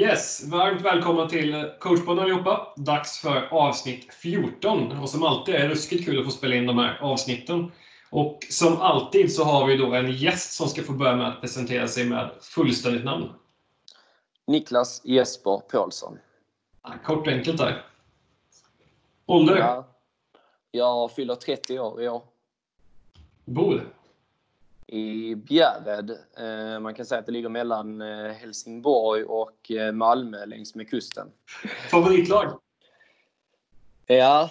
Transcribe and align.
Yes, 0.00 0.48
varmt 0.48 0.82
välkomna 0.82 1.28
till 1.28 1.70
Coachpodden 1.78 2.24
allihopa. 2.24 2.72
Dags 2.76 3.18
för 3.18 3.48
avsnitt 3.50 4.14
14. 4.14 4.98
Och 4.98 5.08
som 5.08 5.22
alltid 5.22 5.54
är 5.54 5.58
det 5.58 5.68
ruskigt 5.68 6.04
kul 6.04 6.18
att 6.18 6.24
få 6.24 6.30
spela 6.30 6.54
in 6.54 6.66
de 6.66 6.78
här 6.78 6.98
avsnitten. 7.00 7.72
Och 8.10 8.38
som 8.50 8.80
alltid 8.80 9.34
så 9.34 9.44
har 9.44 9.66
vi 9.66 9.76
då 9.76 9.94
en 9.94 10.12
gäst 10.12 10.52
som 10.52 10.68
ska 10.68 10.82
få 10.82 10.92
börja 10.92 11.16
med 11.16 11.28
att 11.28 11.40
presentera 11.40 11.88
sig 11.88 12.08
med 12.08 12.30
fullständigt 12.40 13.04
namn. 13.04 13.28
Niklas 14.46 15.02
Jesper 15.04 15.62
Paulsson. 15.72 16.18
kort 17.04 17.26
och 17.26 17.32
enkelt 17.32 17.58
där. 17.58 17.84
Ålder? 19.26 19.56
Ja, 19.56 19.88
jag 20.70 21.12
fyller 21.12 21.34
30 21.34 21.78
år 21.78 22.02
i 22.02 22.08
år. 22.08 22.22
Bor? 23.44 23.97
I 24.88 25.34
Bjärred. 25.34 26.10
Eh, 26.38 26.80
man 26.80 26.94
kan 26.94 27.06
säga 27.06 27.18
att 27.18 27.26
det 27.26 27.32
ligger 27.32 27.48
mellan 27.48 28.00
eh, 28.00 28.32
Helsingborg 28.32 29.24
och 29.24 29.70
eh, 29.70 29.92
Malmö 29.92 30.46
längs 30.46 30.74
med 30.74 30.90
kusten. 30.90 31.30
Favoritlag? 31.90 32.60
Ja, 34.06 34.50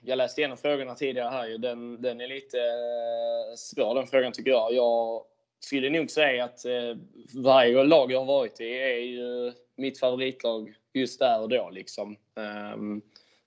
jag 0.00 0.16
läste 0.16 0.40
igenom 0.40 0.56
frågorna 0.56 0.94
tidigare 0.94 1.28
här. 1.28 1.58
Den, 1.58 2.02
den 2.02 2.20
är 2.20 2.28
lite 2.28 2.58
svår 3.56 3.94
den 3.94 4.06
frågan 4.06 4.32
tycker 4.32 4.50
jag. 4.50 4.72
Jag 4.72 5.22
skulle 5.60 5.90
nog 5.90 6.10
säga 6.10 6.44
att 6.44 6.60
varje 7.34 7.84
lag 7.84 8.12
jag 8.12 8.18
har 8.18 8.26
varit 8.26 8.60
i 8.60 8.64
är 8.64 8.98
ju 8.98 9.52
mitt 9.76 9.98
favoritlag 9.98 10.74
just 10.92 11.18
där 11.18 11.40
och 11.42 11.48
då. 11.48 11.70
Liksom. 11.70 12.16
Um, 12.74 13.02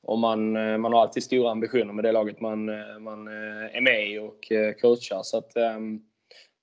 och 0.06 0.20
man, 0.20 0.56
eh, 0.56 0.78
man 0.78 0.94
har 0.94 1.02
alltid 1.02 1.24
stora 1.24 1.52
ambitioner 1.52 1.94
med 1.94 2.04
det 2.04 2.12
laget 2.12 2.42
man, 2.42 2.70
eh, 2.70 3.00
man 3.00 3.28
eh, 3.28 3.78
är 3.78 3.82
med 3.82 4.12
i 4.12 4.20
och 4.20 4.52
coachar. 4.82 5.24
Så 5.24 5.38
att, 5.38 5.56
ehm, 5.56 6.02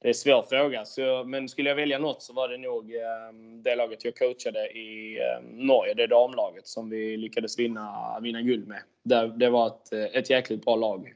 det 0.00 0.06
är 0.06 0.10
en 0.10 0.14
svår 0.14 0.42
fråga. 0.42 0.84
Så, 0.84 1.24
men 1.24 1.48
skulle 1.48 1.68
jag 1.68 1.76
välja 1.76 1.98
något 1.98 2.22
så 2.22 2.32
var 2.32 2.48
det 2.48 2.58
nog 2.58 2.94
ehm, 2.94 3.62
det 3.62 3.74
laget 3.74 4.04
jag 4.04 4.16
coachade 4.16 4.68
i 4.68 5.18
ehm, 5.18 5.66
Norge, 5.66 5.94
det 5.94 6.06
damlaget 6.06 6.66
som 6.66 6.90
vi 6.90 7.16
lyckades 7.16 7.58
vinna, 7.58 8.18
vinna 8.22 8.42
guld 8.42 8.68
med. 8.68 8.82
Det, 9.02 9.32
det 9.36 9.50
var 9.50 9.66
ett, 9.66 9.92
ett 9.92 10.30
jäkligt 10.30 10.64
bra 10.64 10.76
lag. 10.76 11.14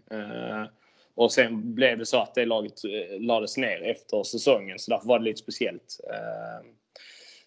Och 1.15 1.33
sen 1.33 1.75
blev 1.75 1.99
det 1.99 2.07
så 2.07 2.17
att 2.17 2.35
det 2.35 2.47
laget 2.47 2.81
lades 3.21 3.57
ner 3.57 3.83
efter 3.83 4.23
säsongen, 4.23 4.79
så 4.79 4.91
därför 4.91 5.09
var 5.09 5.19
det 5.19 5.25
lite 5.25 5.43
speciellt. 5.43 6.01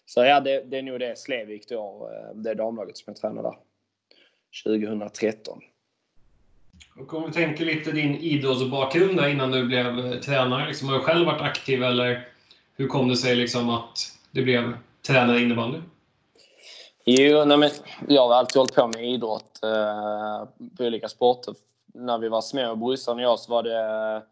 Så 0.06 0.24
ja, 0.24 0.40
det, 0.40 0.62
det 0.70 0.78
är 0.78 0.82
nog 0.82 1.00
det 1.00 1.18
Slevik 1.18 1.68
då, 1.68 2.10
det 2.34 2.54
damlaget 2.54 2.96
som 2.96 3.04
jag 3.06 3.16
tränar 3.16 3.42
där. 3.42 3.54
2013. 4.64 5.60
Och 6.98 7.14
om 7.14 7.26
vi 7.26 7.32
tänker 7.32 7.64
lite 7.64 7.92
din 7.92 8.16
idrottsbakgrund 8.16 9.20
innan 9.20 9.50
du 9.50 9.66
blev 9.66 9.98
eh, 9.98 10.20
tränare. 10.20 10.68
Liksom, 10.68 10.88
har 10.88 10.94
du 10.94 11.00
själv 11.00 11.26
varit 11.26 11.40
aktiv 11.40 11.82
eller 11.82 12.28
hur 12.76 12.88
kom 12.88 13.08
det 13.08 13.16
sig 13.16 13.36
liksom 13.36 13.70
att 13.70 13.98
du 14.30 14.44
blev 14.44 14.76
tränare 15.06 15.38
i 15.38 15.42
innebandy? 15.42 15.78
Jo, 17.04 17.44
nej 17.44 17.56
men, 17.56 17.70
jag 18.08 18.28
har 18.28 18.34
alltid 18.34 18.56
hållit 18.56 18.74
på 18.74 18.86
med 18.86 19.04
idrott 19.04 19.62
eh, 19.62 20.48
på 20.76 20.84
olika 20.84 21.08
sporter. 21.08 21.54
När 21.94 22.18
vi 22.18 22.28
var 22.28 22.40
små, 22.40 22.76
brorsan 22.76 23.16
och 23.16 23.22
jag, 23.22 23.38
så 23.38 23.50
var 23.50 23.62
det 23.62 24.22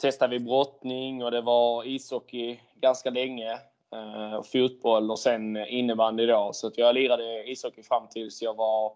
testade 0.00 0.38
vi 0.38 0.44
brottning 0.44 1.24
och 1.24 1.30
det 1.30 1.40
var 1.40 1.84
ishockey 1.84 2.60
ganska 2.80 3.10
länge. 3.10 3.52
Eh, 3.92 4.42
fotboll 4.42 5.10
och 5.10 5.18
sen 5.18 5.56
innebandy 5.56 6.26
då. 6.26 6.50
Så 6.52 6.66
att 6.66 6.78
jag 6.78 6.94
lirade 6.94 7.50
ishockey 7.50 7.82
fram 7.82 8.08
tills 8.08 8.42
jag 8.42 8.54
var 8.54 8.92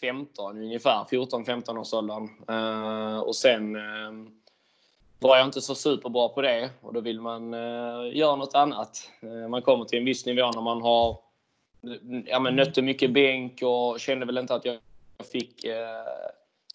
15 0.00 0.56
ungefär, 0.58 1.04
14-15 1.04 1.78
års 1.78 1.92
åldern. 1.92 2.28
Uh, 2.50 3.18
och 3.18 3.36
sen 3.36 3.76
uh, 3.76 4.28
var 5.18 5.36
jag 5.36 5.46
inte 5.46 5.60
så 5.60 5.74
superbra 5.74 6.28
på 6.28 6.42
det 6.42 6.70
och 6.80 6.92
då 6.94 7.00
vill 7.00 7.20
man 7.20 7.54
uh, 7.54 8.16
göra 8.16 8.36
något 8.36 8.54
annat. 8.54 9.10
man 9.50 9.62
kommer 9.62 9.84
till 9.84 9.98
en 9.98 10.04
viss 10.04 10.26
nivå 10.26 10.50
när 10.54 10.62
man 10.62 10.82
har 10.82 11.18
ja, 12.26 12.40
men 12.40 12.56
nötte 12.56 12.82
mycket 12.82 13.12
bänk 13.12 13.62
och 13.62 14.00
kände 14.00 14.26
väl 14.26 14.38
inte 14.38 14.54
att 14.54 14.64
jag 14.64 14.78
fick... 15.32 15.64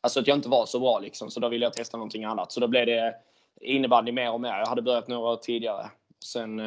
alltså 0.01 0.19
att 0.19 0.27
jag 0.27 0.37
inte 0.37 0.49
var 0.49 0.65
så 0.65 0.79
bra 0.79 0.99
liksom, 0.99 1.31
så 1.31 1.39
då 1.39 1.49
ville 1.49 1.65
jag 1.65 1.73
testa 1.73 1.97
någonting 1.97 2.23
annat. 2.23 2.51
Så 2.51 2.59
då 2.59 2.67
blev 2.67 2.85
det 2.85 3.15
innebandy 3.61 4.11
mer 4.11 4.31
och 4.31 4.41
mer. 4.41 4.59
Jag 4.59 4.67
hade 4.67 4.81
börjat 4.81 5.07
några 5.07 5.31
år 5.31 5.35
tidigare. 5.35 5.89
Sen 6.25 6.61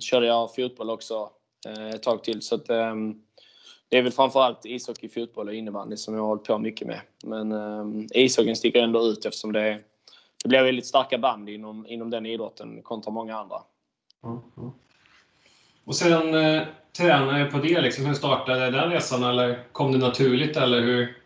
körde 0.00 0.26
jag 0.26 0.54
fotboll 0.54 0.90
också 0.90 1.30
ett 1.94 2.02
tag 2.02 2.24
till. 2.24 2.42
Så 2.42 2.54
att, 2.54 2.70
det 3.88 3.98
är 3.98 4.02
väl 4.02 4.12
framförallt 4.12 4.64
ishockey, 4.64 5.08
fotboll 5.08 5.48
och 5.48 5.54
innebandy 5.54 5.96
som 5.96 6.14
jag 6.14 6.20
har 6.20 6.28
hållit 6.28 6.44
på 6.44 6.58
mycket 6.58 6.86
med. 6.86 7.00
Men 7.24 7.52
eh, 7.52 8.06
ishockeyn 8.22 8.56
sticker 8.56 8.82
ändå 8.82 9.06
ut 9.06 9.24
eftersom 9.24 9.52
det, 9.52 9.60
är, 9.60 9.82
det 10.42 10.48
blir 10.48 10.62
väldigt 10.62 10.86
starka 10.86 11.18
band 11.18 11.48
inom, 11.48 11.86
inom 11.86 12.10
den 12.10 12.26
idrotten 12.26 12.82
kontra 12.82 13.10
många 13.10 13.36
andra. 13.36 13.56
Mm. 14.24 14.72
Och 15.84 15.96
sen 15.96 16.34
eh, 16.34 16.62
tränare 16.96 17.44
på 17.44 17.58
det, 17.58 17.80
liksom, 17.80 18.06
hur 18.06 18.14
startade 18.14 18.70
den 18.70 18.90
resan? 18.90 19.22
Eller 19.22 19.64
kom 19.72 19.92
det 19.92 19.98
naturligt? 19.98 20.56
Eller 20.56 20.80
hur? 20.80 21.22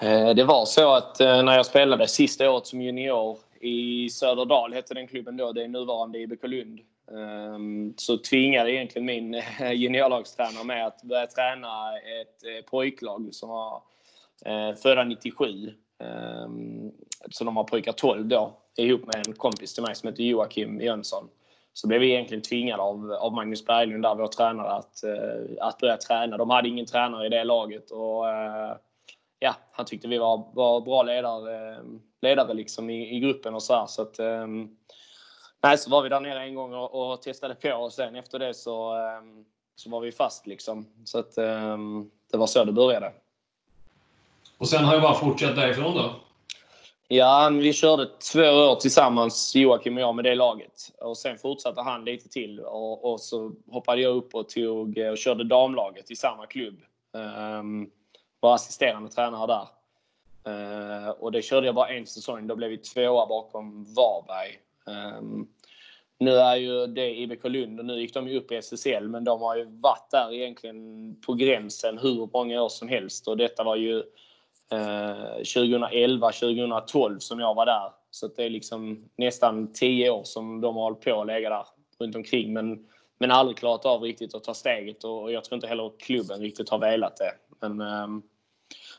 Eh, 0.00 0.34
det 0.34 0.44
var 0.44 0.64
så 0.64 0.94
att 0.94 1.20
eh, 1.20 1.42
när 1.42 1.56
jag 1.56 1.66
spelade 1.66 2.08
sista 2.08 2.50
året 2.50 2.66
som 2.66 2.82
junior 2.82 3.38
i 3.60 4.10
Söderdal, 4.10 4.72
hette 4.72 4.94
den 4.94 5.08
klubben 5.08 5.36
då, 5.36 5.52
det 5.52 5.64
är 5.64 5.68
nuvarande 5.68 6.18
IBK 6.18 6.42
Lund. 6.42 6.80
Ehm, 7.12 7.94
så 7.96 8.18
tvingade 8.18 8.72
egentligen 8.72 9.06
min 9.06 9.34
eh, 9.34 9.72
juniorlagstränare 9.72 10.64
mig 10.64 10.82
att 10.82 11.02
börja 11.02 11.26
träna 11.26 11.98
ett 11.98 12.44
eh, 12.44 12.70
pojklag 12.70 13.28
som 13.32 13.48
var 13.48 13.82
eh, 14.44 14.74
födda 14.74 15.04
97. 15.04 15.72
Ehm, 15.98 16.92
så 17.30 17.44
de 17.44 17.54
var 17.54 17.64
pojkar 17.64 17.92
12 17.92 18.28
då, 18.28 18.52
ihop 18.76 19.06
med 19.06 19.26
en 19.26 19.32
kompis 19.32 19.74
till 19.74 19.82
mig 19.82 19.94
som 19.94 20.08
heter 20.08 20.22
Joakim 20.22 20.80
Jönsson. 20.80 21.28
Så 21.72 21.88
blev 21.88 22.00
vi 22.00 22.12
egentligen 22.12 22.42
tvingade 22.42 22.82
av, 22.82 23.12
av 23.12 23.32
Magnus 23.32 23.66
Berglund, 23.66 24.02
där 24.02 24.14
vår 24.14 24.26
tränare, 24.26 24.70
att, 24.70 25.04
att 25.60 25.78
börja 25.78 25.96
träna. 25.96 26.36
De 26.36 26.50
hade 26.50 26.68
ingen 26.68 26.86
tränare 26.86 27.26
i 27.26 27.28
det 27.28 27.44
laget 27.44 27.90
och 27.90 28.24
ja, 29.38 29.54
han 29.72 29.86
tyckte 29.86 30.08
vi 30.08 30.18
var, 30.18 30.52
var 30.54 30.80
bra 30.80 31.02
ledare, 31.02 31.78
ledare 32.22 32.54
liksom 32.54 32.90
i, 32.90 33.16
i 33.16 33.20
gruppen 33.20 33.54
och 33.54 33.62
så 33.62 33.74
här, 33.74 33.86
Så 33.86 34.02
att, 34.02 34.18
ehm, 34.18 34.76
Nej, 35.66 35.78
så 35.78 35.90
var 35.90 36.02
vi 36.02 36.08
där 36.08 36.20
nere 36.20 36.42
en 36.42 36.54
gång 36.54 36.74
och, 36.74 37.12
och 37.12 37.22
testade 37.22 37.54
på 37.54 37.72
och 37.72 37.92
sen 37.92 38.16
efter 38.16 38.38
det 38.38 38.54
så, 38.54 38.94
um, 38.94 39.44
så 39.76 39.90
var 39.90 40.00
vi 40.00 40.12
fast 40.12 40.46
liksom. 40.46 40.86
Så 41.04 41.18
att 41.18 41.38
um, 41.38 42.10
det 42.30 42.36
var 42.36 42.46
så 42.46 42.64
det 42.64 42.72
började. 42.72 43.12
Och 44.58 44.68
sen 44.68 44.84
har 44.84 44.94
det 44.94 45.00
bara 45.00 45.14
fortsatt 45.14 45.56
därifrån 45.56 45.94
då? 45.94 46.14
Ja, 47.08 47.50
vi 47.52 47.72
körde 47.72 48.06
två 48.32 48.40
år 48.40 48.74
tillsammans, 48.74 49.54
Joakim 49.54 49.96
och 49.96 50.02
jag, 50.02 50.14
med 50.14 50.24
det 50.24 50.34
laget. 50.34 50.92
Och 51.00 51.18
sen 51.18 51.38
fortsatte 51.38 51.80
han 51.80 52.04
lite 52.04 52.28
till 52.28 52.60
och, 52.60 53.12
och 53.12 53.20
så 53.20 53.52
hoppade 53.70 54.02
jag 54.02 54.16
upp 54.16 54.34
och, 54.34 54.48
tog, 54.48 54.98
och 54.98 55.18
körde 55.18 55.44
damlaget 55.44 56.10
i 56.10 56.16
samma 56.16 56.46
klubb. 56.46 56.80
Um, 57.12 57.90
var 58.40 58.54
assisterande 58.54 59.10
tränare 59.10 59.46
där. 59.46 59.68
Uh, 60.48 61.08
och 61.08 61.32
det 61.32 61.42
körde 61.42 61.66
jag 61.66 61.74
bara 61.74 61.88
en 61.88 62.06
säsong. 62.06 62.46
Då 62.46 62.56
blev 62.56 62.70
vi 62.70 62.78
tvåa 62.78 63.26
bakom 63.26 63.84
Varberg. 63.94 64.58
Um, 64.86 65.48
nu 66.18 66.30
är 66.30 66.56
ju 66.56 66.86
det 66.86 67.20
IBK 67.20 67.44
Lund 67.44 67.78
och 67.78 67.86
nu 67.86 68.00
gick 68.00 68.14
de 68.14 68.28
ju 68.28 68.38
upp 68.38 68.52
i 68.52 68.56
SSL 68.56 69.08
men 69.08 69.24
de 69.24 69.40
har 69.40 69.56
ju 69.56 69.64
varit 69.64 70.10
där 70.10 70.34
egentligen 70.34 71.16
på 71.26 71.34
gränsen 71.34 71.98
hur 71.98 72.28
många 72.32 72.62
år 72.62 72.68
som 72.68 72.88
helst 72.88 73.28
och 73.28 73.36
detta 73.36 73.64
var 73.64 73.76
ju 73.76 73.98
eh, 74.72 75.36
2011, 75.54 76.32
2012 76.32 77.18
som 77.18 77.40
jag 77.40 77.54
var 77.54 77.66
där. 77.66 77.92
Så 78.10 78.28
det 78.28 78.44
är 78.44 78.50
liksom 78.50 79.08
nästan 79.16 79.72
10 79.72 80.10
år 80.10 80.24
som 80.24 80.60
de 80.60 80.76
har 80.76 80.82
hållit 80.82 81.00
på 81.00 81.20
att 81.20 81.26
lägga 81.26 81.50
där 81.50 81.66
runt 81.98 82.16
omkring 82.16 82.52
men, 82.52 82.86
men 83.18 83.30
aldrig 83.30 83.56
klarat 83.56 83.86
av 83.86 84.02
riktigt 84.02 84.34
att 84.34 84.44
ta 84.44 84.54
steget 84.54 85.04
och 85.04 85.32
jag 85.32 85.44
tror 85.44 85.54
inte 85.54 85.66
heller 85.66 85.92
klubben 85.98 86.40
riktigt 86.40 86.68
har 86.68 86.78
velat 86.78 87.16
det. 87.16 87.32
Men 87.60 87.80
eh, 87.80 88.08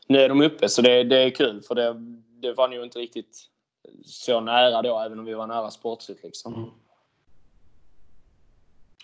nu 0.06 0.18
är 0.18 0.28
de 0.28 0.40
uppe 0.40 0.68
så 0.68 0.82
det, 0.82 1.04
det 1.04 1.18
är 1.18 1.30
kul 1.30 1.62
för 1.62 1.74
det, 1.74 1.96
det 2.42 2.52
var 2.52 2.68
nog 2.68 2.84
inte 2.84 2.98
riktigt 2.98 3.48
så 4.04 4.40
nära 4.40 4.82
då 4.82 5.00
även 5.00 5.18
om 5.18 5.24
vi 5.24 5.34
var 5.34 5.46
nära 5.46 5.70
sportsligt 5.70 6.22
liksom. 6.22 6.54
Mm. 6.54 6.70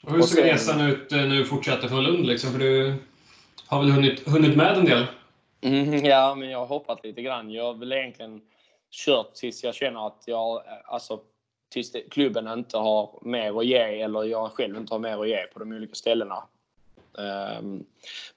Och 0.06 0.12
hur 0.12 0.22
ser 0.22 0.42
resan 0.42 0.81
ut 0.81 1.12
eh, 1.12 1.19
nu 1.19 1.44
fortsätter 1.44 1.89
från 1.89 2.04
Lund? 2.04 2.27
Liksom? 2.27 2.53
För 2.53 2.59
du 2.59 2.95
har 3.66 3.80
väl 3.80 3.91
hunnit, 3.91 4.28
hunnit 4.28 4.56
med 4.56 4.77
en 4.77 4.84
del? 4.84 5.06
Mm, 5.60 6.04
ja, 6.04 6.34
men 6.34 6.51
jag 6.51 6.59
har 6.59 6.66
hoppat 6.66 7.04
lite 7.04 7.22
grann. 7.22 7.51
Jag 7.51 7.65
har 7.65 7.74
väl 7.74 7.92
egentligen 7.92 8.41
kört 8.91 9.34
tills 9.34 9.65
jag 9.65 9.74
känner 9.74 10.06
att 10.06 10.22
jag, 10.27 10.62
alltså, 10.84 11.21
tills 11.72 11.92
det, 11.92 12.01
klubben 12.01 12.48
inte 12.48 12.78
har 12.78 13.18
mer 13.22 13.59
att 13.59 13.66
ge 13.66 14.01
eller 14.01 14.24
jag 14.24 14.51
själv 14.53 14.77
inte 14.77 14.95
har 14.95 14.98
mer 14.98 15.22
att 15.22 15.28
ge 15.28 15.47
på 15.47 15.59
de 15.59 15.72
olika 15.72 15.95
ställena. 15.95 16.42
Um, 17.12 17.86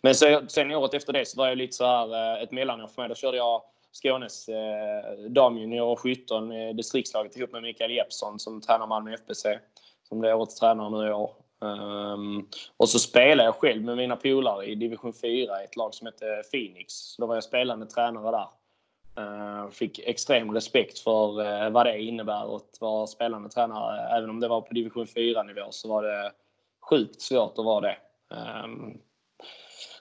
men 0.01 0.15
så, 0.15 0.41
sen 0.47 0.71
året 0.71 0.93
efter 0.93 1.13
det 1.13 1.27
så 1.27 1.37
var 1.37 1.47
jag 1.47 1.57
lite 1.57 1.75
så 1.75 1.85
här 1.85 2.35
eh, 2.35 2.43
ett 2.43 2.51
mellanår 2.51 2.87
för 2.87 3.01
mig. 3.01 3.09
Då 3.09 3.15
körde 3.15 3.37
jag 3.37 3.61
Skånes 3.91 4.49
eh, 4.49 5.13
damjunior 5.29 5.95
17, 5.95 6.51
eh, 6.51 6.75
distriktslaget 6.75 7.37
ihop 7.37 7.51
med 7.51 7.61
Mikael 7.61 7.91
Jeppsson 7.91 8.39
som 8.39 8.61
tränar 8.61 8.87
Malmö 8.87 9.13
FBC. 9.13 9.45
Som 10.09 10.19
blir 10.19 10.33
årets 10.33 10.55
tränare 10.55 10.89
nu 10.89 11.07
i 11.07 11.13
år. 11.13 11.31
Um, 11.59 12.47
och 12.77 12.89
så 12.89 12.99
spelade 12.99 13.43
jag 13.43 13.55
själv 13.55 13.83
med 13.83 13.97
mina 13.97 14.15
polare 14.15 14.65
i 14.65 14.75
division 14.75 15.13
4 15.13 15.61
i 15.61 15.65
ett 15.65 15.75
lag 15.75 15.93
som 15.93 16.07
hette 16.07 16.43
Phoenix. 16.51 16.93
Så 16.93 17.21
då 17.21 17.27
var 17.27 17.35
jag 17.35 17.43
spelande 17.43 17.85
tränare 17.85 18.31
där. 18.31 18.47
Uh, 19.19 19.69
fick 19.69 19.99
extrem 19.99 20.53
respekt 20.53 20.99
för 20.99 21.41
uh, 21.41 21.69
vad 21.69 21.85
det 21.85 22.01
innebär 22.01 22.55
att 22.55 22.77
vara 22.79 23.07
spelande 23.07 23.49
tränare. 23.49 24.17
Även 24.17 24.29
om 24.29 24.39
det 24.39 24.47
var 24.47 24.61
på 24.61 24.73
division 24.73 25.07
4 25.07 25.43
nivå 25.43 25.61
så 25.69 25.89
var 25.89 26.03
det 26.03 26.31
sjukt 26.89 27.21
svårt 27.21 27.59
att 27.59 27.65
vara 27.65 27.81
det. 27.81 27.97
Um, 28.63 28.97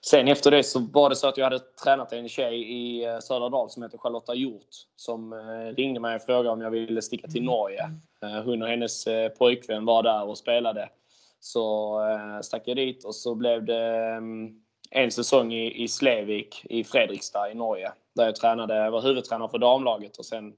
sen 0.01 0.29
efter 0.29 0.51
det 0.51 0.63
så 0.63 0.81
var 0.81 1.11
det 1.11 1.17
så 1.17 1.29
att 1.29 1.37
jag 1.37 1.45
hade 1.45 1.59
tränat 1.59 2.13
en 2.13 2.29
tjej 2.29 2.73
i 2.73 3.09
uh, 3.09 3.19
Södra 3.19 3.49
Dal 3.49 3.71
som 3.71 3.83
heter 3.83 3.99
Charlotta 3.99 4.35
Hjort 4.35 4.75
som 4.97 5.33
uh, 5.33 5.75
ringde 5.75 6.01
mig 6.01 6.17
och 6.17 6.23
frågade 6.23 6.51
om 6.51 6.61
jag 6.61 6.71
ville 6.71 7.03
sticka 7.03 7.29
till 7.29 7.45
Norge. 7.45 7.91
Uh, 8.25 8.43
hon 8.43 8.63
och 8.63 8.69
hennes 8.69 9.07
uh, 9.07 9.29
pojkvän 9.29 9.85
var 9.85 10.03
där 10.03 10.25
och 10.25 10.39
spelade. 10.39 10.89
Så 11.41 12.01
eh, 12.09 12.41
stack 12.41 12.63
jag 12.65 12.77
dit 12.77 13.05
och 13.05 13.15
så 13.15 13.35
blev 13.35 13.65
det 13.65 13.87
mm, 14.17 14.61
en 14.91 15.11
säsong 15.11 15.53
i, 15.53 15.83
i 15.83 15.89
Slevik 15.89 16.63
i 16.65 16.85
Fredrikstad 16.85 17.51
i 17.51 17.55
Norge. 17.55 17.93
Där 18.15 18.25
jag 18.25 18.37
tränade, 18.37 18.91
var 18.91 19.03
huvudtränare 19.03 19.49
för 19.49 19.59
damlaget 19.59 20.17
och 20.17 20.25
sen 20.25 20.55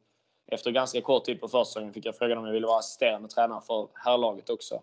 efter 0.46 0.70
ganska 0.70 1.00
kort 1.00 1.24
tid 1.24 1.40
på 1.40 1.48
försäsongen 1.48 1.92
fick 1.92 2.06
jag 2.06 2.16
frågan 2.16 2.38
om 2.38 2.46
jag 2.46 2.52
ville 2.52 2.66
vara 2.66 2.78
assisterande 2.78 3.28
tränare 3.28 3.60
för 3.66 3.88
herrlaget 3.94 4.50
också. 4.50 4.82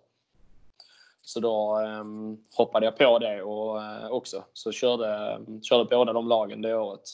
Så 1.22 1.40
då 1.40 1.80
um, 1.80 2.44
hoppade 2.56 2.86
jag 2.86 2.98
på 2.98 3.20
det 3.20 3.42
och, 3.42 3.76
uh, 3.76 4.12
också. 4.12 4.44
Så 4.54 4.72
körde, 4.72 5.40
körde 5.62 5.86
båda 5.86 6.14
de 6.14 6.28
lagen 6.28 6.62
det 6.62 6.76
året. 6.76 7.10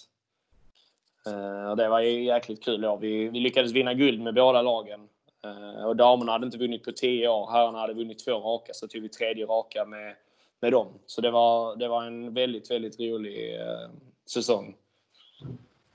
Uh, 1.28 1.76
det 1.76 1.90
var 1.90 2.00
jäkligt 2.00 2.64
kul 2.64 2.86
år. 2.86 2.98
Vi, 2.98 3.30
vi 3.30 3.40
lyckades 3.40 3.72
vinna 3.72 3.94
guld 3.94 4.22
med 4.22 4.34
båda 4.34 4.62
lagen. 4.62 5.08
Eh, 5.46 5.86
och 5.86 5.96
damerna 5.96 6.32
hade 6.32 6.46
inte 6.46 6.58
vunnit 6.58 6.84
på 6.84 6.92
tio 6.92 7.28
år. 7.28 7.52
Herrarna 7.52 7.80
hade 7.80 7.94
vunnit 7.94 8.26
två 8.26 8.32
raka, 8.32 8.74
så 8.74 8.88
tog 8.88 9.02
vi 9.02 9.10
tredje 9.10 9.46
raka 9.46 9.86
med, 9.86 10.16
med 10.60 10.72
dem. 10.72 10.88
Så 11.06 11.22
det 11.22 11.32
var, 11.32 11.76
det 11.76 11.88
var 11.88 12.04
en 12.04 12.34
väldigt, 12.34 12.72
väldigt 12.72 13.00
rolig 13.00 13.62
eh, 13.62 13.90
säsong. 14.34 14.76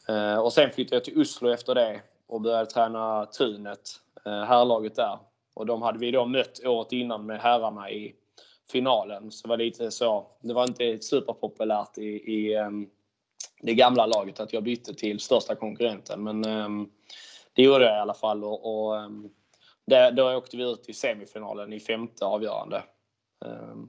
Eh, 0.08 0.38
och 0.38 0.52
sen 0.52 0.70
flyttade 0.70 0.96
jag 0.96 1.04
till 1.04 1.20
Oslo 1.20 1.50
efter 1.50 1.75
det 1.75 2.00
och 2.26 2.40
började 2.40 2.70
träna 2.70 3.26
Tunet, 3.26 4.00
herrlaget 4.25 4.94
där. 4.94 5.19
Och 5.54 5.66
de 5.66 5.82
hade 5.82 5.99
vi 5.99 6.10
då 6.10 6.25
mött 6.25 6.64
året 6.64 6.92
innan 6.92 7.26
med 7.26 7.40
herrarna 7.40 7.90
i 7.90 8.14
finalen. 8.72 9.31
Så 9.31 9.46
det 9.46 9.49
var 9.49 9.56
lite 9.56 9.90
så. 9.90 10.26
Det 10.40 10.54
var 10.54 10.64
inte 10.64 10.99
superpopulärt 11.00 11.99
i, 11.99 12.06
i 12.06 12.54
eh, 12.54 12.70
det 13.60 13.75
gamla 13.75 14.06
laget 14.06 14.40
att 14.40 14.52
jag 14.52 14.62
bytte 14.62 14.94
till 14.94 15.20
största 15.20 15.54
konkurrenten. 15.54 16.25
Men 16.25 16.44
ehm, 16.44 16.90
det 17.56 17.62
gjorde 17.62 17.84
jag 17.84 17.96
i 17.96 18.00
alla 18.00 18.14
fall. 18.14 18.44
Och, 18.44 18.86
och 18.86 18.98
ehm, 18.98 19.30
det, 19.86 20.10
då 20.10 20.36
åkte 20.36 20.56
vi 20.56 20.72
ut 20.72 20.88
i 20.88 20.92
semifinalen 20.92 21.72
i 21.72 21.80
femte 21.80 22.24
avgörande. 22.24 22.82
Ehm, 23.44 23.88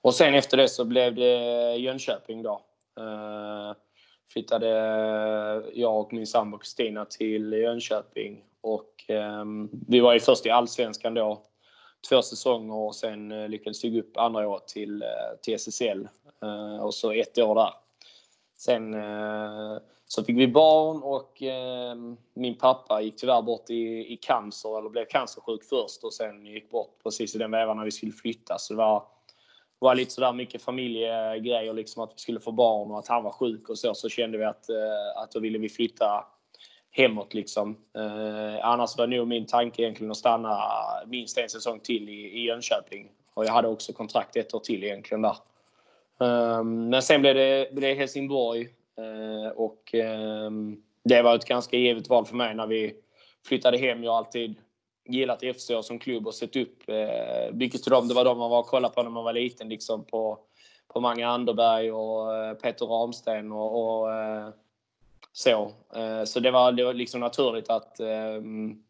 och 0.00 0.14
sen 0.14 0.34
efter 0.34 0.56
det 0.56 0.68
så 0.68 0.84
blev 0.84 1.14
det 1.14 1.74
Jönköping 1.76 2.42
då. 2.42 2.62
Uh, 3.00 3.72
flyttade 4.32 4.68
jag 5.72 6.00
och 6.00 6.12
min 6.12 6.26
sambo 6.26 6.58
Kristina 6.58 7.04
till 7.04 7.52
Jönköping 7.52 8.44
och 8.60 8.92
vi 9.88 10.00
var 10.00 10.12
ju 10.12 10.20
först 10.20 10.46
i 10.46 10.50
Allsvenskan 10.50 11.14
då 11.14 11.42
två 12.08 12.22
säsonger 12.22 12.74
och 12.74 12.94
sen 12.94 13.32
eh, 13.32 13.48
lyckades 13.48 13.84
vi 13.84 13.90
gå 13.90 13.98
upp 13.98 14.16
andra 14.16 14.48
året 14.48 14.68
till, 14.68 15.02
eh, 15.02 15.08
till 15.42 15.54
SSL 15.54 16.08
eh, 16.42 16.84
och 16.84 16.94
så 16.94 17.12
ett 17.12 17.38
år 17.38 17.54
där. 17.54 17.72
Sen 18.58 18.94
så 20.08 20.24
fick 20.24 20.36
vi 20.36 20.48
barn 20.48 21.02
och 21.02 21.42
eh, 21.42 21.96
min 22.34 22.58
pappa 22.58 23.00
gick 23.00 23.16
tyvärr 23.16 23.42
bort 23.42 23.70
i, 23.70 24.12
i 24.12 24.16
cancer, 24.16 24.78
eller 24.78 24.88
blev 24.88 25.04
cancersjuk 25.04 25.64
först 25.64 26.04
och 26.04 26.12
sen 26.12 26.46
gick 26.46 26.70
bort 26.70 26.90
precis 27.02 27.34
i 27.34 27.38
den 27.38 27.50
vevan 27.50 27.76
när 27.76 27.84
vi 27.84 27.90
skulle 27.90 28.12
flytta. 28.12 28.58
Så 28.58 28.72
det 28.72 28.78
var, 28.78 29.02
var 29.78 29.94
lite 29.94 30.10
sådär 30.10 30.32
mycket 30.32 30.62
familjegrejer, 30.62 31.72
liksom 31.72 32.02
att 32.02 32.12
vi 32.14 32.18
skulle 32.18 32.40
få 32.40 32.52
barn 32.52 32.90
och 32.90 32.98
att 32.98 33.08
han 33.08 33.24
var 33.24 33.32
sjuk 33.32 33.68
och 33.68 33.78
så. 33.78 33.94
Så 33.94 34.08
kände 34.08 34.38
vi 34.38 34.44
att, 34.44 34.68
eh, 34.68 35.22
att 35.22 35.32
då 35.32 35.40
ville 35.40 35.58
vi 35.58 35.68
flytta 35.68 36.24
hemåt 36.90 37.34
liksom. 37.34 37.76
Eh, 37.96 38.66
annars 38.66 38.98
var 38.98 39.06
nog 39.06 39.28
min 39.28 39.46
tanke 39.46 39.82
egentligen 39.82 40.10
att 40.10 40.16
stanna 40.16 40.58
minst 41.06 41.38
en 41.38 41.48
säsong 41.48 41.80
till 41.80 42.08
i, 42.08 42.40
i 42.40 42.46
Jönköping. 42.46 43.10
Och 43.34 43.44
jag 43.44 43.52
hade 43.52 43.68
också 43.68 43.92
kontrakt 43.92 44.36
ett 44.36 44.54
år 44.54 44.60
till 44.60 44.84
egentligen 44.84 45.22
där. 45.22 45.36
Um, 46.18 46.88
men 46.88 47.02
sen 47.02 47.20
blev 47.20 47.34
det, 47.34 47.68
blev 47.72 47.90
det 47.90 48.00
Helsingborg 48.00 48.68
och 49.54 49.94
um, 50.46 50.82
det 51.04 51.22
var 51.22 51.34
ett 51.34 51.44
ganska 51.44 51.76
givet 51.76 52.08
val 52.08 52.26
för 52.26 52.36
mig 52.36 52.54
när 52.54 52.66
vi 52.66 52.94
flyttade 53.46 53.78
hem. 53.78 54.04
Jag 54.04 54.10
har 54.10 54.18
alltid 54.18 54.54
gillat 55.08 55.42
FC 55.56 55.70
som 55.82 55.98
klubb 55.98 56.26
och 56.26 56.34
sett 56.34 56.56
upp 56.56 56.82
uh, 56.88 57.54
mycket 57.54 57.82
till 57.82 57.92
dem. 57.92 58.08
Det 58.08 58.14
var 58.14 58.24
de 58.24 58.38
man 58.38 58.50
var 58.50 58.58
och 58.58 58.66
kollade 58.66 58.94
på 58.94 59.02
när 59.02 59.10
man 59.10 59.24
var 59.24 59.32
liten 59.32 59.68
liksom 59.68 60.04
på, 60.04 60.38
på 60.88 61.00
Mange 61.00 61.26
Anderberg 61.26 61.92
och 61.92 62.28
uh, 62.28 62.54
Peter 62.54 62.86
Ramsten 62.86 63.52
och, 63.52 64.02
och 64.02 64.08
så, 65.36 65.72
eh, 65.94 66.24
så 66.24 66.40
det 66.40 66.50
var, 66.50 66.72
det 66.72 66.84
var 66.84 66.94
liksom 66.94 67.20
naturligt 67.20 67.70
att 67.70 68.00
ehm, 68.00 68.82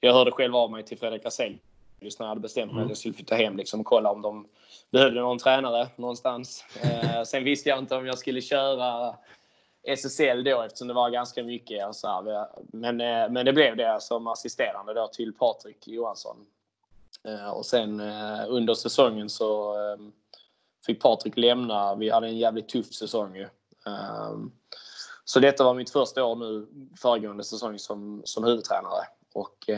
jag 0.00 0.12
hörde 0.12 0.30
själv 0.30 0.56
av 0.56 0.70
mig 0.70 0.82
till 0.82 0.98
Fredrik 0.98 1.26
Aselius 1.26 2.18
när 2.18 2.26
jag 2.26 2.28
hade 2.28 2.40
bestämt 2.40 2.72
mig 2.72 2.76
mm. 2.76 2.84
att 2.84 2.90
jag 2.90 2.98
skulle 2.98 3.14
flytta 3.14 3.34
hem 3.34 3.56
liksom, 3.56 3.80
och 3.80 3.86
kolla 3.86 4.10
om 4.10 4.22
de 4.22 4.48
behövde 4.90 5.20
någon 5.20 5.38
tränare 5.38 5.88
någonstans. 5.96 6.64
Eh, 6.82 7.22
sen 7.22 7.44
visste 7.44 7.68
jag 7.68 7.78
inte 7.78 7.96
om 7.96 8.06
jag 8.06 8.18
skulle 8.18 8.40
köra 8.40 9.16
SSL 9.82 10.44
då 10.44 10.62
eftersom 10.62 10.88
det 10.88 10.94
var 10.94 11.10
ganska 11.10 11.42
mycket. 11.42 11.94
Så 11.94 12.08
här, 12.08 12.46
men, 12.72 13.00
eh, 13.00 13.30
men 13.30 13.46
det 13.46 13.52
blev 13.52 13.76
det 13.76 14.00
som 14.00 14.26
assisterande 14.26 14.94
då 14.94 15.08
till 15.08 15.32
Patrik 15.32 15.88
Johansson. 15.88 16.36
Eh, 17.24 17.50
och 17.50 17.66
sen 17.66 18.00
eh, 18.00 18.44
under 18.48 18.74
säsongen 18.74 19.30
så 19.30 19.76
fick 20.86 21.02
Patrik 21.02 21.36
lämna. 21.36 21.94
Vi 21.94 22.10
hade 22.10 22.26
en 22.26 22.38
jävligt 22.38 22.68
tuff 22.68 22.92
säsong 22.92 23.36
ju. 23.36 23.48
Så 25.24 25.40
detta 25.40 25.64
var 25.64 25.74
mitt 25.74 25.90
första 25.90 26.24
år 26.24 26.36
nu 26.36 26.66
föregående 27.00 27.44
säsong 27.44 27.78
som, 27.78 28.22
som 28.24 28.44
huvudtränare. 28.44 29.04
Och 29.34 29.70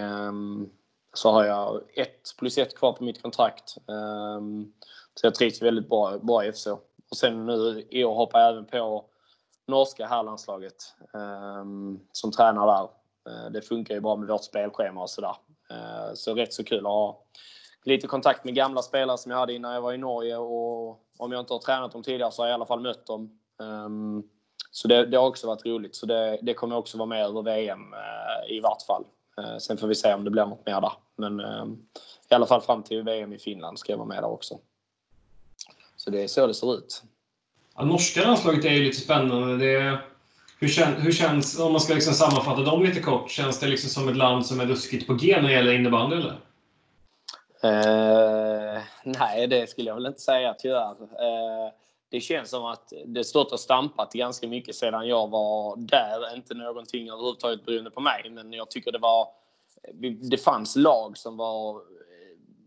så 1.14 1.30
har 1.30 1.44
jag 1.44 1.80
ett 1.94 2.34
plus 2.38 2.58
ett 2.58 2.78
kvar 2.78 2.92
på 2.92 3.04
mitt 3.04 3.22
kontrakt. 3.22 3.68
Så 5.14 5.26
jag 5.26 5.34
trivs 5.34 5.62
väldigt 5.62 5.88
bra, 5.88 6.18
bra 6.18 6.44
i 6.44 6.52
FC. 6.52 6.66
Och 7.10 7.16
sen 7.16 7.46
nu 7.46 7.86
i 7.90 8.04
år 8.04 8.14
hoppar 8.14 8.40
jag 8.40 8.50
även 8.50 8.64
på 8.64 9.04
norska 9.66 10.06
herrlandslaget 10.06 10.94
ehm, 11.14 12.00
som 12.12 12.32
tränar 12.32 12.66
där. 12.66 12.88
Eh, 13.28 13.50
det 13.50 13.62
funkar 13.62 13.94
ju 13.94 14.00
bra 14.00 14.16
med 14.16 14.28
vårt 14.28 14.44
spelschema 14.44 15.02
och 15.02 15.10
sådär. 15.10 15.36
Uh, 15.72 16.14
så 16.14 16.34
rätt 16.34 16.52
så 16.52 16.64
kul 16.64 16.78
att 16.78 16.92
ha 16.92 17.22
lite 17.84 18.06
kontakt 18.06 18.44
med 18.44 18.54
gamla 18.54 18.82
spelare 18.82 19.18
som 19.18 19.30
jag 19.30 19.38
hade 19.38 19.52
innan 19.52 19.74
jag 19.74 19.80
var 19.80 19.92
i 19.92 19.98
Norge 19.98 20.36
och 20.36 21.00
om 21.18 21.32
jag 21.32 21.40
inte 21.40 21.52
har 21.52 21.60
tränat 21.60 21.92
dem 21.92 22.02
tidigare 22.02 22.32
så 22.32 22.42
har 22.42 22.46
jag 22.46 22.52
i 22.52 22.54
alla 22.54 22.66
fall 22.66 22.80
mött 22.80 23.06
dem. 23.06 23.38
Um, 23.58 24.28
så 24.70 24.88
det, 24.88 25.06
det, 25.06 25.16
har 25.16 25.26
också 25.26 25.46
varit 25.46 25.66
roligt. 25.66 25.96
Så 25.96 26.06
det, 26.06 26.38
det 26.42 26.54
kommer 26.54 26.76
också 26.76 26.98
vara 26.98 27.06
med 27.06 27.24
över 27.24 27.42
VM 27.42 27.92
eh, 27.92 28.56
i 28.56 28.60
vart 28.60 28.82
fall. 28.82 29.04
Sen 29.60 29.78
får 29.78 29.86
vi 29.86 29.94
se 29.94 30.14
om 30.14 30.24
det 30.24 30.30
blir 30.30 30.46
något 30.46 30.66
mer 30.66 30.80
där. 30.80 30.92
Men 31.16 31.40
ehm, 31.40 31.78
i 32.30 32.34
alla 32.34 32.46
fall 32.46 32.60
fram 32.60 32.82
till 32.82 33.02
VM 33.02 33.32
i 33.32 33.38
Finland 33.38 33.78
ska 33.78 33.92
jag 33.92 33.98
vara 33.98 34.08
med 34.08 34.22
där 34.22 34.30
också. 34.30 34.58
Så 35.96 36.10
det 36.10 36.22
är 36.22 36.28
så 36.28 36.46
det 36.46 36.54
ser 36.54 36.74
ut. 36.74 37.02
Ja, 37.76 37.84
norska 37.84 38.22
landslaget 38.22 38.64
är 38.64 38.70
ju 38.70 38.84
lite 38.84 39.00
spännande. 39.00 39.56
Det, 39.56 39.98
hur, 40.60 40.68
kän, 40.68 40.94
hur 40.94 41.12
känns, 41.12 41.60
om 41.60 41.72
man 41.72 41.80
ska 41.80 41.94
liksom 41.94 42.14
sammanfatta 42.14 42.62
dem 42.62 42.82
lite 42.82 43.00
kort, 43.00 43.30
känns 43.30 43.60
det 43.60 43.66
liksom 43.66 43.90
som 43.90 44.08
ett 44.08 44.16
land 44.16 44.46
som 44.46 44.60
är 44.60 44.66
ruskigt 44.66 45.06
på 45.06 45.14
G 45.14 45.36
när 45.40 45.48
det 45.48 45.54
gäller 45.54 45.72
innebandy 45.72 46.16
eller? 46.16 46.40
Uh, 47.64 48.82
nej, 49.04 49.46
det 49.46 49.70
skulle 49.70 49.90
jag 49.90 49.94
väl 49.94 50.06
inte 50.06 50.20
säga 50.20 50.54
tyvärr. 50.58 51.02
Uh, 51.02 51.66
eh, 51.66 51.72
det 52.08 52.20
känns 52.20 52.50
som 52.50 52.64
att 52.64 52.92
det 53.06 53.24
stått 53.24 53.52
och 53.52 53.60
stampat 53.60 54.12
ganska 54.12 54.48
mycket 54.48 54.74
sedan 54.74 55.08
jag 55.08 55.30
var 55.30 55.76
där. 55.76 56.36
Inte 56.36 56.54
någonting 56.54 57.08
överhuvudtaget 57.08 57.64
beroende 57.64 57.90
på 57.90 58.00
mig, 58.00 58.30
men 58.30 58.52
jag 58.52 58.70
tycker 58.70 58.92
det 58.92 58.98
var... 58.98 59.28
Det 60.30 60.38
fanns 60.38 60.76
lag 60.76 61.18
som 61.18 61.36
var... 61.36 61.82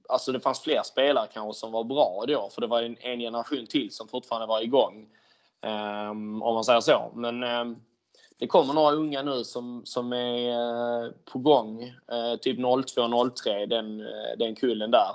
Alltså 0.10 0.32
det 0.32 0.40
fanns 0.40 0.60
fler 0.60 0.84
spelare 0.84 1.28
kanske 1.34 1.60
som 1.60 1.72
var 1.72 1.84
bra 1.84 2.24
då, 2.28 2.50
för 2.52 2.62
det 2.62 2.68
var 2.68 2.82
en, 2.82 2.98
en 3.00 3.20
generation 3.20 3.68
till 3.68 3.92
som 3.92 4.08
fortfarande 4.08 4.48
var 4.48 4.62
igång. 4.62 5.08
Um, 5.62 6.44
om 6.44 6.54
man 6.54 6.64
säger 6.64 6.80
så. 6.80 7.12
Men 7.16 7.44
um, 7.44 7.82
det 8.40 8.48
kommer 8.48 8.74
några 8.74 8.92
unga 8.92 9.22
nu 9.22 9.44
som, 9.44 9.82
som 9.86 10.14
är 10.14 10.50
uh, 11.06 11.12
på 11.32 11.40
gång. 11.40 11.84
Uh, 11.84 12.36
typ 12.42 12.60
02-03, 12.60 13.66
den, 13.66 14.02
uh, 14.02 14.38
den 14.38 14.56
kullen 14.56 14.92
där. 14.92 15.12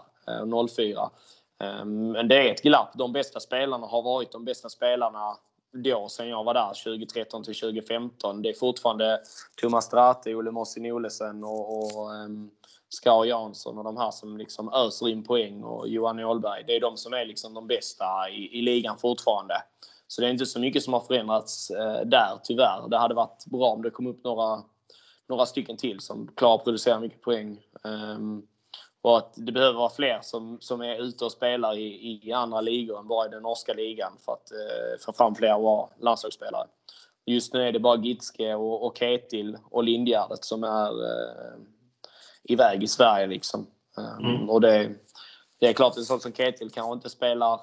04. 0.68 1.00
Um, 1.02 1.68
ehm, 1.68 2.12
men 2.12 2.28
det 2.28 2.49
är 2.49 2.52
ett 2.52 2.62
glapp. 2.62 2.92
De 2.94 3.12
bästa 3.12 3.40
spelarna 3.40 3.87
har 3.87 4.02
varit 4.02 4.32
de 4.32 4.44
bästa 4.44 4.68
spelarna 4.68 5.37
då 5.72 6.08
sen 6.08 6.28
jag 6.28 6.44
var 6.44 6.54
där 6.54 6.68
2013 6.84 7.44
till 7.44 7.54
2015. 7.54 8.42
Det 8.42 8.49
är 8.49 8.54
fortfarande 8.54 9.20
Thomas 9.61 9.84
Strate, 9.84 10.34
Olle 10.34 10.50
Mossin 10.50 10.92
Olesen 10.92 11.44
och, 11.44 11.78
och 11.78 12.11
um, 12.11 12.50
Skar 12.94 13.25
Jansson 13.25 13.78
och 13.78 13.84
de 13.84 13.96
här 13.96 14.11
som 14.11 14.37
liksom 14.37 14.72
öser 14.72 15.08
in 15.08 15.25
poäng 15.25 15.62
och 15.62 15.88
Johan 15.88 16.18
Ålberg. 16.18 16.64
Det 16.66 16.76
är 16.76 16.80
de 16.80 16.96
som 16.96 17.12
är 17.12 17.25
liksom 17.25 17.54
de 17.54 17.66
bästa 17.66 18.30
i, 18.30 18.58
i 18.58 18.62
ligan 18.62 18.99
fortfarande. 18.99 19.54
Så 20.06 20.20
det 20.20 20.26
är 20.26 20.30
inte 20.30 20.46
så 20.46 20.61
mycket 20.61 20.82
som 20.82 20.92
har 20.92 21.00
förändrats 21.00 21.70
eh, 21.70 22.00
där 22.04 22.38
tyvärr. 22.42 22.88
Det 22.88 22.99
hade 22.99 23.14
varit 23.14 23.46
bra 23.46 23.68
om 23.68 23.82
det 23.82 23.90
kom 23.90 24.06
upp 24.06 24.25
några, 24.25 24.62
några 25.28 25.46
stycken 25.46 25.76
till 25.76 26.00
som 26.00 26.28
klarar 26.37 26.54
att 26.54 26.64
producera 26.64 27.00
mycket 27.00 27.22
poäng. 27.22 27.61
Um, 27.84 28.46
och 29.02 29.18
att 29.18 29.34
det 29.37 29.52
behöver 29.52 29.78
vara 29.78 29.90
fler 29.90 30.18
som, 30.22 30.58
som 30.61 30.80
är 30.80 31.02
ute 31.02 31.25
och 31.25 31.32
spelar 31.32 31.78
i, 31.78 32.20
i 32.25 32.32
andra 32.32 32.61
ligor 32.61 32.99
än 32.99 33.08
bara 33.08 33.26
i 33.26 33.30
den 33.30 33.42
norska 33.42 33.75
ligan 33.75 34.12
för 34.25 34.32
att 34.32 34.50
eh, 34.52 35.04
få 35.06 35.12
fram 35.12 35.34
fler 35.34 35.58
bra 35.58 35.90
landslagsspelare. 36.00 36.66
Just 37.26 37.52
nu 37.52 37.62
är 37.62 37.72
det 37.72 37.80
bara 37.80 37.96
Gitske 37.96 38.54
och, 38.54 38.87
och 38.87 38.99
Ketil 38.99 39.58
och 39.70 39.84
Lindgärdet 39.84 40.44
som 40.44 40.64
är 40.64 41.04
eh, 41.04 41.58
iväg 42.44 42.82
i 42.82 42.88
Sverige. 42.88 43.26
Liksom. 43.26 43.66
Um, 43.96 44.26
mm. 44.26 44.50
Och 44.50 44.61
det, 44.61 44.94
det 45.61 45.66
är 45.66 45.72
klart, 45.72 45.96
en 45.96 46.04
sån 46.04 46.20
som 46.20 46.32
Ketil 46.32 46.70
kanske 46.70 46.92
inte 46.92 47.11
spelar 47.11 47.61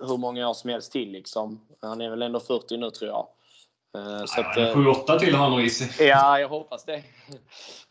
hur 0.00 0.16
många 0.16 0.48
år 0.48 0.54
som 0.54 0.70
helst 0.70 0.92
till. 0.92 1.12
Liksom. 1.12 1.60
Han 1.80 2.00
är 2.00 2.10
väl 2.10 2.22
ändå 2.22 2.40
40 2.40 2.76
nu 2.76 2.90
tror 2.90 3.10
jag. 3.10 3.28
Eh, 3.96 4.24
så 4.24 4.40
att, 4.40 4.56
7-8 4.56 5.18
till 5.18 5.34
har 5.34 5.42
han 5.42 5.50
nog 5.50 5.62
i 5.62 5.70
sig. 5.70 6.06
Ja, 6.08 6.40
jag 6.40 6.48
hoppas 6.48 6.84
det. 6.84 7.02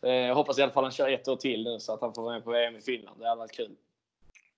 Jag 0.00 0.34
hoppas 0.34 0.58
i 0.58 0.62
alla 0.62 0.72
fall 0.72 0.84
han 0.84 0.92
kör 0.92 1.08
ett 1.08 1.28
år 1.28 1.36
till 1.36 1.64
nu 1.64 1.80
så 1.80 1.94
att 1.94 2.00
han 2.00 2.14
får 2.14 2.22
vara 2.22 2.34
med 2.34 2.44
på 2.44 2.50
VM 2.50 2.76
i 2.76 2.80
Finland. 2.80 3.20
Det 3.20 3.28
hade 3.28 3.38
varit 3.38 3.52
kul. 3.52 3.76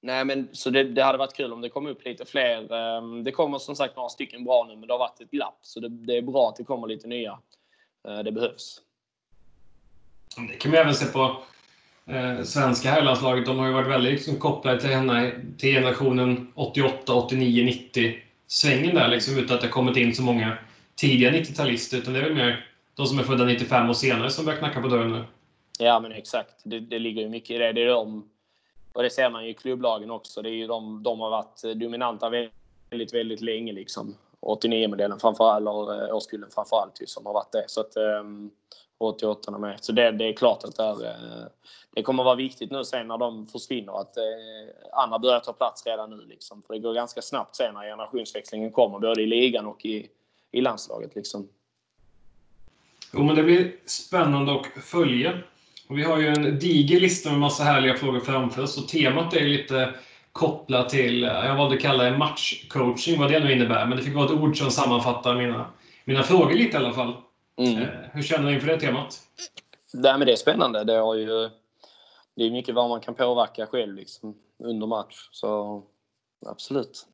Nej, 0.00 0.24
men 0.24 0.48
så 0.52 0.70
det, 0.70 0.84
det, 0.84 1.02
hade 1.02 1.18
varit 1.18 1.34
kul 1.34 1.52
om 1.52 1.60
det 1.60 1.68
kom 1.68 1.86
upp 1.86 2.04
lite 2.04 2.24
fler. 2.24 2.72
Ehm, 2.72 3.24
det 3.24 3.32
kommer 3.32 3.58
som 3.58 3.76
sagt 3.76 3.96
några 3.96 4.08
stycken 4.08 4.44
bra 4.44 4.64
nu, 4.68 4.76
men 4.76 4.86
det 4.86 4.94
har 4.94 4.98
varit 4.98 5.20
ett 5.20 5.30
glapp. 5.30 5.58
Så 5.62 5.80
det, 5.80 5.88
det 5.88 6.16
är 6.16 6.22
bra 6.22 6.48
att 6.48 6.56
det 6.56 6.64
kommer 6.64 6.86
lite 6.86 7.08
nya. 7.08 7.38
Eh, 8.08 8.18
det 8.18 8.32
behövs. 8.32 8.80
Det 10.48 10.56
kan 10.56 10.70
vi 10.70 10.78
även 10.78 10.94
se 10.94 11.06
på 11.06 11.42
eh, 12.06 12.42
svenska 12.42 12.90
herrlandslaget. 12.90 13.46
De 13.46 13.58
har 13.58 13.66
ju 13.66 13.73
varit 13.73 13.90
väldigt 13.90 14.12
liksom, 14.12 14.37
kopplade 14.37 14.80
till, 14.80 14.90
henne, 14.90 15.32
till 15.58 15.75
generationen 15.75 16.52
88, 16.54 17.14
89, 17.14 17.64
90 17.64 18.18
svängen 18.46 18.94
där 18.94 19.08
liksom, 19.08 19.38
utan 19.38 19.56
att 19.56 19.62
det 19.62 19.68
kommit 19.68 19.96
in 19.96 20.14
så 20.14 20.23
många 20.23 20.58
tidiga 20.94 21.30
90-talister. 21.30 21.96
Utan 21.96 22.12
det 22.12 22.20
är 22.20 22.25
väl 22.25 22.34
mer 22.34 22.70
de 22.94 23.06
som 23.06 23.18
är 23.18 23.23
födda 23.23 23.44
95 23.44 23.90
och 23.90 23.96
senare 23.96 24.30
som 24.30 24.44
börjar 24.44 24.58
knacka 24.58 24.80
på 24.80 24.88
dörren 24.88 25.12
nu. 25.12 25.25
Ja, 25.78 26.00
men 26.00 26.12
exakt. 26.12 26.54
Det, 26.62 26.80
det 26.80 26.99
ligger 26.99 27.23
ju 27.23 27.28
mycket 27.28 27.50
i 27.50 27.58
det. 27.58 27.73
Det 27.73 27.82
är 27.82 27.87
de 27.87 28.28
och 28.94 29.02
det 29.02 29.11
ser 29.11 29.30
man 29.30 29.44
ju 29.44 29.50
i 29.50 29.54
klubblagen 29.54 30.11
också. 30.11 30.42
Det 30.42 30.49
är 30.49 30.54
ju 30.54 30.66
de, 30.66 31.02
de 31.02 31.20
har 31.20 31.30
varit 31.30 31.62
dominanta 31.62 32.30
väldigt, 32.90 33.14
väldigt 33.14 33.40
länge. 33.40 33.73
Liksom. 33.73 34.16
89-modellen 34.40 35.18
framför 35.18 35.56
eller 35.56 36.08
eh, 36.08 36.16
årskullen 36.16 36.50
framför 36.50 36.76
allt 36.76 37.00
som 37.06 37.26
har 37.26 37.32
varit 37.32 37.52
det. 37.52 37.64
Så 37.66 37.80
att, 37.80 37.96
um, 37.96 38.50
88 38.98 39.58
med. 39.58 39.84
Så 39.84 39.92
det, 39.92 40.10
det 40.10 40.24
är 40.24 40.32
klart 40.32 40.64
att 40.64 40.76
det, 40.76 40.82
är, 40.82 41.04
eh, 41.04 41.46
det 41.94 42.02
kommer 42.02 42.24
vara 42.24 42.34
viktigt 42.34 42.70
nu 42.70 42.84
sen 42.84 43.08
när 43.08 43.18
de 43.18 43.46
försvinner 43.46 44.00
att 44.00 44.16
eh, 44.16 44.22
andra 44.92 45.18
börjar 45.18 45.40
ta 45.40 45.52
plats 45.52 45.86
redan 45.86 46.10
nu. 46.10 46.24
Liksom. 46.26 46.62
För 46.62 46.74
det 46.74 46.80
går 46.80 46.94
ganska 46.94 47.22
snabbt 47.22 47.56
sen 47.56 47.74
när 47.74 47.82
generationsväxlingen 47.82 48.72
kommer, 48.72 48.98
både 48.98 49.22
i 49.22 49.26
ligan 49.26 49.66
och 49.66 49.84
i, 49.84 50.08
i 50.52 50.60
landslaget. 50.60 51.14
Liksom. 51.14 51.48
Jo, 53.12 53.22
men 53.22 53.36
det 53.36 53.42
blir 53.42 53.76
spännande 53.86 54.52
att 54.52 54.66
följa. 54.84 55.38
Och 55.88 55.98
vi 55.98 56.02
har 56.02 56.18
ju 56.18 56.28
en 56.28 56.58
diger 56.58 57.00
lista 57.00 57.30
med 57.30 57.40
massa 57.40 57.64
härliga 57.64 57.94
frågor 57.94 58.20
framför 58.20 58.62
oss 58.62 58.78
och 58.78 58.88
temat 58.88 59.34
är 59.34 59.44
lite 59.44 59.94
kopplat 60.32 60.88
till, 60.88 61.24
eh, 61.24 61.30
jag 61.30 61.56
valde 61.56 61.76
att 61.76 61.82
kalla 61.82 62.04
det 62.04 62.18
matchcoaching, 62.18 63.20
vad 63.20 63.30
det 63.30 63.40
nu 63.40 63.52
innebär. 63.52 63.86
Men 63.86 63.98
det 63.98 64.04
fick 64.04 64.14
vara 64.14 64.24
ett 64.24 64.40
ord 64.40 64.58
som 64.58 64.70
sammanfattar 64.70 65.34
mina, 65.34 65.66
mina 66.04 66.22
frågor 66.22 66.54
lite 66.54 66.76
i 66.76 66.80
alla 66.80 66.92
fall. 66.92 67.16
Mm. 67.56 67.82
Eh, 67.82 67.88
hur 68.12 68.23
känner 68.23 68.49
du 68.49 68.54
inför 68.54 68.68
det 68.68 68.80
temat? 68.80 69.23
Nej, 69.92 70.18
men 70.18 70.26
det 70.26 70.32
är 70.32 70.37
spännande. 70.37 70.84
Det, 70.84 70.92
har 70.92 71.14
ju, 71.14 71.50
det 72.37 72.44
är 72.44 72.50
mycket 72.50 72.75
vad 72.75 72.88
man 72.88 73.00
kan 73.00 73.14
påverka 73.14 73.66
själv 73.66 73.94
liksom, 73.94 74.34
under 74.58 74.87
match. 74.87 75.28
Så 75.32 75.82
absolut. 76.46 77.06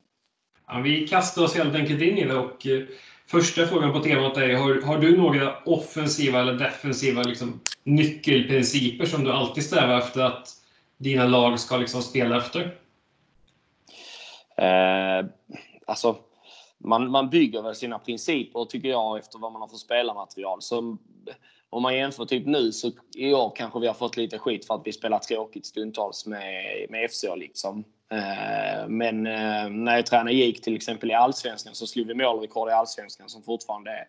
Ja, 0.67 0.79
vi 0.79 1.07
kastar 1.07 1.43
oss 1.43 1.55
helt 1.55 1.75
enkelt 1.75 2.01
in 2.01 2.17
i 2.17 2.25
det 2.25 2.35
och 2.35 2.67
eh, 2.67 2.83
Första 3.31 3.67
frågan 3.67 3.93
på 3.93 3.99
temat 3.99 4.37
är, 4.37 4.55
har, 4.55 4.81
har 4.81 4.97
du 4.97 5.17
några 5.17 5.57
offensiva 5.65 6.39
eller 6.39 6.53
defensiva 6.53 7.23
liksom, 7.23 7.59
nyckelprinciper 7.83 9.05
som 9.05 9.23
du 9.23 9.31
alltid 9.31 9.63
strävar 9.63 9.97
efter 9.97 10.21
att 10.21 10.47
dina 10.97 11.27
lag 11.27 11.59
ska 11.59 11.77
liksom 11.77 12.01
spela 12.01 12.37
efter? 12.37 12.77
Eh, 14.57 15.25
alltså, 15.85 16.15
man, 16.83 17.11
man 17.11 17.29
bygger 17.29 17.61
väl 17.61 17.75
sina 17.75 17.99
principer, 17.99 18.65
tycker 18.65 18.89
jag, 18.89 19.19
efter 19.19 19.39
vad 19.39 19.51
man 19.51 19.61
har 19.61 19.69
för 19.69 19.77
spelarmaterial. 19.77 20.61
Så 20.61 20.97
om 21.69 21.83
man 21.83 21.95
jämför 21.95 22.25
typ 22.25 22.45
nu 22.45 22.71
så 22.71 22.91
i 23.15 23.33
år 23.33 23.53
kanske 23.55 23.79
vi 23.79 23.87
har 23.87 23.93
fått 23.93 24.17
lite 24.17 24.39
skit 24.39 24.67
för 24.67 24.75
att 24.75 24.81
vi 24.87 24.93
spelar 24.93 25.19
tråkigt 25.19 25.65
stundtals 25.65 26.25
med, 26.25 26.85
med 26.89 27.11
FC 27.11 27.25
liksom. 27.35 27.83
Eh, 28.11 28.87
men 28.87 29.27
eh, 29.27 29.69
när 29.69 29.95
jag 29.95 30.05
tränade 30.05 30.33
gick 30.33 30.61
till 30.61 30.75
exempel 30.75 31.11
i 31.11 31.13
Allsvenskan 31.13 31.75
så 31.75 31.87
slog 31.87 32.07
vi 32.07 32.13
målrekord 32.13 32.69
i 32.69 32.71
Allsvenskan 32.71 33.29
som 33.29 33.43
fortfarande 33.43 34.07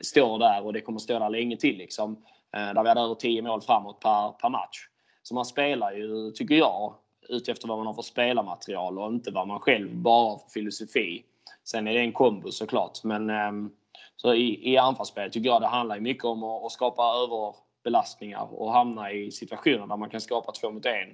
står 0.00 0.38
där 0.38 0.64
och 0.64 0.72
det 0.72 0.80
kommer 0.80 0.98
stå 0.98 1.18
där 1.18 1.30
länge 1.30 1.56
till. 1.56 1.76
Liksom. 1.76 2.12
Eh, 2.56 2.74
där 2.74 2.82
vi 2.82 2.88
hade 2.88 3.00
över 3.00 3.14
10 3.14 3.42
mål 3.42 3.62
framåt 3.62 4.00
per, 4.00 4.28
per 4.28 4.48
match. 4.48 4.88
Så 5.22 5.34
man 5.34 5.44
spelar 5.44 5.92
ju, 5.92 6.30
tycker 6.30 6.54
jag, 6.54 6.94
utefter 7.28 7.68
vad 7.68 7.78
man 7.78 7.86
har 7.86 7.94
för 7.94 8.02
spelarmaterial 8.02 8.98
och 8.98 9.12
inte 9.12 9.30
vad 9.30 9.48
man 9.48 9.60
själv 9.60 9.94
bara 9.94 10.30
har 10.30 10.38
för 10.38 10.48
filosofi. 10.48 11.24
Sen 11.64 11.86
är 11.86 11.94
det 11.94 12.00
en 12.00 12.12
kombo 12.12 12.50
såklart. 12.50 13.04
Men 13.04 13.30
ehm, 13.30 13.70
så 14.16 14.34
i, 14.34 14.72
i 14.72 14.76
anfallsspel 14.76 15.30
tycker 15.30 15.48
jag 15.48 15.62
det 15.62 15.66
handlar 15.66 16.00
mycket 16.00 16.24
om 16.24 16.44
att, 16.44 16.64
att 16.64 16.72
skapa 16.72 17.02
överbelastningar 17.02 18.60
och 18.60 18.72
hamna 18.72 19.12
i 19.12 19.30
situationer 19.30 19.86
där 19.86 19.96
man 19.96 20.10
kan 20.10 20.20
skapa 20.20 20.52
två 20.52 20.70
mot 20.70 20.86
en, 20.86 21.08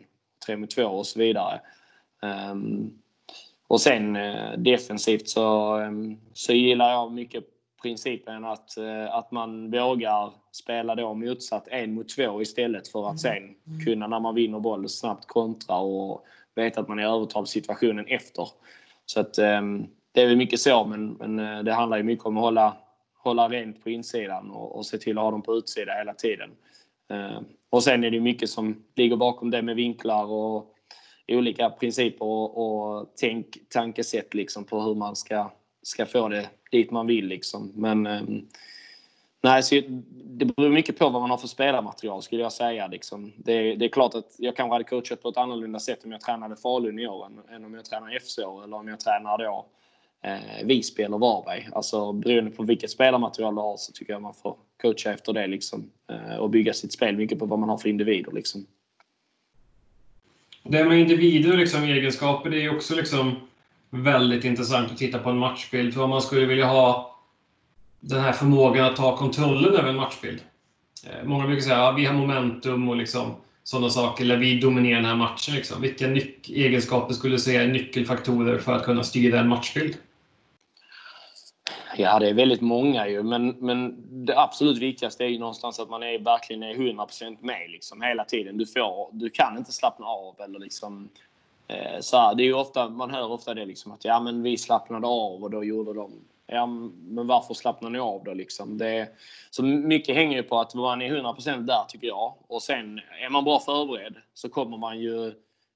tre 0.47 0.57
mot 0.57 0.71
två 0.71 0.85
och 0.85 1.07
så 1.07 1.19
vidare. 1.19 1.61
Um, 2.23 2.99
och 3.69 3.81
sen 3.81 4.17
uh, 4.17 4.59
defensivt 4.59 5.28
så, 5.28 5.76
um, 5.78 6.21
så 6.33 6.52
gillar 6.52 6.90
jag 6.90 7.12
mycket 7.12 7.45
principen 7.83 8.45
att, 8.45 8.75
uh, 8.78 9.14
att 9.14 9.31
man 9.31 9.71
vågar 9.71 10.33
spela 10.52 10.95
då 10.95 11.14
motsatt 11.14 11.69
en 11.69 11.95
mot 11.95 12.09
två 12.09 12.43
istället 12.43 12.88
för 12.88 13.11
att 13.11 13.21
sen 13.21 13.55
kunna 13.85 14.07
när 14.07 14.21
man 14.21 14.35
vinner 14.35 14.61
boll 14.61 14.88
snabbt 14.88 15.26
kontra 15.26 15.76
och 15.76 16.25
veta 16.55 16.81
att 16.81 16.88
man 16.88 16.99
är 16.99 17.02
i 17.02 17.07
övertalssituationen 17.07 18.07
efter. 18.07 18.49
Så 19.07 19.21
att 19.21 19.38
um, 19.38 19.87
det 20.12 20.23
är 20.23 20.27
väl 20.27 20.37
mycket 20.37 20.61
så, 20.61 20.85
men, 20.85 21.12
men 21.12 21.38
eh, 21.38 21.65
det 21.65 21.73
handlar 21.73 21.97
ju 21.97 22.03
mycket 22.03 22.27
om 22.27 22.37
att 22.37 22.43
hålla, 22.43 22.77
hålla 23.23 23.49
rent 23.49 23.85
på 23.85 23.91
insidan 23.91 24.50
och, 24.50 24.77
och 24.77 24.87
se 24.87 24.99
till 24.99 25.19
att 25.19 25.25
ha 25.25 25.31
dem 25.31 25.43
på 25.43 25.55
utsidan 25.55 25.97
hela 25.99 26.15
tiden. 26.15 26.50
Eh, 27.11 27.41
och 27.71 27.83
sen 27.83 28.05
är 28.05 28.11
det 28.11 28.21
mycket 28.21 28.50
som 28.50 28.85
ligger 28.95 29.17
bakom 29.17 29.50
det 29.50 29.62
med 29.62 29.77
vinklar 29.77 30.25
och 30.25 30.75
olika 31.29 31.71
principer 31.71 32.25
och, 32.27 32.59
och 32.59 33.12
tänk, 33.17 33.59
tankesätt 33.69 34.35
liksom 34.35 34.65
på 34.65 34.81
hur 34.81 34.95
man 34.95 35.17
ska, 35.17 35.50
ska 35.83 36.07
få 36.07 36.29
det 36.29 36.49
dit 36.71 36.91
man 36.91 37.07
vill. 37.07 37.27
Liksom. 37.27 37.73
Men 37.75 38.07
ehm, 38.07 38.49
nej, 39.41 39.62
så 39.62 39.75
det 40.25 40.45
beror 40.45 40.71
mycket 40.71 40.99
på 40.99 41.09
vad 41.09 41.23
man 41.23 41.31
har 41.31 41.37
för 41.37 41.49
spelarmaterial 41.49 42.23
skulle 42.23 42.43
jag 42.43 42.53
säga. 42.53 42.87
Liksom. 42.87 43.33
Det, 43.37 43.75
det, 43.75 43.85
är 43.85 43.88
klart 43.88 44.15
att 44.15 44.35
jag 44.38 44.57
kanske 44.57 44.75
hade 44.75 44.85
coachat 44.85 45.23
på 45.23 45.29
ett 45.29 45.37
annorlunda 45.37 45.79
sätt 45.79 46.05
om 46.05 46.12
jag 46.12 46.21
tränade 46.21 46.57
Falun 46.57 46.99
i 46.99 47.09
år 47.09 47.27
än, 47.27 47.55
än 47.55 47.65
om 47.65 47.75
jag 47.75 47.85
tränar 47.85 48.19
FC 48.19 48.38
eller 48.38 48.77
om 48.77 48.88
jag 48.88 49.00
tränar 49.00 49.38
då 49.38 49.67
eh, 50.25 50.67
Visby 50.67 51.03
eller 51.03 51.19
Varberg. 51.19 51.69
Alltså 51.73 52.13
beroende 52.13 52.51
på 52.51 52.63
vilket 52.63 52.91
spelarmaterial 52.91 53.55
du 53.55 53.61
har 53.61 53.77
så 53.77 53.93
tycker 53.93 54.13
jag 54.13 54.23
man 54.23 54.35
får 54.35 54.57
coacha 54.83 55.13
efter 55.13 55.33
det 55.33 55.47
liksom. 55.47 55.91
Eh, 56.11 56.37
och 56.37 56.51
bygga 56.51 56.73
sitt 56.73 56.93
spel 56.93 57.17
mycket 57.17 57.39
på 57.39 57.47
vad 57.47 57.59
man 57.59 57.69
har 57.69 57.79
för 57.79 57.89
individer 57.89 58.33
liksom. 58.33 58.67
Det 60.63 60.85
med 60.85 61.01
individer 61.01 61.53
och 61.53 61.59
liksom 61.59 61.85
egenskaper, 61.85 62.51
det 62.51 62.65
är 62.65 62.77
också 62.77 62.95
liksom 62.95 63.35
väldigt 63.91 64.45
intressant 64.45 64.91
att 64.91 64.99
titta 64.99 65.19
på 65.19 65.31
en 65.31 65.39
matchbild. 65.39 65.95
För 65.95 66.03
om 66.03 66.11
man 66.11 66.23
skulle 66.23 66.47
vilja 66.47 66.67
ha 66.67 67.19
den 68.01 68.21
här 68.21 68.33
förmågan 68.33 68.87
att 68.87 68.97
ta 68.97 69.17
kontrollen 69.17 69.75
över 69.75 69.89
en 69.89 69.97
matchbild. 69.97 70.41
Eh, 71.07 71.25
många 71.25 71.47
brukar 71.47 71.63
säga 71.63 71.77
att 71.77 71.83
ja, 71.83 71.93
vi 71.93 72.05
har 72.05 72.15
momentum 72.15 72.89
och 72.89 72.97
liksom 72.97 73.35
sådana 73.65 73.91
saker, 73.91 74.25
eller 74.25 74.37
vi 74.37 74.61
dominerar 74.61 74.97
den 74.97 75.05
här 75.05 75.17
matchen. 75.17 75.55
Liksom. 75.55 75.83
Vilka 75.83 76.07
egenskaper 76.49 77.15
skulle 77.15 77.35
du 77.35 77.41
säga 77.41 77.63
är 77.63 77.69
nyckelfaktorer 77.69 78.59
för 78.59 78.73
att 78.73 78.85
kunna 78.85 79.03
styra 79.03 79.41
en 79.41 79.49
matchbild? 79.49 79.97
Ja, 81.99 82.19
det 82.19 82.28
är 82.28 82.35
väldigt 82.35 82.61
många 82.61 83.09
ju, 83.09 83.23
men, 83.23 83.49
men 83.49 83.97
det 84.26 84.38
absolut 84.38 84.78
viktigaste 84.78 85.25
är 85.25 85.28
ju 85.28 85.38
någonstans 85.38 85.81
att 85.81 85.90
man 85.90 86.02
är 86.02 86.19
verkligen 86.19 86.62
är 86.62 86.75
100% 86.75 87.37
med 87.40 87.71
liksom 87.71 88.02
hela 88.02 88.25
tiden. 88.25 88.59
Du, 88.59 88.67
får, 88.67 89.09
du 89.12 89.31
kan 89.31 89.59
inte 89.59 89.73
slappna 89.73 90.07
av 90.07 90.40
eller 90.40 90.59
liksom 90.59 91.09
eh, 91.69 92.00
så 92.00 92.17
här, 92.17 92.35
det 92.35 92.43
är 92.43 92.45
ju 92.45 92.55
ofta, 92.55 92.88
man 92.88 93.11
hör 93.11 93.31
ofta 93.31 93.55
det 93.55 93.64
liksom 93.64 93.93
att 93.93 94.05
ja, 94.05 94.21
men 94.21 94.43
vi 94.43 94.59
slappnade 94.59 95.07
av 95.07 95.43
och 95.43 95.50
då 95.50 95.64
gjorde 95.64 95.95
de 95.95 96.12
Ja, 96.50 96.67
men 96.67 97.26
varför 97.26 97.55
slappnar 97.55 97.90
ni 97.90 97.99
av 97.99 98.25
då 98.25 98.35
liksom? 98.35 98.78
Det, 98.78 99.09
så 99.50 99.62
mycket 99.62 100.14
hänger 100.14 100.37
ju 100.37 100.43
på 100.43 100.61
att 100.61 100.75
man 100.75 101.02
är 101.02 101.17
100% 101.17 101.61
där 101.61 101.85
tycker 101.88 102.07
jag. 102.07 102.35
Och 102.47 102.62
sen 102.62 103.00
är 103.25 103.31
man 103.31 103.45
bra 103.45 103.61
förberedd 103.61 104.17
så 104.35 104.49
kommer 104.49 104.76
man 104.76 105.00
ju 105.00 105.26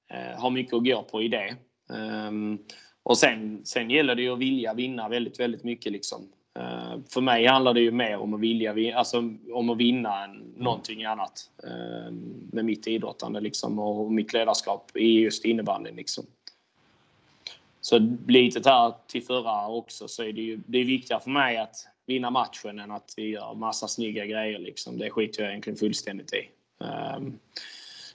eh, 0.09 0.39
ha 0.41 0.49
mycket 0.49 0.73
att 0.73 0.85
gå 0.85 1.03
på 1.03 1.21
i 1.21 1.27
det. 1.27 1.55
Um, 1.89 2.59
och 3.03 3.17
sen, 3.17 3.61
sen 3.63 3.89
gäller 3.89 4.15
det 4.15 4.21
ju 4.21 4.33
att 4.33 4.39
vilja 4.39 4.73
vinna 4.73 5.09
väldigt, 5.09 5.39
väldigt 5.39 5.63
mycket. 5.63 5.91
Liksom. 5.91 6.27
Uh, 6.59 6.95
för 7.09 7.21
mig 7.21 7.45
handlar 7.45 7.73
det 7.73 7.81
ju 7.81 7.91
mer 7.91 8.17
om 8.17 8.33
att 8.33 8.39
vilja 8.39 8.97
alltså, 8.97 9.33
om 9.53 9.69
att 9.69 9.77
vinna 9.77 10.23
än 10.23 10.53
någonting 10.57 11.05
annat 11.05 11.49
uh, 11.63 12.11
med 12.51 12.65
mitt 12.65 12.87
idrottande 12.87 13.39
liksom, 13.39 13.79
och 13.79 14.11
mitt 14.11 14.33
ledarskap 14.33 14.97
i 14.97 15.19
just 15.19 15.45
innebandyn. 15.45 15.95
Liksom. 15.95 16.25
Så 17.81 17.99
lite 18.27 18.69
här 18.69 18.93
till 19.07 19.23
förra 19.23 19.67
också 19.67 20.07
så 20.07 20.23
är 20.23 20.33
det 20.33 20.41
ju 20.41 20.59
det 20.65 20.77
är 20.77 20.85
viktigare 20.85 21.21
för 21.21 21.29
mig 21.29 21.57
att 21.57 21.75
vinna 22.05 22.29
matchen 22.29 22.79
än 22.79 22.91
att 22.91 23.13
vi 23.17 23.29
gör 23.29 23.55
massa 23.55 23.87
snygga 23.87 24.25
grejer. 24.25 24.59
Liksom. 24.59 24.97
Det 24.97 25.09
skiter 25.09 25.41
jag 25.41 25.51
egentligen 25.51 25.77
fullständigt 25.77 26.33
i. 26.33 26.49
Um, 27.17 27.39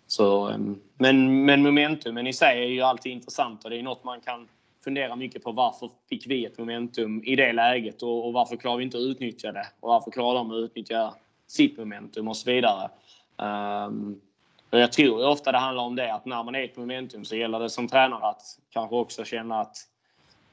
så, 0.06 0.48
um, 0.48 0.80
men, 0.98 1.44
men 1.44 1.62
momentumen 1.62 2.26
i 2.26 2.32
sig 2.32 2.64
är 2.64 2.68
ju 2.68 2.80
alltid 2.80 3.12
intressant 3.12 3.64
och 3.64 3.70
det 3.70 3.78
är 3.78 3.82
något 3.82 4.04
man 4.04 4.20
kan 4.20 4.48
fundera 4.88 5.16
mycket 5.16 5.44
på 5.44 5.52
varför 5.52 5.90
fick 6.08 6.26
vi 6.26 6.44
ett 6.44 6.58
momentum 6.58 7.22
i 7.24 7.36
det 7.36 7.52
läget 7.52 8.02
och, 8.02 8.26
och 8.26 8.32
varför 8.32 8.56
klarar 8.56 8.76
vi 8.76 8.84
inte 8.84 8.96
att 8.96 9.02
utnyttja 9.02 9.52
det? 9.52 9.66
Och 9.80 9.88
varför 9.88 10.10
klarar 10.10 10.34
de 10.34 10.50
att 10.50 10.56
utnyttja 10.56 11.14
sitt 11.46 11.78
momentum 11.78 12.28
och 12.28 12.36
så 12.36 12.50
vidare? 12.50 12.90
Um, 13.36 14.20
Och 14.70 14.78
jag 14.78 14.92
tror 14.92 15.28
ofta 15.28 15.52
det 15.52 15.58
handlar 15.58 15.84
om 15.84 15.96
det 15.96 16.14
att 16.14 16.26
när 16.26 16.44
man 16.44 16.54
är 16.54 16.60
i 16.60 16.64
ett 16.64 16.76
momentum 16.76 17.24
så 17.24 17.36
gäller 17.36 17.60
det 17.60 17.70
som 17.70 17.88
tränare 17.88 18.26
att 18.26 18.42
kanske 18.70 18.96
också 18.96 19.24
känna 19.24 19.60
att 19.60 19.76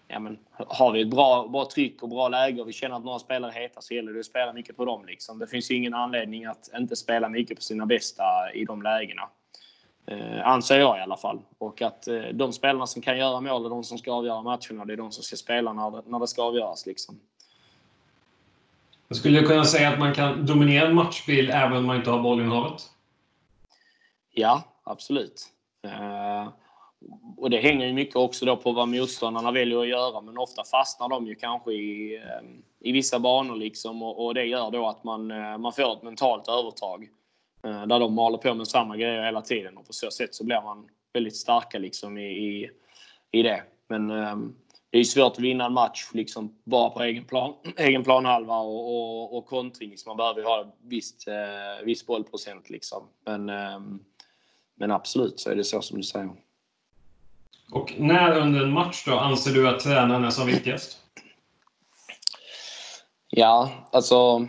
ja, 0.07 0.19
men, 0.19 0.39
har 0.51 0.91
vi 0.91 1.01
ett 1.01 1.09
bra, 1.09 1.47
bra 1.47 1.65
tryck 1.65 2.03
och 2.03 2.09
bra 2.09 2.29
läge 2.29 2.61
och 2.61 2.67
vi 2.67 2.73
känner 2.73 2.95
att 2.95 3.05
några 3.05 3.19
spelare 3.19 3.51
är 3.51 3.61
heta 3.61 3.81
så 3.81 3.93
gäller 3.93 4.13
det 4.13 4.19
att 4.19 4.25
spela 4.25 4.53
mycket 4.53 4.77
på 4.77 4.85
dem. 4.85 5.05
Liksom. 5.05 5.39
Det 5.39 5.47
finns 5.47 5.71
ju 5.71 5.75
ingen 5.75 5.93
anledning 5.93 6.45
att 6.45 6.69
inte 6.77 6.95
spela 6.95 7.29
mycket 7.29 7.57
på 7.57 7.63
sina 7.63 7.85
bästa 7.85 8.23
i 8.53 8.65
de 8.65 8.81
lägena. 8.81 9.29
Eh, 10.07 10.47
anser 10.47 10.79
jag 10.79 10.97
i 10.97 11.01
alla 11.01 11.17
fall. 11.17 11.39
Och 11.57 11.81
att 11.81 12.07
eh, 12.07 12.21
de 12.33 12.53
spelarna 12.53 12.87
som 12.87 13.01
kan 13.01 13.17
göra 13.17 13.41
mål 13.41 13.65
är 13.65 13.69
de 13.69 13.83
som 13.83 13.97
ska 13.97 14.13
avgöra 14.13 14.41
matcherna. 14.41 14.85
Det 14.85 14.93
är 14.93 14.97
de 14.97 15.11
som 15.11 15.23
ska 15.23 15.35
spela 15.35 15.73
när 15.73 15.91
det, 15.91 16.01
när 16.05 16.19
det 16.19 16.27
ska 16.27 16.43
avgöras. 16.43 16.85
Liksom. 16.85 17.19
Jag 19.07 19.17
skulle 19.17 19.41
kunna 19.41 19.65
säga 19.65 19.89
att 19.89 19.99
man 19.99 20.13
kan 20.13 20.45
dominera 20.45 20.87
en 20.87 20.95
matchbild 20.95 21.49
även 21.49 21.77
om 21.77 21.85
man 21.85 21.95
inte 21.95 22.09
har 22.09 22.21
bollinnehavet? 22.21 22.81
Ja, 24.31 24.63
absolut. 24.83 25.43
Eh, 25.83 26.47
och 27.37 27.49
det 27.49 27.61
hänger 27.61 27.87
ju 27.87 27.93
mycket 27.93 28.15
också 28.15 28.45
då 28.45 28.55
på 28.55 28.71
vad 28.71 28.87
motståndarna 28.87 29.51
väljer 29.51 29.79
att 29.79 29.87
göra, 29.87 30.21
men 30.21 30.37
ofta 30.37 30.63
fastnar 30.63 31.09
de 31.09 31.27
ju 31.27 31.35
kanske 31.35 31.71
i, 31.71 32.15
eh, 32.15 32.89
i 32.89 32.91
vissa 32.91 33.19
banor 33.19 33.55
liksom 33.55 34.03
och, 34.03 34.25
och 34.25 34.33
det 34.33 34.43
gör 34.43 34.71
då 34.71 34.87
att 34.87 35.03
man, 35.03 35.31
eh, 35.31 35.57
man 35.57 35.73
får 35.73 35.93
ett 35.93 36.03
mentalt 36.03 36.47
övertag. 36.47 37.09
Eh, 37.65 37.87
där 37.87 37.99
de 37.99 38.13
maler 38.13 38.37
på 38.37 38.53
med 38.53 38.67
samma 38.67 38.97
grejer 38.97 39.23
hela 39.23 39.41
tiden 39.41 39.77
och 39.77 39.87
på 39.87 39.93
så 39.93 40.11
sätt 40.11 40.35
så 40.35 40.43
blir 40.43 40.61
man 40.61 40.89
väldigt 41.13 41.35
starka 41.35 41.79
liksom 41.79 42.17
i, 42.17 42.27
i, 42.27 42.69
i 43.31 43.43
det. 43.43 43.63
Men 43.87 44.11
det 44.95 44.99
är 44.99 45.03
svårt 45.03 45.31
att 45.31 45.39
vinna 45.39 45.65
en 45.65 45.73
match 45.73 46.09
liksom 46.13 46.55
bara 46.63 46.89
på 46.89 47.03
egen, 47.03 47.25
plan, 47.25 47.53
egen 47.77 48.03
planhalva 48.03 48.57
och, 48.57 48.95
och, 48.95 49.37
och 49.37 49.45
kontring. 49.45 49.97
Så 49.97 50.09
man 50.09 50.17
behöver 50.17 50.43
ha 50.43 50.61
en 50.61 50.89
viss, 50.89 51.27
eh, 51.27 51.85
viss 51.85 52.05
bollprocent. 52.05 52.69
Liksom. 52.69 53.03
Men, 53.25 53.49
eh, 53.49 53.79
men 54.75 54.91
absolut 54.91 55.39
så 55.39 55.49
är 55.49 55.55
det 55.55 55.63
så 55.63 55.81
som 55.81 55.97
du 55.97 56.03
säger. 56.03 56.29
Och 57.71 57.93
när 57.97 58.39
under 58.39 58.63
en 58.63 58.71
match 58.71 59.05
då 59.05 59.19
anser 59.19 59.51
du 59.51 59.69
att 59.69 59.79
tränaren 59.79 60.23
är 60.23 60.29
som 60.29 60.47
viktigast? 60.47 60.99
Ja, 63.29 63.71
alltså 63.91 64.47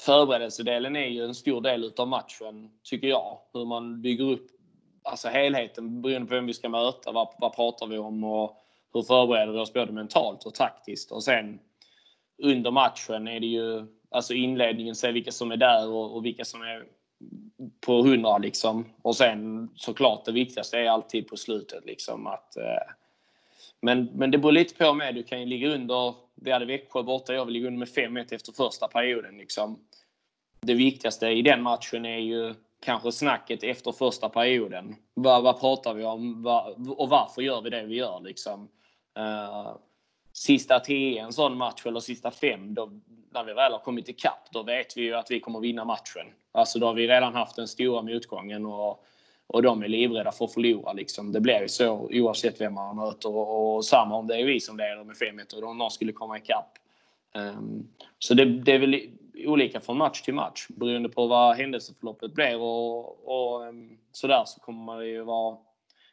förberedelsedelen 0.00 0.96
är 0.96 1.06
ju 1.06 1.24
en 1.24 1.34
stor 1.34 1.60
del 1.60 1.92
av 1.96 2.08
matchen, 2.08 2.70
tycker 2.82 3.08
jag. 3.08 3.38
Hur 3.52 3.64
man 3.64 4.02
bygger 4.02 4.24
upp 4.24 4.46
alltså 5.02 5.28
helheten 5.28 6.02
beroende 6.02 6.28
på 6.28 6.34
vem 6.34 6.46
vi 6.46 6.54
ska 6.54 6.68
möta. 6.68 7.12
Vad, 7.12 7.28
vad 7.38 7.56
pratar 7.56 7.86
vi 7.86 7.98
om 7.98 8.24
och 8.24 8.56
hur 8.94 9.02
förbereder 9.02 9.52
vi 9.52 9.58
oss 9.58 9.72
både 9.72 9.92
mentalt 9.92 10.44
och 10.44 10.54
taktiskt. 10.54 11.12
Och 11.12 11.24
sen 11.24 11.58
under 12.42 12.70
matchen 12.70 13.28
är 13.28 13.40
det 13.40 13.46
ju 13.46 13.86
alltså 14.10 14.34
inledningen, 14.34 14.94
se 14.94 15.12
vilka 15.12 15.32
som 15.32 15.50
är 15.50 15.56
där 15.56 15.88
och, 15.88 16.16
och 16.16 16.24
vilka 16.24 16.44
som 16.44 16.62
är 16.62 16.84
på 17.86 17.98
100 17.98 18.38
liksom. 18.38 18.84
Och 19.02 19.16
sen 19.16 19.70
såklart 19.74 20.24
det 20.24 20.32
viktigaste 20.32 20.78
är 20.78 20.90
alltid 20.90 21.28
på 21.28 21.36
slutet 21.36 21.84
liksom 21.86 22.26
att 22.26 22.56
eh, 22.56 22.92
men, 23.82 24.04
men 24.04 24.30
det 24.30 24.38
beror 24.38 24.52
lite 24.52 24.74
på 24.74 24.94
med. 24.94 25.14
Du 25.14 25.22
kan 25.22 25.40
ju 25.40 25.46
ligga 25.46 25.68
under. 25.68 26.14
Vi 26.34 26.50
hade 26.50 26.64
Växjö 26.64 27.02
borta. 27.02 27.34
Jag 27.34 27.44
vill 27.44 27.54
ligga 27.54 27.66
under 27.66 27.78
med 27.78 27.88
5-1 27.88 28.34
efter 28.34 28.52
första 28.52 28.88
perioden. 28.88 29.38
Liksom. 29.38 29.78
Det 30.60 30.74
viktigaste 30.74 31.26
i 31.26 31.42
den 31.42 31.62
matchen 31.62 32.04
är 32.04 32.18
ju 32.18 32.54
kanske 32.80 33.12
snacket 33.12 33.62
efter 33.62 33.92
första 33.92 34.28
perioden. 34.28 34.96
Vad, 35.14 35.42
vad 35.42 35.60
pratar 35.60 35.94
vi 35.94 36.04
om 36.04 36.42
vad, 36.42 36.90
och 36.90 37.08
varför 37.08 37.42
gör 37.42 37.62
vi 37.62 37.70
det 37.70 37.82
vi 37.82 37.94
gör? 37.94 38.20
Liksom. 38.20 38.68
Uh, 39.18 39.76
sista 40.32 40.80
10 40.80 41.22
en 41.22 41.32
sån 41.32 41.56
match, 41.56 41.86
eller 41.86 42.00
sista 42.00 42.30
fem, 42.30 42.74
då, 42.74 42.90
när 43.32 43.44
vi 43.44 43.52
väl 43.52 43.72
har 43.72 43.78
kommit 43.78 44.08
ikapp, 44.08 44.48
då 44.52 44.62
vet 44.62 44.96
vi 44.96 45.02
ju 45.02 45.14
att 45.14 45.30
vi 45.30 45.40
kommer 45.40 45.60
vinna 45.60 45.84
matchen. 45.84 46.26
Alltså 46.52 46.78
då 46.78 46.86
har 46.86 46.94
vi 46.94 47.08
redan 47.08 47.34
haft 47.34 47.56
den 47.56 47.68
stora 47.68 48.02
motgången 48.02 48.66
och, 48.66 49.04
och 49.52 49.62
de 49.62 49.82
är 49.82 49.88
livrädda 49.88 50.32
för 50.32 50.44
att 50.44 50.52
förlora. 50.52 50.92
Liksom. 50.92 51.32
Det 51.32 51.40
blir 51.40 51.60
ju 51.60 51.68
så 51.68 52.08
oavsett 52.12 52.60
vem 52.60 52.74
man 52.74 52.96
möter. 52.96 53.36
Och, 53.36 53.76
och 53.76 53.84
samma 53.84 54.16
om 54.16 54.26
det 54.26 54.36
är 54.40 54.44
vi 54.44 54.60
som 54.60 54.76
leder 54.76 55.04
med 55.04 55.16
5-1 55.16 55.62
och 55.62 55.76
någon 55.76 55.90
skulle 55.90 56.12
komma 56.12 56.38
ikapp. 56.38 56.78
Um, 57.34 57.42
ehm, 57.42 57.88
så 58.18 58.34
det, 58.34 58.44
det 58.44 58.72
är 58.72 58.78
väl 58.78 59.00
olika 59.46 59.80
från 59.80 59.98
match 59.98 60.22
till 60.22 60.34
match. 60.34 60.66
Beroende 60.68 61.08
på 61.08 61.26
vad 61.26 61.56
händelseförloppet 61.56 62.34
blir 62.34 62.56
och, 62.56 63.28
och 63.28 63.68
um, 63.68 63.98
sådär 64.12 64.42
så 64.46 64.60
kommer 64.60 64.98
det 64.98 65.06
ju 65.06 65.22
vara 65.22 65.56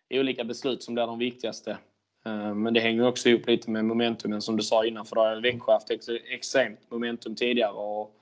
olika 0.10 0.44
beslut 0.44 0.84
som 0.84 0.94
blir 0.94 1.08
de 1.08 1.20
viktigaste. 1.20 1.78
Ehm, 2.26 2.64
men 2.64 2.74
det 2.74 2.80
hänger 2.80 3.08
också 3.08 3.30
ihop 3.30 3.48
lite 3.48 3.70
med 3.70 3.86
momentumen 3.86 4.42
som 4.42 4.58
du 4.58 4.64
sa 4.64 4.86
innan 4.86 5.06
för 5.06 5.16
då 5.16 5.22
har 5.22 5.42
Växjö 5.42 5.72
haft 5.72 5.92
ex 5.92 6.10
extremt 6.32 6.92
momentum 6.92 7.36
tidigare 7.36 7.72
och 7.72 8.16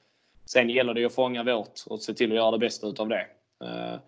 sen 0.45 0.69
gäller 0.69 0.93
det 0.93 1.05
att 1.05 1.15
fånga 1.15 1.43
vårt 1.43 1.79
och 1.87 2.01
se 2.01 2.13
till 2.13 2.31
att 2.31 2.37
göra 2.37 2.51
det 2.51 2.59
bästa 2.59 2.87
utav 2.87 3.09
det. 3.09 3.27
Uh, 3.63 3.99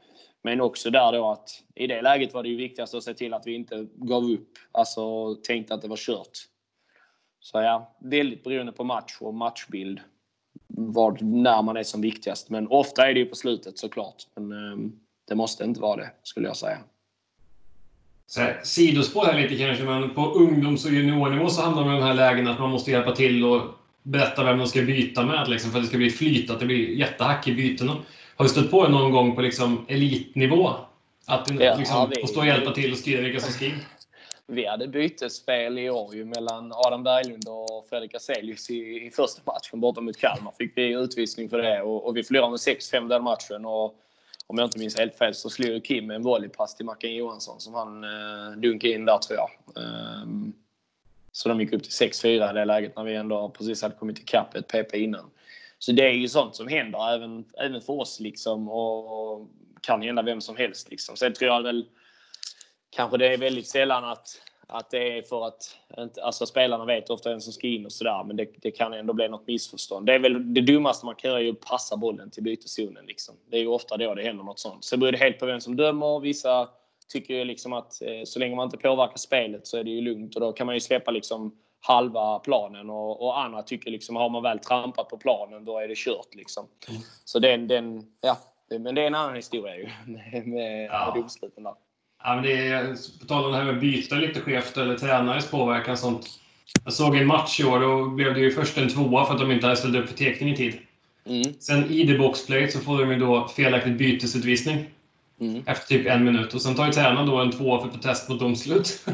men 0.48 0.62
också 0.62 0.90
där 0.90 1.12
då 1.12 1.32
att 1.32 1.50
i 1.76 1.88
det 1.88 2.02
läget 2.02 2.34
var 2.34 2.44
det 2.44 2.50
ju 2.50 2.56
viktigast 2.56 2.94
att 2.94 3.04
se 3.04 3.14
till 3.14 3.34
att 3.34 3.48
vi 3.48 3.56
inte 3.56 3.88
gav 3.96 4.24
upp. 4.24 4.50
Alltså 4.72 5.36
tänkte 5.36 5.74
att 5.74 5.82
det 5.82 5.88
var 5.88 5.98
kört. 5.98 6.38
Så 7.40 7.58
ja, 7.58 7.96
väldigt 8.00 8.44
beroende 8.44 8.72
på 8.72 8.84
match 8.84 9.18
och 9.20 9.34
matchbild. 9.34 10.00
Var, 10.68 11.18
när 11.22 11.62
man 11.62 11.78
är 11.78 11.84
som 11.84 12.02
viktigast. 12.02 12.50
Men 12.50 12.68
ofta 12.68 13.10
är 13.10 13.14
det 13.14 13.20
ju 13.20 13.26
på 13.26 13.36
slutet 13.36 13.78
såklart. 13.78 14.16
Men 14.36 14.52
eh, 14.52 14.78
det 15.28 15.36
måste 15.36 15.64
inte 15.64 15.82
vara 15.82 15.96
det, 15.96 16.12
skulle 16.24 16.48
jag 16.48 16.58
säga. 16.58 16.78
Så 18.28 18.42
här, 18.42 18.62
sidospår 18.64 19.26
här 19.26 19.42
lite 19.42 19.58
kanske, 19.58 19.84
men 19.84 20.14
på 20.14 20.22
ungdoms 20.22 20.86
och 20.86 20.92
juniornivå 20.92 21.50
så 21.50 21.62
handlar 21.62 21.84
det 21.84 21.90
i 21.90 22.00
de 22.00 22.04
här 22.04 22.14
lägena 22.14 22.52
att 22.52 22.60
man 22.60 22.70
måste 22.70 22.92
hjälpa 22.92 23.12
till 23.12 23.46
och 23.46 23.62
berätta 24.04 24.44
vem 24.44 24.58
man 24.58 24.68
ska 24.68 24.82
byta 24.82 25.26
med 25.26 25.50
liksom, 25.50 25.72
för 25.72 25.78
att 25.78 25.84
det 25.84 25.90
ska 25.90 25.98
bli 25.98 26.10
flyt, 26.10 26.50
att 26.50 26.60
det 26.60 26.66
blir 26.66 26.90
jättehack 26.90 27.48
i 27.48 27.56
bytena. 27.56 27.98
Har 28.38 28.46
du 28.46 28.50
stött 28.50 28.72
på 28.72 28.84
det 28.84 28.90
någon 28.90 29.12
gång 29.12 29.36
på 29.36 29.42
liksom 29.42 29.86
elitnivå? 29.88 30.70
Att 31.26 31.46
du 31.46 31.64
ja, 31.64 31.76
liksom, 31.78 32.12
får 32.22 32.28
stå 32.28 32.40
och 32.40 32.46
hjälpa 32.48 32.72
till 32.72 32.92
och 32.92 32.98
skriva 32.98 33.22
vilka 33.22 33.40
som 33.40 33.52
skriver? 33.52 33.80
Vi 34.48 34.66
hade 34.66 34.88
bytesspel 34.88 35.78
i 35.80 35.90
år 35.90 36.16
ju 36.16 36.26
mellan 36.26 36.72
Adam 36.76 37.04
Berglund 37.04 37.48
och 37.48 37.86
Fredrik 37.90 38.16
Aselius 38.16 38.70
i, 38.70 39.06
i 39.06 39.12
första 39.12 39.42
matchen 39.46 39.80
borta 39.80 40.02
mot 40.02 40.18
Kalmar. 40.18 40.54
Fick 40.58 40.78
vi 40.78 40.94
utvisning 40.94 41.50
för 41.50 41.58
det 41.58 41.82
och, 41.82 42.08
och 42.08 42.18
vi 42.18 42.24
förlorade 42.24 42.50
med 42.50 42.58
6-5 42.58 43.10
den 43.10 43.24
matchen. 43.24 43.66
Och, 43.66 43.96
om 44.48 44.58
jag 44.58 44.66
inte 44.66 44.80
minns 44.80 44.98
helt 44.98 45.16
fel 45.16 45.36
så 45.36 45.50
slog 45.50 45.86
Kim 45.86 46.12
en 46.12 46.24
volleypass 46.24 46.76
till 46.76 46.86
Mackan 46.86 47.16
Johansson 47.16 47.60
som 47.60 47.74
han 47.74 48.04
eh, 48.04 48.58
dunkade 48.58 48.94
in 48.94 49.06
där 49.06 49.18
tror 49.18 49.40
jag. 49.40 49.50
Um, 49.84 50.54
så 51.32 51.50
de 51.50 51.62
gick 51.62 51.74
upp 51.74 51.84
till 51.84 52.08
6-4 52.08 52.28
i 52.28 52.54
det 52.54 52.66
läget 52.66 52.96
när 52.96 53.04
vi 53.04 53.16
ändå 53.16 53.50
precis 53.50 53.82
hade 53.82 53.96
kommit 53.96 54.20
ikapp 54.20 54.56
ett 54.56 54.68
PP 54.68 54.94
innan. 54.98 55.30
Så 55.80 55.92
det 55.92 56.06
är 56.06 56.12
ju 56.12 56.28
sånt 56.28 56.56
som 56.56 56.68
händer 56.68 57.14
även, 57.14 57.46
även 57.58 57.82
för 57.82 57.94
oss 57.94 58.20
liksom 58.20 58.70
och 58.70 59.48
kan 59.82 60.02
hända 60.02 60.22
vem 60.22 60.42
som 60.42 60.56
helst. 60.56 60.92
Liksom. 60.92 61.16
Sen 61.16 61.34
tror 61.34 61.52
jag 61.52 61.64
väl 61.64 61.86
kanske 62.90 63.18
det 63.18 63.34
är 63.34 63.38
väldigt 63.38 63.68
sällan 63.68 64.06
att, 64.06 64.42
att 64.68 64.92
det 64.92 65.18
är 65.18 65.22
för 65.22 65.48
att 65.48 65.78
alltså 66.22 66.46
spelarna 66.46 66.86
vet 66.86 67.10
ofta 67.10 67.30
vem 67.30 67.42
som 67.42 67.54
ska 67.54 67.68
in 67.68 67.86
och 67.86 67.92
sådär 67.92 68.24
men 68.24 68.36
det, 68.36 68.48
det, 68.62 68.72
kan 68.72 68.94
ändå 68.94 69.14
bli 69.14 69.30
något 69.30 69.48
missförstånd. 69.48 70.06
Det 70.06 70.14
är 70.14 70.20
väl 70.20 70.54
det 70.54 70.62
dummaste 70.62 71.06
man 71.06 71.16
kan 71.16 71.32
göra 71.32 71.42
är 71.42 71.50
att 71.50 71.62
passa 71.62 71.98
bollen 71.98 72.32
till 72.32 72.44
byteszonen. 72.44 73.06
Liksom. 73.06 73.36
Det 73.50 73.58
är 73.58 73.62
ju 73.62 73.68
ofta 73.68 73.98
då 73.98 74.16
det 74.16 74.24
händer 74.24 74.44
något 74.44 74.60
sånt. 74.60 74.86
Sen 74.86 75.00
beror 75.00 75.12
det 75.12 75.18
helt 75.18 75.40
på 75.40 75.46
vem 75.46 75.62
som 75.62 75.76
dömer. 75.76 76.20
Vissa 76.20 76.70
tycker 77.08 77.34
ju 77.34 77.44
liksom 77.44 77.74
att 77.74 78.02
eh, 78.02 78.24
så 78.26 78.40
länge 78.40 78.56
man 78.56 78.66
inte 78.66 78.78
påverkar 78.78 79.18
spelet 79.18 79.68
så 79.68 79.78
är 79.78 79.84
det 79.84 79.90
ju 79.90 80.02
lugnt 80.02 80.36
och 80.36 80.42
då 80.42 80.54
kan 80.54 80.66
man 80.66 80.76
ju 80.76 80.80
släppa 80.80 81.12
liksom 81.12 81.56
halva 81.82 82.40
planen 82.40 82.90
och, 82.90 83.24
och 83.24 83.40
andra 83.40 83.62
tycker 83.62 83.92
liksom 83.92 84.16
har 84.16 84.30
man 84.30 84.44
väl 84.44 84.60
trampat 84.60 85.10
på 85.10 85.18
planen 85.18 85.66
då 85.66 85.80
är 85.80 85.88
det 85.88 85.98
kört 85.98 86.36
liksom. 86.36 86.68
Mm. 86.90 87.02
Så 87.26 87.40
den, 87.40 87.68
den, 87.68 88.04
ja, 88.22 88.38
men 88.80 88.96
det 88.96 89.02
är 89.02 89.08
en 89.08 89.16
annan 89.16 89.36
historia 89.36 89.76
ju 89.76 89.90
med, 90.06 90.48
med, 90.48 90.86
ja. 90.86 91.06
med 91.06 91.22
domsluten 91.22 91.64
där. 91.64 91.74
Ja, 92.24 92.36
men 92.36 92.44
det 92.44 92.68
är, 92.68 92.96
på 93.20 93.26
tal 93.26 93.46
om 93.46 93.52
det 93.52 93.58
här 93.58 93.66
med 93.66 93.76
att 93.76 93.82
byta 93.82 94.16
lite 94.16 94.42
skevt 94.42 94.78
eller 94.78 94.98
tränares 94.98 95.52
påverkan 95.52 95.98
sånt. 95.98 96.40
Jag 96.84 96.94
såg 96.94 97.16
en 97.16 97.28
match 97.28 97.60
i 97.60 97.64
år 97.64 97.84
och 97.84 98.12
blev 98.12 98.34
det 98.34 98.40
ju 98.40 98.52
först 98.52 98.78
en 98.78 98.90
tvåa 98.90 99.26
för 99.26 99.34
att 99.34 99.40
de 99.40 99.52
inte 99.52 99.66
hade 99.66 99.78
ställt 99.78 99.96
upp 99.96 100.10
för 100.10 100.18
tekning 100.18 100.50
i 100.50 100.58
tid. 100.58 100.78
Mm. 101.26 101.54
Sen 101.60 101.92
i 101.92 102.08
the 102.08 102.18
boxplay 102.18 102.72
så 102.72 102.80
får 102.80 102.98
de 102.98 103.12
ju 103.12 103.20
då 103.20 103.48
felaktigt 103.48 103.98
bytesutvisning. 103.98 104.86
Mm. 105.40 105.64
Efter 105.68 105.88
typ 105.88 106.08
en 106.08 106.26
minut. 106.26 106.54
Och 106.54 106.62
sen 106.62 106.76
tar 106.76 106.86
ju 106.86 106.92
tränaren 106.92 107.28
då 107.28 107.38
en 107.38 107.52
tvåa 107.52 107.82
för 107.82 107.90
protest 107.90 108.30
mot 108.30 108.40
domslut. 108.40 109.06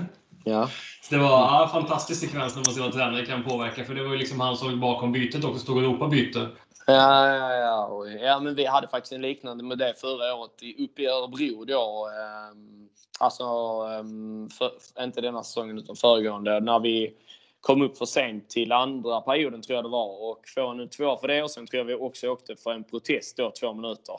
Ja. 0.43 0.69
Så 1.04 1.16
det 1.16 1.22
var 1.22 1.30
ja, 1.30 1.63
en 1.63 1.70
fantastisk 1.70 2.22
sekvens 2.22 2.56
när 2.56 2.63
man 2.66 2.74
ser 2.74 2.82
vad 2.82 2.94
tränare 2.94 3.26
kan 3.26 3.44
påverka. 3.44 3.86
För 3.86 3.94
det 3.94 4.04
var 4.04 4.12
ju 4.12 4.18
liksom 4.18 4.39
han 4.39 4.58
som 4.58 4.70
låg 4.70 4.80
bakom 4.80 5.12
bytet 5.12 5.44
också, 5.44 5.60
stod 5.60 5.78
och 5.78 5.84
ropade 5.84 6.12
byte. 6.12 6.48
Ja, 6.88 7.28
ja, 7.28 7.54
ja. 7.54 8.08
ja, 8.08 8.39
men 8.39 8.56
vi 8.56 8.66
hade 8.66 8.88
faktiskt 8.88 9.13
en 9.13 9.22
liknande 9.22 9.63
med 9.63 9.78
det 9.78 9.94
förra 10.02 10.36
året 10.36 10.52
uppe 10.80 11.02
i 11.02 11.08
Örebro 11.08 11.66
då. 11.66 12.10
Ehm, 12.10 12.89
alltså, 13.20 13.44
ehm, 13.44 14.50
för, 14.50 14.72
inte 15.04 15.22
denna 15.22 15.44
säsongen 15.44 15.78
utan 15.78 15.96
föregående. 15.96 16.60
När 16.60 16.80
vi 16.80 17.13
kom 17.62 17.82
upp 17.82 17.98
för 17.98 18.06
sent 18.06 18.50
till 18.50 18.72
andra 18.72 19.22
perioden 19.22 19.62
tror 19.62 19.76
jag 19.76 19.86
det 19.86 19.89
var 19.89 20.32
och 20.32 20.39
får 20.56 20.82
en 20.82 20.89
tvåa 20.89 21.18
för 21.18 21.28
det 21.28 21.44
och 21.44 21.52
sen 21.52 21.68
tror 21.68 21.78
jag 21.78 21.86
vi 21.86 21.94
också 21.94 22.28
åkte 22.28 22.56
för 22.56 22.72
en 22.72 22.84
protest 22.84 23.38
då 23.38 23.52
två 23.60 23.74
minuter. 23.74 24.16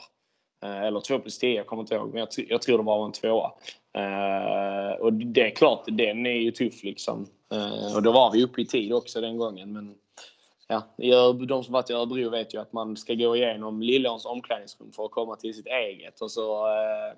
Eh, 0.65 0.83
eller 0.83 0.99
2 0.99 1.19
plus 1.19 1.39
10, 1.39 1.55
jag 1.55 1.67
kommer 1.67 1.83
inte 1.83 1.95
ihåg. 1.95 2.09
Men 2.13 2.19
jag, 2.19 2.29
jag 2.49 2.61
tror 2.61 2.77
det 2.77 2.83
var 2.83 3.05
en 3.05 3.11
tvåa. 3.11 3.51
Uh, 3.97 5.01
och 5.01 5.13
det 5.13 5.41
är 5.41 5.55
klart, 5.55 5.83
den 5.87 6.25
är 6.25 6.39
ju 6.39 6.51
tuff 6.51 6.83
liksom. 6.83 7.27
Uh, 7.53 7.95
och 7.95 8.03
då 8.03 8.11
var 8.11 8.31
vi 8.31 8.43
uppe 8.43 8.61
i 8.61 8.65
tid 8.65 8.93
också 8.93 9.21
den 9.21 9.37
gången. 9.37 9.73
Men 9.73 9.95
ja, 10.67 10.83
de 11.47 11.63
som 11.63 11.73
varit 11.73 11.89
i 11.89 11.93
Örebro 11.93 12.29
vet 12.29 12.53
ju 12.53 12.61
att 12.61 12.73
man 12.73 12.97
ska 12.97 13.13
gå 13.13 13.35
igenom 13.35 13.81
Lillåns 13.81 14.25
omklädningsrum 14.25 14.91
för 14.91 15.05
att 15.05 15.11
komma 15.11 15.35
till 15.35 15.53
sitt 15.53 15.67
eget. 15.67 16.21
Och 16.21 16.31
så 16.31 16.67
eh, 16.67 17.17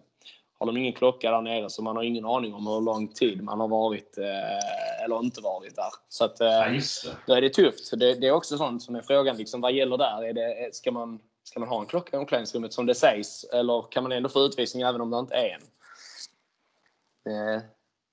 har 0.59 0.65
de 0.65 0.77
ingen 0.77 0.93
klocka 0.93 1.31
där 1.31 1.41
nere 1.41 1.69
så 1.69 1.81
man 1.81 1.95
har 1.95 2.03
ingen 2.03 2.25
aning 2.25 2.53
om 2.53 2.67
hur 2.67 2.81
lång 2.81 3.07
tid 3.07 3.43
man 3.43 3.59
har 3.59 3.67
varit 3.67 4.17
eh, 4.17 5.03
eller 5.03 5.19
inte 5.19 5.41
varit 5.41 5.75
där. 5.75 5.91
Så 6.09 6.25
att, 6.25 6.41
eh, 6.41 6.47
ja, 6.47 6.81
då 7.27 7.33
är 7.33 7.41
det 7.41 7.49
tufft. 7.49 7.99
Det, 7.99 8.13
det, 8.13 8.27
är 8.27 8.31
också 8.31 8.57
sånt 8.57 8.83
som 8.83 8.95
är 8.95 9.01
frågan, 9.01 9.37
liksom, 9.37 9.61
vad 9.61 9.73
gäller 9.73 9.97
där? 9.97 10.23
Är 10.23 10.33
det, 10.33 10.75
ska, 10.75 10.91
man, 10.91 11.19
ska 11.47 11.59
man 11.59 11.69
ha 11.69 11.81
en 11.81 11.87
klocka 11.87 12.17
i 12.17 12.19
omklädningsrummet 12.19 12.73
som 12.73 12.85
det 12.85 12.95
sägs? 12.95 13.43
Eller 13.43 13.91
kan 13.91 14.03
man 14.03 14.11
ändå 14.11 14.29
få 14.29 14.39
utvisning 14.39 14.83
även 14.83 15.01
om 15.01 15.11
det 15.11 15.19
inte 15.19 15.35
är 15.35 15.53
en? 15.55 15.61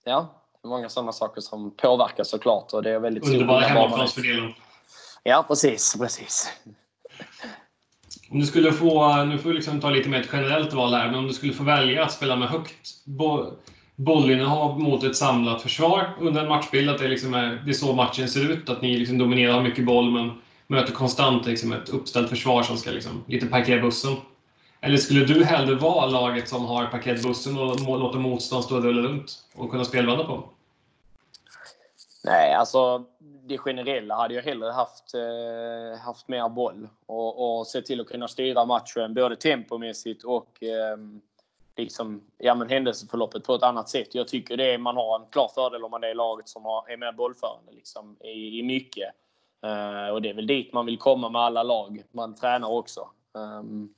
Ja, 0.04 0.42
det 0.62 0.66
är 0.66 0.68
många 0.68 0.88
sådana 0.88 1.12
saker 1.12 1.40
som 1.40 1.70
påverkar 1.76 2.24
såklart. 2.24 2.72
Och 2.72 2.82
det 2.82 2.90
är 2.90 2.98
väldigt 2.98 3.28
Underbara 3.28 3.60
hemmaplansfördelning. 3.60 4.58
Ja, 5.22 5.44
precis. 5.48 5.96
precis. 5.98 6.52
Om 8.30 8.40
du 8.40 8.46
skulle 8.46 8.72
få, 8.72 9.24
nu 9.24 9.38
får 9.38 9.48
du 9.48 9.54
liksom 9.54 9.80
ta 9.80 9.90
lite 9.90 10.08
mer 10.08 10.20
ett 10.20 10.30
generellt 10.32 10.72
val 10.72 10.94
här, 10.94 11.06
men 11.06 11.14
om 11.14 11.26
du 11.26 11.32
skulle 11.32 11.52
få 11.52 11.64
välja 11.64 12.04
att 12.04 12.12
spela 12.12 12.36
med 12.36 12.48
högt 12.48 13.04
bo, 13.04 13.52
bollinnehav 13.96 14.80
mot 14.80 15.04
ett 15.04 15.16
samlat 15.16 15.62
försvar 15.62 16.16
under 16.20 16.42
en 16.42 16.48
matchbild, 16.48 16.90
att 16.90 16.98
det, 16.98 17.08
liksom 17.08 17.34
är, 17.34 17.62
det 17.64 17.70
är 17.70 17.74
så 17.74 17.92
matchen 17.92 18.28
ser 18.28 18.50
ut, 18.50 18.68
att 18.68 18.82
ni 18.82 18.96
liksom 18.96 19.18
dominerar 19.18 19.62
mycket 19.62 19.86
boll 19.86 20.10
men 20.10 20.40
möter 20.66 20.92
konstant 20.92 21.46
liksom 21.46 21.72
ett 21.72 21.88
uppställt 21.88 22.28
försvar 22.28 22.62
som 22.62 22.76
ska 22.76 22.90
liksom, 22.90 23.24
lite 23.28 23.46
parkera 23.46 23.80
bussen. 23.80 24.16
Eller 24.80 24.96
skulle 24.96 25.24
du 25.24 25.44
hellre 25.44 25.74
vara 25.74 26.06
laget 26.06 26.48
som 26.48 26.64
har 26.64 26.86
parkerat 26.86 27.22
bussen 27.22 27.58
och 27.58 27.98
låter 27.98 28.18
motstånd 28.18 28.64
stå 28.64 28.76
och 28.76 28.82
rulla 28.82 29.08
runt 29.08 29.44
och 29.54 29.70
kunna 29.70 29.84
spelvända 29.84 30.24
på? 30.24 30.48
Nej, 32.24 32.54
alltså 32.54 33.04
det 33.46 33.58
generella 33.58 34.14
hade 34.14 34.34
jag 34.34 34.42
hellre 34.42 34.70
haft, 34.70 35.14
eh, 35.14 36.00
haft 36.00 36.28
mer 36.28 36.48
boll 36.48 36.88
och, 37.06 37.58
och 37.58 37.66
sett 37.66 37.86
till 37.86 38.00
att 38.00 38.06
kunna 38.06 38.28
styra 38.28 38.64
matchen 38.64 39.14
både 39.14 39.36
tempomässigt 39.36 40.24
och 40.24 40.62
eh, 40.62 40.96
liksom, 41.76 42.22
ja, 42.38 42.54
men 42.54 42.68
händelseförloppet 42.68 43.44
på 43.44 43.54
ett 43.54 43.62
annat 43.62 43.88
sätt. 43.88 44.14
Jag 44.14 44.28
tycker 44.28 44.56
det 44.56 44.74
är, 44.74 44.78
man 44.78 44.96
har 44.96 45.20
en 45.20 45.26
klar 45.30 45.50
fördel 45.54 45.84
om 45.84 45.90
man 45.90 46.04
är 46.04 46.14
laget 46.14 46.48
som 46.48 46.64
har, 46.64 46.90
är 46.90 46.96
mer 46.96 47.12
bollförande 47.12 47.72
liksom, 47.72 48.16
i, 48.20 48.58
i 48.58 48.62
mycket. 48.62 49.10
Eh, 49.64 50.08
och 50.12 50.22
det 50.22 50.28
är 50.28 50.34
väl 50.34 50.46
dit 50.46 50.72
man 50.72 50.86
vill 50.86 50.98
komma 50.98 51.28
med 51.28 51.42
alla 51.42 51.62
lag. 51.62 52.02
Man 52.12 52.34
tränar 52.34 52.68
också. 52.68 53.08
Ehm, 53.38 53.88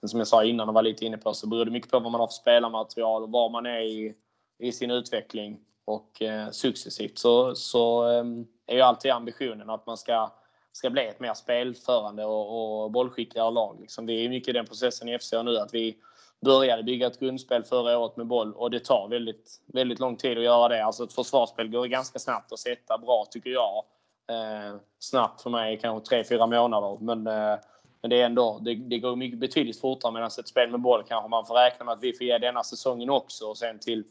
men 0.00 0.08
som 0.08 0.18
jag 0.20 0.28
sa 0.28 0.44
innan 0.44 0.68
och 0.68 0.74
var 0.74 0.82
lite 0.82 1.04
inne 1.04 1.18
på 1.18 1.34
så 1.34 1.46
beror 1.46 1.64
det 1.64 1.70
mycket 1.70 1.90
på 1.90 2.00
vad 2.00 2.12
man 2.12 2.20
har 2.20 2.28
för 2.28 2.32
spelarmaterial 2.32 3.22
och 3.22 3.30
var 3.30 3.48
man 3.48 3.66
är 3.66 3.80
i, 3.80 4.14
i 4.58 4.72
sin 4.72 4.90
utveckling. 4.90 5.60
Och 5.84 6.22
eh, 6.22 6.50
successivt 6.50 7.18
så, 7.18 7.54
så 7.54 8.08
eh, 8.08 8.24
är 8.66 8.74
ju 8.74 8.80
alltid 8.80 9.10
ambitionen 9.10 9.70
att 9.70 9.86
man 9.86 9.96
ska, 9.96 10.32
ska 10.72 10.90
bli 10.90 11.06
ett 11.06 11.20
mer 11.20 11.34
spelförande 11.34 12.24
och, 12.24 12.82
och 12.82 12.90
bollskickligare 12.90 13.50
lag. 13.50 13.80
Liksom. 13.80 14.06
Vi 14.06 14.24
är 14.24 14.28
mycket 14.28 14.48
i 14.48 14.52
den 14.52 14.66
processen 14.66 15.08
i 15.08 15.18
FC 15.18 15.32
nu 15.32 15.58
att 15.58 15.74
vi 15.74 15.96
började 16.44 16.82
bygga 16.82 17.06
ett 17.06 17.20
grundspel 17.20 17.64
förra 17.64 17.98
året 17.98 18.16
med 18.16 18.26
boll 18.26 18.54
och 18.54 18.70
det 18.70 18.84
tar 18.84 19.08
väldigt, 19.08 19.60
väldigt 19.66 19.98
lång 19.98 20.16
tid 20.16 20.38
att 20.38 20.44
göra 20.44 20.68
det. 20.68 20.84
Alltså 20.84 21.04
ett 21.04 21.12
försvarsspel 21.12 21.68
går 21.68 21.86
ganska 21.86 22.18
snabbt 22.18 22.52
att 22.52 22.58
sätta 22.58 22.98
bra 22.98 23.26
tycker 23.30 23.50
jag. 23.50 23.84
Eh, 24.30 24.76
snabbt 24.98 25.42
för 25.42 25.50
mig 25.50 25.78
kanske 25.82 26.16
3-4 26.16 26.46
månader 26.46 26.98
men, 27.00 27.26
eh, 27.26 27.58
men 28.02 28.10
det 28.10 28.20
är 28.20 28.26
ändå, 28.26 28.58
det, 28.62 28.74
det 28.74 28.98
går 28.98 29.16
mycket 29.16 29.38
betydligt 29.38 29.80
fortare 29.80 30.12
medan 30.12 30.26
ett 30.26 30.48
spel 30.48 30.70
med 30.70 30.80
boll 30.80 31.04
kanske 31.08 31.28
man 31.28 31.46
får 31.46 31.54
räkna 31.54 31.84
med 31.84 31.92
att 31.92 32.02
vi 32.02 32.12
får 32.12 32.26
ge 32.26 32.38
denna 32.38 32.64
säsongen 32.64 33.10
också 33.10 33.46
och 33.46 33.58
sen 33.58 33.78
till 33.78 34.04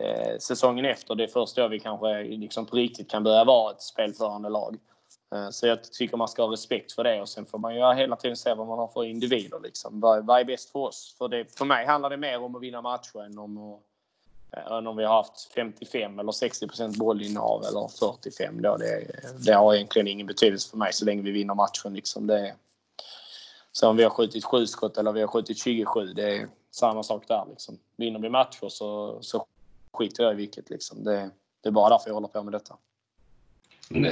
eh, 0.00 0.38
säsongen 0.38 0.84
efter. 0.84 1.14
Det 1.14 1.24
är 1.24 1.28
först 1.28 1.56
då 1.56 1.68
vi 1.68 1.80
kanske 1.80 2.22
liksom 2.22 2.66
på 2.66 2.76
riktigt 2.76 3.10
kan 3.10 3.24
börja 3.24 3.44
vara 3.44 3.72
ett 3.72 3.82
spelförande 3.82 4.48
lag. 4.48 4.76
Eh, 5.34 5.50
så 5.50 5.66
jag 5.66 5.84
tycker 5.84 6.16
man 6.16 6.28
ska 6.28 6.42
ha 6.44 6.52
respekt 6.52 6.92
för 6.92 7.04
det 7.04 7.20
och 7.20 7.28
sen 7.28 7.46
får 7.46 7.58
man 7.58 7.74
ju 7.74 7.94
hela 7.94 8.16
tiden 8.16 8.36
se 8.36 8.54
vad 8.54 8.66
man 8.66 8.78
har 8.78 8.88
för 8.88 9.04
individer. 9.04 9.60
Liksom. 9.60 10.00
Vad, 10.00 10.26
vad 10.26 10.40
är 10.40 10.44
bäst 10.44 10.70
för 10.70 10.78
oss? 10.78 11.14
För, 11.18 11.28
det, 11.28 11.58
för 11.58 11.64
mig 11.64 11.86
handlar 11.86 12.10
det 12.10 12.16
mer 12.16 12.42
om 12.42 12.56
att 12.56 12.62
vinna 12.62 12.82
matcher 12.82 13.24
än 13.24 13.38
om, 13.38 13.58
att, 13.58 13.80
än 14.56 14.86
om 14.86 14.96
vi 14.96 15.04
har 15.04 15.14
haft 15.14 15.52
55 15.54 16.18
eller 16.18 16.32
60 16.32 16.66
procent 16.66 16.96
bollinnehav 16.96 17.64
eller 17.64 17.88
45. 17.88 18.62
Då. 18.62 18.76
Det, 18.76 19.06
det 19.46 19.52
har 19.52 19.74
egentligen 19.74 20.08
ingen 20.08 20.26
betydelse 20.26 20.70
för 20.70 20.76
mig 20.76 20.92
så 20.92 21.04
länge 21.04 21.22
vi 21.22 21.30
vinner 21.30 21.54
matchen. 21.54 21.94
Liksom. 21.94 22.26
Det, 22.26 22.54
så 23.72 23.88
om 23.88 23.96
vi 23.96 24.02
har 24.02 24.10
skjutit 24.10 24.44
7 24.44 24.66
skott 24.66 24.98
eller 24.98 25.12
vi 25.12 25.20
har 25.20 25.28
skjutit 25.28 25.58
27, 25.58 26.06
det 26.06 26.36
är 26.36 26.48
samma 26.70 27.02
sak 27.02 27.24
där. 27.28 27.44
Liksom. 27.50 27.78
Vinner 27.96 28.20
vi 28.20 28.28
matcher 28.28 28.68
så, 28.68 29.18
så 29.20 29.46
skiter 29.92 30.24
jag 30.24 30.32
i 30.32 30.36
vilket. 30.36 30.70
Liksom. 30.70 31.04
Det, 31.04 31.30
det 31.62 31.68
är 31.68 31.72
bara 31.72 31.90
därför 31.90 32.10
jag 32.10 32.14
håller 32.14 32.28
på 32.28 32.42
med 32.42 32.52
detta. 32.52 32.76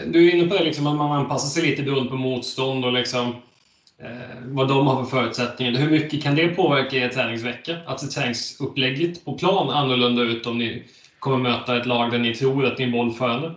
Du 0.07 0.29
är 0.29 0.35
inne 0.35 0.49
på 0.49 0.57
det, 0.57 0.65
liksom, 0.65 0.87
att 0.87 0.97
man 0.97 1.13
anpassar 1.13 1.49
sig 1.49 1.71
lite 1.71 1.83
beroende 1.83 2.11
på 2.11 2.17
motstånd 2.17 2.85
och 2.85 2.93
liksom, 2.93 3.35
Eh, 4.03 4.39
vad 4.45 4.69
de 4.69 4.87
har 4.87 5.05
för 5.05 5.11
förutsättningar. 5.11 5.73
Hur 5.73 5.91
mycket 5.91 6.23
kan 6.23 6.35
det 6.35 6.49
påverka 6.49 6.97
er 6.97 7.09
träningsvecka? 7.09 7.79
Att 7.87 8.11
träningsupplägget 8.11 9.25
på 9.25 9.39
plan 9.39 9.71
annorlunda 9.71 10.23
ut 10.23 10.47
om 10.47 10.59
ni 10.59 10.85
kommer 11.19 11.39
möta 11.39 11.77
ett 11.77 11.87
lag 11.87 12.11
där 12.11 12.19
ni 12.19 12.35
tror 12.35 12.67
att 12.67 12.79
ni 12.79 12.85
är 12.85 12.93
bollförande? 12.93 13.55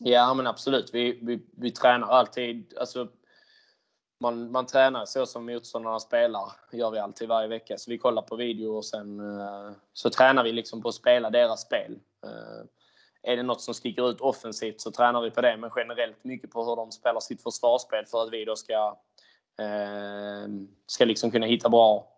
Ja, 0.00 0.34
men 0.34 0.46
absolut. 0.46 0.90
Vi, 0.92 1.18
vi, 1.22 1.40
vi 1.56 1.70
tränar 1.70 2.08
alltid. 2.08 2.74
Alltså, 2.80 3.08
man, 4.20 4.52
man 4.52 4.66
tränar 4.66 5.04
så 5.04 5.26
som 5.26 5.46
motståndarna 5.46 6.00
spelar. 6.00 6.52
gör 6.72 6.90
vi 6.90 6.98
alltid 6.98 7.28
varje 7.28 7.48
vecka. 7.48 7.78
Så 7.78 7.90
vi 7.90 7.98
kollar 7.98 8.22
på 8.22 8.36
video 8.36 8.76
och 8.76 8.84
sen 8.84 9.20
uh, 9.20 9.70
så 9.92 10.10
tränar 10.10 10.44
vi 10.44 10.52
liksom 10.52 10.82
på 10.82 10.88
att 10.88 10.94
spela 10.94 11.30
deras 11.30 11.62
spel. 11.62 11.98
Uh, 12.26 12.64
är 13.22 13.36
det 13.36 13.42
något 13.42 13.60
som 13.60 13.74
sticker 13.74 14.10
ut 14.10 14.20
offensivt 14.20 14.80
så 14.80 14.90
tränar 14.90 15.20
vi 15.20 15.30
på 15.30 15.40
det, 15.40 15.56
men 15.56 15.70
generellt 15.76 16.24
mycket 16.24 16.50
på 16.50 16.64
hur 16.64 16.76
de 16.76 16.92
spelar 16.92 17.20
sitt 17.20 17.42
försvarsspel 17.42 18.06
för 18.06 18.22
att 18.22 18.32
vi 18.32 18.44
då 18.44 18.56
ska, 18.56 18.88
uh, 18.88 18.94
Ehm, 19.58 20.68
ska 20.86 21.04
liksom 21.04 21.30
kunna 21.30 21.46
hitta 21.46 21.68
bra 21.68 22.08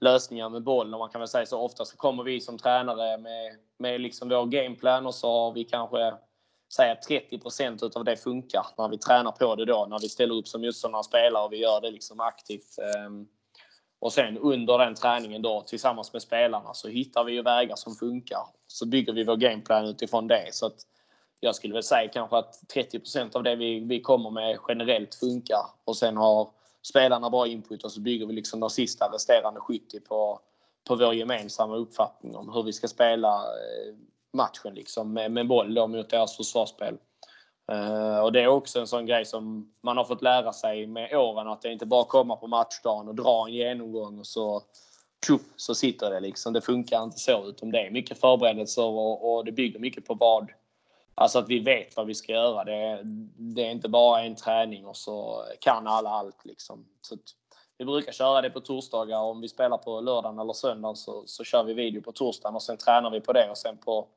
lösningar 0.00 0.48
med 0.48 0.62
boll. 0.62 0.90
Man 0.90 1.08
kan 1.08 1.20
väl 1.20 1.28
säga 1.28 1.46
så 1.46 1.60
ofta 1.60 1.84
så 1.84 1.96
kommer 1.96 2.22
vi 2.22 2.40
som 2.40 2.58
tränare 2.58 3.18
med, 3.18 3.56
med 3.78 4.00
liksom 4.00 4.28
vår 4.28 4.46
gameplan 4.46 5.06
och 5.06 5.14
så 5.14 5.32
har 5.32 5.52
vi 5.52 5.64
kanske 5.64 6.14
säga 6.74 6.96
30% 7.08 7.96
av 7.96 8.04
det 8.04 8.16
funkar 8.16 8.66
när 8.78 8.88
vi 8.88 8.98
tränar 8.98 9.32
på 9.32 9.54
det 9.54 9.64
då, 9.64 9.86
när 9.90 9.98
vi 9.98 10.08
ställer 10.08 10.34
upp 10.34 10.48
som 10.48 10.64
just 10.64 10.80
sådana 10.80 11.02
spelare 11.02 11.44
och 11.44 11.52
vi 11.52 11.56
gör 11.56 11.80
det 11.80 11.90
liksom 11.90 12.20
aktivt. 12.20 12.78
Ehm, 12.78 13.26
och 13.98 14.12
sen 14.12 14.38
under 14.38 14.78
den 14.78 14.94
träningen 14.94 15.42
då 15.42 15.60
tillsammans 15.60 16.12
med 16.12 16.22
spelarna 16.22 16.74
så 16.74 16.88
hittar 16.88 17.24
vi 17.24 17.32
ju 17.32 17.42
vägar 17.42 17.76
som 17.76 17.94
funkar. 17.94 18.46
Så 18.66 18.86
bygger 18.86 19.12
vi 19.12 19.24
vår 19.24 19.36
gameplan 19.36 19.86
utifrån 19.86 20.26
det. 20.26 20.48
Så 20.52 20.66
att 20.66 20.76
jag 21.40 21.54
skulle 21.54 21.74
väl 21.74 21.82
säga 21.82 22.08
kanske 22.08 22.36
att 22.36 22.60
30% 22.74 23.36
av 23.36 23.42
det 23.42 23.56
vi, 23.56 23.80
vi 23.80 24.00
kommer 24.00 24.30
med 24.30 24.58
generellt 24.68 25.14
funkar 25.14 25.64
och 25.84 25.96
sen 25.96 26.16
har 26.16 26.50
spelarna 26.82 27.30
bra 27.30 27.46
input 27.46 27.84
och 27.84 27.92
så 27.92 28.00
bygger 28.00 28.26
vi 28.26 28.32
liksom 28.32 28.60
de 28.60 28.70
sista 28.70 29.08
resterande 29.12 29.60
70 29.60 30.00
på, 30.00 30.40
på 30.88 30.96
vår 30.96 31.14
gemensamma 31.14 31.76
uppfattning 31.76 32.36
om 32.36 32.52
hur 32.52 32.62
vi 32.62 32.72
ska 32.72 32.88
spela 32.88 33.28
eh, 33.28 33.94
matchen 34.32 34.74
liksom, 34.74 35.12
med, 35.12 35.32
med 35.32 35.48
boll 35.48 35.74
då 35.74 35.86
mot 35.86 36.10
deras 36.10 36.36
försvarsspel. 36.36 36.98
Uh, 37.72 38.18
och 38.18 38.32
det 38.32 38.40
är 38.40 38.46
också 38.46 38.80
en 38.80 38.86
sån 38.86 39.06
grej 39.06 39.24
som 39.24 39.72
man 39.82 39.96
har 39.96 40.04
fått 40.04 40.22
lära 40.22 40.52
sig 40.52 40.86
med 40.86 41.16
åren 41.16 41.48
att 41.48 41.62
det 41.62 41.72
inte 41.72 41.86
bara 41.86 42.04
komma 42.04 42.36
på 42.36 42.46
matchdagen 42.46 43.08
och 43.08 43.14
dra 43.14 43.46
en 43.46 43.54
genomgång 43.54 44.18
och 44.18 44.26
så 44.26 44.62
tjup, 45.26 45.40
så 45.56 45.74
sitter 45.74 46.10
det 46.10 46.20
liksom. 46.20 46.52
Det 46.52 46.60
funkar 46.60 47.02
inte 47.02 47.18
så 47.18 47.44
utan 47.48 47.70
det 47.70 47.86
är 47.86 47.90
mycket 47.90 48.20
förberedelser 48.20 48.84
och, 48.84 49.34
och 49.34 49.44
det 49.44 49.52
bygger 49.52 49.78
mycket 49.78 50.06
på 50.06 50.14
vad 50.14 50.50
Alltså 51.14 51.38
att 51.38 51.48
vi 51.48 51.58
vet 51.58 51.96
vad 51.96 52.06
vi 52.06 52.14
ska 52.14 52.32
göra. 52.32 52.64
Det, 52.64 53.00
det 53.36 53.66
är 53.66 53.70
inte 53.70 53.88
bara 53.88 54.22
en 54.22 54.36
träning 54.36 54.86
och 54.86 54.96
så 54.96 55.44
kan 55.60 55.86
alla 55.86 56.10
allt 56.10 56.44
liksom. 56.44 56.86
Så 57.00 57.16
vi 57.78 57.84
brukar 57.84 58.12
köra 58.12 58.42
det 58.42 58.50
på 58.50 58.60
torsdagar. 58.60 59.18
Om 59.18 59.40
vi 59.40 59.48
spelar 59.48 59.78
på 59.78 60.00
lördagen 60.00 60.38
eller 60.38 60.52
söndagen 60.52 60.96
så, 60.96 61.22
så 61.26 61.44
kör 61.44 61.64
vi 61.64 61.74
video 61.74 62.02
på 62.02 62.12
torsdagen 62.12 62.54
och 62.54 62.62
sen 62.62 62.76
tränar 62.76 63.10
vi 63.10 63.20
på 63.20 63.32
det 63.32 63.50
och 63.50 63.58
sen 63.58 63.76
på 63.76 64.08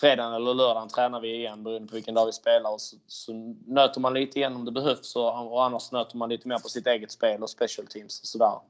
fredagen 0.00 0.32
eller 0.32 0.54
lördagen 0.54 0.88
tränar 0.88 1.20
vi 1.20 1.34
igen 1.34 1.62
beroende 1.62 1.88
på 1.88 1.94
vilken 1.94 2.14
dag 2.14 2.26
vi 2.26 2.32
spelar. 2.32 2.72
Och 2.72 2.80
så, 2.80 2.96
så 3.06 3.32
nöter 3.66 4.00
man 4.00 4.14
lite 4.14 4.38
igen 4.38 4.56
om 4.56 4.64
det 4.64 4.72
behövs 4.72 5.16
och, 5.16 5.52
och 5.52 5.64
annars 5.64 5.92
nöter 5.92 6.16
man 6.16 6.28
lite 6.28 6.48
mer 6.48 6.58
på 6.58 6.68
sitt 6.68 6.86
eget 6.86 7.12
spel 7.12 7.42
och 7.42 7.50
special 7.50 7.86
teams 7.86 8.20
och 8.20 8.26
sådär. 8.26 8.60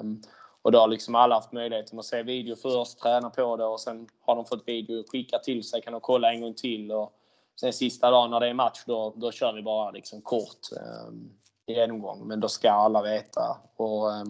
Um, 0.00 0.22
och 0.62 0.72
då 0.72 0.78
har 0.78 0.88
liksom 0.88 1.14
alla 1.14 1.34
haft 1.34 1.52
möjligheten 1.52 1.98
att 1.98 2.04
se 2.04 2.22
video 2.22 2.56
först, 2.56 2.98
träna 2.98 3.30
på 3.30 3.56
det 3.56 3.64
och 3.64 3.80
sen 3.80 4.08
har 4.20 4.36
de 4.36 4.44
fått 4.44 4.68
video 4.68 5.04
skickat 5.08 5.42
till 5.42 5.64
sig, 5.64 5.82
kan 5.82 5.92
de 5.92 6.00
kolla 6.00 6.32
en 6.32 6.40
gång 6.40 6.54
till. 6.54 6.92
Och 6.92 7.12
sen 7.60 7.72
sista 7.72 8.10
dagen 8.10 8.30
när 8.30 8.40
det 8.40 8.48
är 8.48 8.54
match 8.54 8.82
då, 8.86 9.12
då 9.16 9.32
kör 9.32 9.52
vi 9.52 9.62
bara 9.62 9.90
liksom 9.90 10.22
kort 10.22 10.72
eh, 10.76 11.74
genomgång. 11.74 12.28
Men 12.28 12.40
då 12.40 12.48
ska 12.48 12.70
alla 12.70 13.02
veta. 13.02 13.56
Och, 13.76 14.12
eh, 14.12 14.24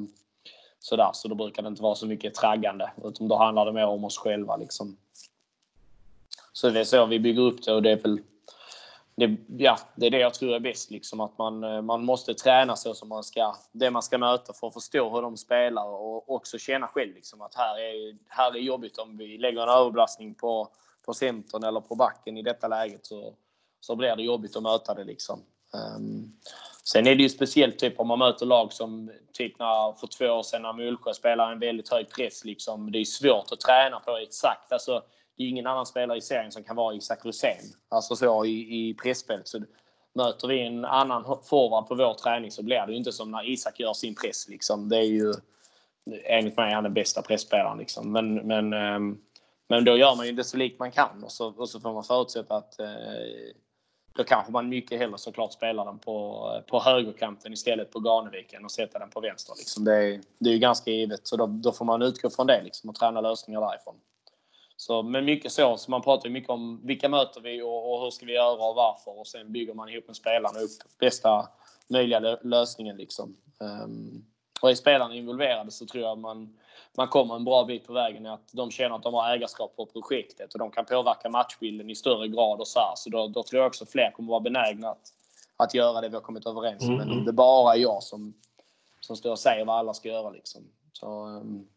sådär, 0.78 1.10
så 1.12 1.28
då 1.28 1.34
brukar 1.34 1.62
det 1.62 1.68
inte 1.68 1.82
vara 1.82 1.94
så 1.94 2.06
mycket 2.06 2.34
traggande. 2.34 2.92
Utan 3.04 3.28
då 3.28 3.36
handlar 3.36 3.66
det 3.66 3.72
mer 3.72 3.86
om 3.86 4.04
oss 4.04 4.18
själva. 4.18 4.56
Liksom. 4.56 4.96
Så 6.52 6.70
det 6.70 6.80
är 6.80 6.84
så 6.84 7.06
vi 7.06 7.20
bygger 7.20 7.42
upp 7.42 7.62
det 7.64 7.72
och 7.72 7.82
det 7.82 7.90
är 7.90 7.96
väl 7.96 8.20
det, 9.14 9.36
ja, 9.58 9.78
det 9.96 10.06
är 10.06 10.10
det 10.10 10.18
jag 10.18 10.34
tror 10.34 10.54
är 10.54 10.60
bäst. 10.60 10.90
Liksom, 10.90 11.20
att 11.20 11.38
man, 11.38 11.64
eh, 11.64 11.82
man 11.82 12.04
måste 12.04 12.34
träna 12.34 12.76
så 12.76 12.94
som 12.94 13.08
man 13.08 13.24
ska, 13.24 13.56
det 13.72 13.90
man 13.90 14.02
ska 14.02 14.18
möta 14.18 14.52
för 14.52 14.66
att 14.66 14.74
förstå 14.74 15.10
hur 15.10 15.22
de 15.22 15.36
spelar 15.36 15.84
och 15.84 16.30
också 16.30 16.58
känna 16.58 16.86
själv 16.86 17.14
liksom, 17.14 17.40
att 17.42 17.54
här 17.54 17.78
är, 17.78 18.16
här 18.28 18.56
är 18.56 18.60
jobbigt 18.60 18.98
om 18.98 19.16
vi 19.16 19.38
lägger 19.38 19.62
en 19.62 19.68
överbelastning 19.68 20.34
på, 20.34 20.68
på 21.06 21.14
centern 21.14 21.64
eller 21.64 21.80
på 21.80 21.94
backen 21.94 22.36
i 22.36 22.42
detta 22.42 22.68
läget 22.68 23.06
så, 23.06 23.34
så 23.80 23.96
blir 23.96 24.16
det 24.16 24.22
jobbigt 24.22 24.56
att 24.56 24.62
möta 24.62 24.94
det. 24.94 25.04
Liksom. 25.04 25.42
Um, 25.96 26.38
sen 26.84 27.06
är 27.06 27.14
det 27.14 27.22
ju 27.22 27.28
speciellt 27.28 27.78
typ 27.78 28.00
om 28.00 28.08
man 28.08 28.18
möter 28.18 28.46
lag 28.46 28.72
som 28.72 29.12
typ 29.32 29.58
när, 29.58 29.92
för 29.92 30.06
två 30.06 30.26
år 30.26 30.42
sedan 30.42 30.62
när 30.62 30.72
Mullsjö 30.72 31.14
spelar 31.14 31.52
en 31.52 31.58
väldigt 31.58 31.88
hög 31.88 32.10
press. 32.10 32.44
Liksom, 32.44 32.92
det 32.92 32.98
är 32.98 33.04
svårt 33.04 33.52
att 33.52 33.60
träna 33.60 34.00
på 34.00 34.16
exakt. 34.16 34.72
Alltså, 34.72 35.02
det 35.36 35.42
är 35.42 35.48
ingen 35.48 35.66
annan 35.66 35.86
spelare 35.86 36.18
i 36.18 36.20
serien 36.20 36.52
som 36.52 36.64
kan 36.64 36.76
vara 36.76 36.94
Isak 36.94 37.24
Rosén. 37.24 37.64
Alltså 37.88 38.16
så 38.16 38.44
i, 38.44 38.88
i 38.90 38.94
pressspelet. 38.94 39.48
Så 39.48 39.60
möter 40.14 40.48
vi 40.48 40.66
en 40.66 40.84
annan 40.84 41.24
forward 41.24 41.88
på 41.88 41.94
vår 41.94 42.14
träning 42.14 42.50
så 42.50 42.62
blir 42.62 42.86
det 42.86 42.92
ju 42.92 42.98
inte 42.98 43.12
som 43.12 43.30
när 43.30 43.48
Isak 43.48 43.80
gör 43.80 43.92
sin 43.92 44.14
press. 44.14 44.48
Liksom. 44.48 44.88
Det 44.88 44.96
är 44.96 45.02
ju 45.02 45.34
enligt 46.24 46.56
mig 46.56 46.74
han 46.74 46.84
den 46.84 46.94
bästa 46.94 47.22
pressspelaren. 47.22 47.78
Liksom. 47.78 48.12
Men, 48.12 48.34
men, 48.34 48.72
ehm, 48.72 49.18
men 49.68 49.84
då 49.84 49.96
gör 49.96 50.16
man 50.16 50.26
ju 50.26 50.32
det 50.32 50.44
så 50.44 50.56
likt 50.56 50.78
man 50.78 50.90
kan 50.90 51.24
och 51.24 51.32
så, 51.32 51.48
och 51.56 51.68
så 51.68 51.80
får 51.80 51.92
man 51.92 52.04
förutsätta 52.04 52.56
att 52.56 52.80
eh, 52.80 52.86
då 54.14 54.24
kanske 54.24 54.52
man 54.52 54.68
mycket 54.68 54.98
hellre 54.98 55.18
såklart 55.18 55.52
spelar 55.52 55.84
den 55.84 55.98
på, 55.98 56.46
på 56.66 56.80
högerkanten 56.80 57.52
istället 57.52 57.90
på 57.90 58.00
Ganeviken 58.00 58.64
och 58.64 58.70
sätta 58.70 58.98
den 58.98 59.10
på 59.10 59.20
vänster. 59.20 59.54
Liksom. 59.58 59.84
Det, 59.84 59.94
är, 59.94 60.20
det 60.38 60.48
är 60.48 60.52
ju 60.54 60.58
ganska 60.58 60.90
givet. 60.90 61.26
Så 61.26 61.36
då, 61.36 61.46
då 61.46 61.72
får 61.72 61.84
man 61.84 62.02
utgå 62.02 62.30
från 62.30 62.46
det 62.46 62.62
liksom, 62.62 62.90
och 62.90 62.96
träna 62.96 63.20
lösningar 63.20 63.60
därifrån. 63.60 63.94
Så, 64.82 65.02
men 65.02 65.24
mycket 65.24 65.52
så. 65.52 65.76
så 65.76 65.90
man 65.90 66.02
pratar 66.02 66.30
mycket 66.30 66.50
om 66.50 66.80
vilka 66.86 67.08
möter 67.08 67.40
vi 67.40 67.62
och, 67.62 67.92
och, 67.92 68.04
hur 68.04 68.10
ska 68.10 68.26
vi 68.26 68.32
göra 68.32 68.68
och 68.68 68.74
varför. 68.74 69.20
Och 69.20 69.26
sen 69.26 69.52
bygger 69.52 69.74
man 69.74 69.88
ihop 69.88 70.06
med 70.06 70.16
spelarna 70.16 70.60
upp 70.60 70.98
bästa 70.98 71.48
möjliga 71.88 72.20
lösningen. 72.42 72.96
Liksom. 72.96 73.36
Um, 73.58 74.24
och 74.62 74.70
är 74.70 74.74
spelarna 74.74 75.14
involverade 75.14 75.70
så 75.70 75.86
tror 75.86 76.04
jag 76.04 76.18
man, 76.18 76.58
man 76.96 77.08
kommer 77.08 77.36
en 77.36 77.44
bra 77.44 77.64
bit 77.64 77.86
på 77.86 77.92
vägen. 77.92 78.26
Att 78.26 78.48
de 78.52 78.70
känner 78.70 78.96
att 78.96 79.02
de 79.02 79.14
har 79.14 79.34
ägarskap 79.34 79.76
på 79.76 79.86
projektet 79.86 80.52
och 80.52 80.58
de 80.58 80.70
kan 80.70 80.84
påverka 80.84 81.28
matchbilden 81.28 81.90
i 81.90 81.94
större 81.94 82.28
grad. 82.28 82.60
och 82.60 82.68
Så, 82.68 82.80
här. 82.80 82.92
så 82.96 83.10
då, 83.10 83.28
då, 83.28 83.42
tror 83.42 83.62
jag 83.62 83.66
också 83.66 83.86
fler 83.86 84.10
kommer 84.10 84.30
vara 84.30 84.40
benägna 84.40 84.88
att, 84.88 85.12
att 85.56 85.74
göra 85.74 86.00
det 86.00 86.08
vi 86.08 86.14
har 86.14 86.22
kommit 86.22 86.46
överens 86.46 86.88
om. 86.88 86.94
Mm. 86.94 87.08
Men 87.08 87.24
det 87.24 87.32
bara 87.32 87.74
är 87.74 87.78
jag 87.78 88.02
som, 88.02 88.34
som 89.00 89.16
står 89.16 89.30
och 89.30 89.38
säger 89.38 89.64
vad 89.64 89.76
alla 89.76 89.94
ska 89.94 90.08
göra. 90.08 90.30
Liksom. 90.30 90.62
Så, 90.92 91.26
um, 91.26 91.68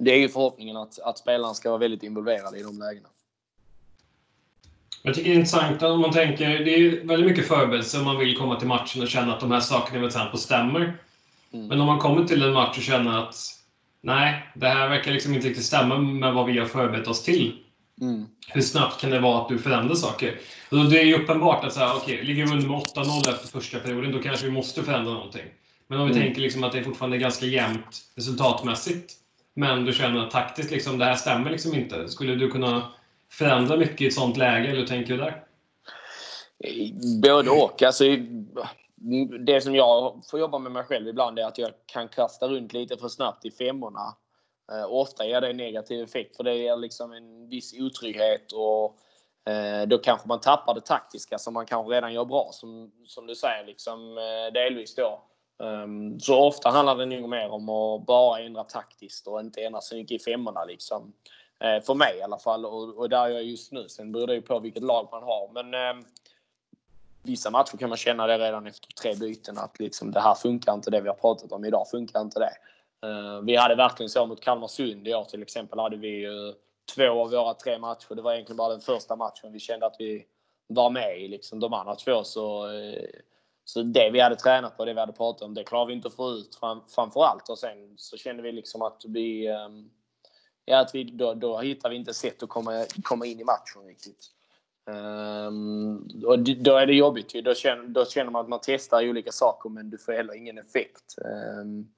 det 0.00 0.10
är 0.10 0.18
ju 0.18 0.28
förhoppningen 0.28 0.76
att, 0.76 0.98
att 0.98 1.18
spelarna 1.18 1.54
ska 1.54 1.68
vara 1.68 1.78
väldigt 1.78 2.02
involverade 2.02 2.58
i 2.58 2.62
de 2.62 2.78
lägena. 2.78 3.08
Jag 5.02 5.14
tycker 5.14 5.30
det 5.30 5.34
är 5.34 5.38
intressant 5.38 5.82
om 5.82 6.00
man 6.00 6.12
tänker, 6.12 6.48
det 6.48 6.74
är 6.74 7.06
väldigt 7.06 7.30
mycket 7.30 7.48
förberedelse 7.48 7.98
om 7.98 8.04
man 8.04 8.18
vill 8.18 8.36
komma 8.36 8.58
till 8.58 8.68
matchen 8.68 9.02
och 9.02 9.08
känna 9.08 9.34
att 9.34 9.40
de 9.40 9.50
här 9.50 9.60
sakerna 9.60 10.00
med 10.00 10.10
tempo 10.10 10.36
stämmer. 10.36 10.98
Mm. 11.52 11.66
Men 11.66 11.80
om 11.80 11.86
man 11.86 11.98
kommer 11.98 12.24
till 12.24 12.42
en 12.42 12.52
match 12.52 12.76
och 12.76 12.82
känner 12.82 13.18
att 13.18 13.36
nej, 14.00 14.52
det 14.54 14.68
här 14.68 14.88
verkar 14.88 15.12
liksom 15.12 15.34
inte 15.34 15.48
riktigt 15.48 15.64
stämma 15.64 15.98
med 15.98 16.34
vad 16.34 16.46
vi 16.46 16.58
har 16.58 16.66
förberett 16.66 17.08
oss 17.08 17.22
till. 17.22 17.56
Mm. 18.00 18.26
Hur 18.48 18.60
snabbt 18.60 19.00
kan 19.00 19.10
det 19.10 19.20
vara 19.20 19.42
att 19.42 19.48
du 19.48 19.58
förändrar 19.58 19.94
saker? 19.94 20.40
Och 20.70 20.84
det 20.84 21.00
är 21.00 21.04
ju 21.04 21.14
uppenbart 21.14 21.64
att 21.64 21.72
så 21.72 21.80
här, 21.80 21.96
okay, 21.96 22.22
ligger 22.22 22.46
vi 22.46 22.52
under 22.52 22.68
med 22.68 22.78
8-0 22.78 23.30
efter 23.30 23.48
första 23.48 23.78
perioden, 23.78 24.12
då 24.12 24.18
kanske 24.18 24.46
vi 24.46 24.52
måste 24.52 24.82
förändra 24.82 25.12
någonting. 25.12 25.46
Men 25.86 26.00
om 26.00 26.06
vi 26.06 26.12
mm. 26.12 26.24
tänker 26.24 26.40
liksom 26.40 26.64
att 26.64 26.72
det 26.72 26.78
är 26.78 26.84
fortfarande 26.84 27.18
ganska 27.18 27.46
jämnt 27.46 28.02
resultatmässigt, 28.16 29.19
men 29.60 29.84
du 29.84 29.92
känner 29.92 30.20
att 30.20 30.30
taktiskt, 30.30 30.70
liksom, 30.70 30.98
det 30.98 31.04
här 31.04 31.14
stämmer 31.14 31.50
liksom 31.50 31.74
inte. 31.74 32.08
Skulle 32.08 32.34
du 32.34 32.50
kunna 32.50 32.92
förändra 33.30 33.76
mycket 33.76 34.00
i 34.00 34.06
ett 34.06 34.14
sånt 34.14 34.36
läge, 34.36 34.68
eller 34.68 34.78
hur 34.78 34.86
tänker 34.86 35.12
du 35.12 35.16
där? 35.16 35.44
Både 37.22 37.50
och. 37.50 37.82
Alltså, 37.82 38.04
det 39.46 39.60
som 39.60 39.74
jag 39.74 40.22
får 40.30 40.40
jobba 40.40 40.58
med 40.58 40.72
mig 40.72 40.84
själv 40.84 41.08
ibland 41.08 41.38
är 41.38 41.44
att 41.44 41.58
jag 41.58 41.70
kan 41.86 42.08
kasta 42.08 42.48
runt 42.48 42.72
lite 42.72 42.96
för 42.96 43.08
snabbt 43.08 43.44
i 43.44 43.50
femmorna. 43.50 44.16
Och 44.88 45.00
ofta 45.00 45.26
ger 45.26 45.40
det 45.40 45.52
negativ 45.52 46.04
effekt 46.04 46.36
för 46.36 46.44
det 46.44 46.54
ger 46.54 46.76
liksom 46.76 47.12
en 47.12 47.48
viss 47.48 47.74
otrygghet 47.80 48.52
och 48.52 48.98
eh, 49.52 49.88
då 49.88 49.98
kanske 49.98 50.28
man 50.28 50.40
tappar 50.40 50.74
det 50.74 50.80
taktiska 50.80 51.38
som 51.38 51.54
man 51.54 51.66
kanske 51.66 51.92
redan 51.92 52.12
gör 52.12 52.24
bra 52.24 52.50
som, 52.52 52.92
som 53.06 53.26
du 53.26 53.34
säger 53.34 53.66
liksom 53.66 54.18
eh, 54.18 54.52
delvis 54.52 54.94
då. 54.94 55.22
Um, 55.60 56.20
så 56.20 56.46
ofta 56.46 56.70
handlar 56.70 56.96
det 56.96 57.06
nog 57.06 57.28
mer 57.28 57.50
om 57.50 57.68
att 57.68 58.06
bara 58.06 58.40
ändra 58.40 58.64
taktiskt 58.64 59.26
och 59.26 59.40
inte 59.40 59.60
ändra 59.60 59.80
så 59.80 59.94
mycket 59.94 60.20
i 60.20 60.24
femmorna 60.24 60.64
liksom. 60.64 61.12
Uh, 61.64 61.84
för 61.84 61.94
mig 61.94 62.18
i 62.18 62.22
alla 62.22 62.38
fall 62.38 62.66
och, 62.66 62.98
och 62.98 63.08
där 63.08 63.28
jag 63.28 63.38
är 63.38 63.44
just 63.44 63.72
nu. 63.72 63.88
Sen 63.88 64.12
beror 64.12 64.26
det 64.26 64.34
ju 64.34 64.42
på 64.42 64.58
vilket 64.58 64.82
lag 64.82 65.08
man 65.12 65.22
har. 65.22 65.50
Men 65.52 65.74
uh, 65.74 66.04
vissa 67.22 67.50
matcher 67.50 67.76
kan 67.76 67.88
man 67.88 67.98
känna 67.98 68.26
det 68.26 68.38
redan 68.38 68.66
efter 68.66 68.88
tre 68.92 69.14
byten 69.14 69.58
att 69.58 69.78
liksom, 69.78 70.12
det 70.12 70.20
här 70.20 70.34
funkar 70.34 70.74
inte, 70.74 70.90
det 70.90 71.00
vi 71.00 71.08
har 71.08 71.14
pratat 71.14 71.52
om 71.52 71.64
idag 71.64 71.90
funkar 71.90 72.20
inte 72.20 72.38
det. 72.38 72.52
Uh, 73.08 73.40
vi 73.40 73.56
hade 73.56 73.74
verkligen 73.74 74.10
så 74.10 74.26
mot 74.26 74.40
Kalmarsund 74.40 75.08
i 75.08 75.14
år 75.14 75.24
till 75.24 75.42
exempel 75.42 75.78
hade 75.78 75.96
vi 75.96 76.08
ju 76.08 76.54
två 76.94 77.22
av 77.22 77.30
våra 77.30 77.54
tre 77.54 77.78
matcher. 77.78 78.14
Det 78.14 78.22
var 78.22 78.32
egentligen 78.32 78.56
bara 78.56 78.68
den 78.68 78.80
första 78.80 79.16
matchen 79.16 79.52
vi 79.52 79.58
kände 79.58 79.86
att 79.86 79.96
vi 79.98 80.26
var 80.66 80.90
med 80.90 81.20
i. 81.20 81.28
Liksom, 81.28 81.60
de 81.60 81.72
andra 81.72 81.94
två 81.94 82.24
så 82.24 82.66
uh, 82.66 83.04
så 83.72 83.82
det 83.82 84.10
vi 84.10 84.20
hade 84.20 84.36
tränat 84.36 84.76
på, 84.76 84.84
det 84.84 84.92
vi 84.92 85.00
hade 85.00 85.12
pratat 85.12 85.42
om, 85.42 85.54
det 85.54 85.64
klarade 85.64 85.88
vi 85.88 85.94
inte 85.94 86.08
att 86.08 86.14
få 86.14 86.30
ut 86.30 86.54
fram, 86.54 86.80
framför 86.88 87.24
allt. 87.24 87.48
Och 87.48 87.58
sen 87.58 87.94
så 87.96 88.16
kände 88.16 88.42
vi 88.42 88.52
liksom 88.52 88.82
att 88.82 89.02
vi... 89.08 89.46
Ehm, 89.46 89.90
ja, 90.64 90.80
att 90.80 90.94
vi 90.94 91.04
då, 91.04 91.34
då 91.34 91.58
hittar 91.58 91.90
vi 91.90 91.96
inte 91.96 92.14
sätt 92.14 92.42
att 92.42 92.48
komma, 92.48 92.86
komma 93.02 93.26
in 93.26 93.40
i 93.40 93.44
matchen 93.44 93.86
riktigt. 93.86 94.30
Um, 94.86 96.08
och 96.26 96.38
då 96.38 96.76
är 96.76 96.86
det 96.86 96.94
jobbigt 96.94 97.34
ju. 97.34 97.40
Då 97.40 97.54
känner, 97.54 97.84
då 97.88 98.04
känner 98.04 98.30
man 98.30 98.42
att 98.42 98.48
man 98.48 98.60
testar 98.62 99.08
olika 99.08 99.32
saker 99.32 99.70
men 99.70 99.90
du 99.90 99.98
får 99.98 100.12
heller 100.12 100.34
ingen 100.34 100.58
effekt. 100.58 101.14
Um, 101.60 101.92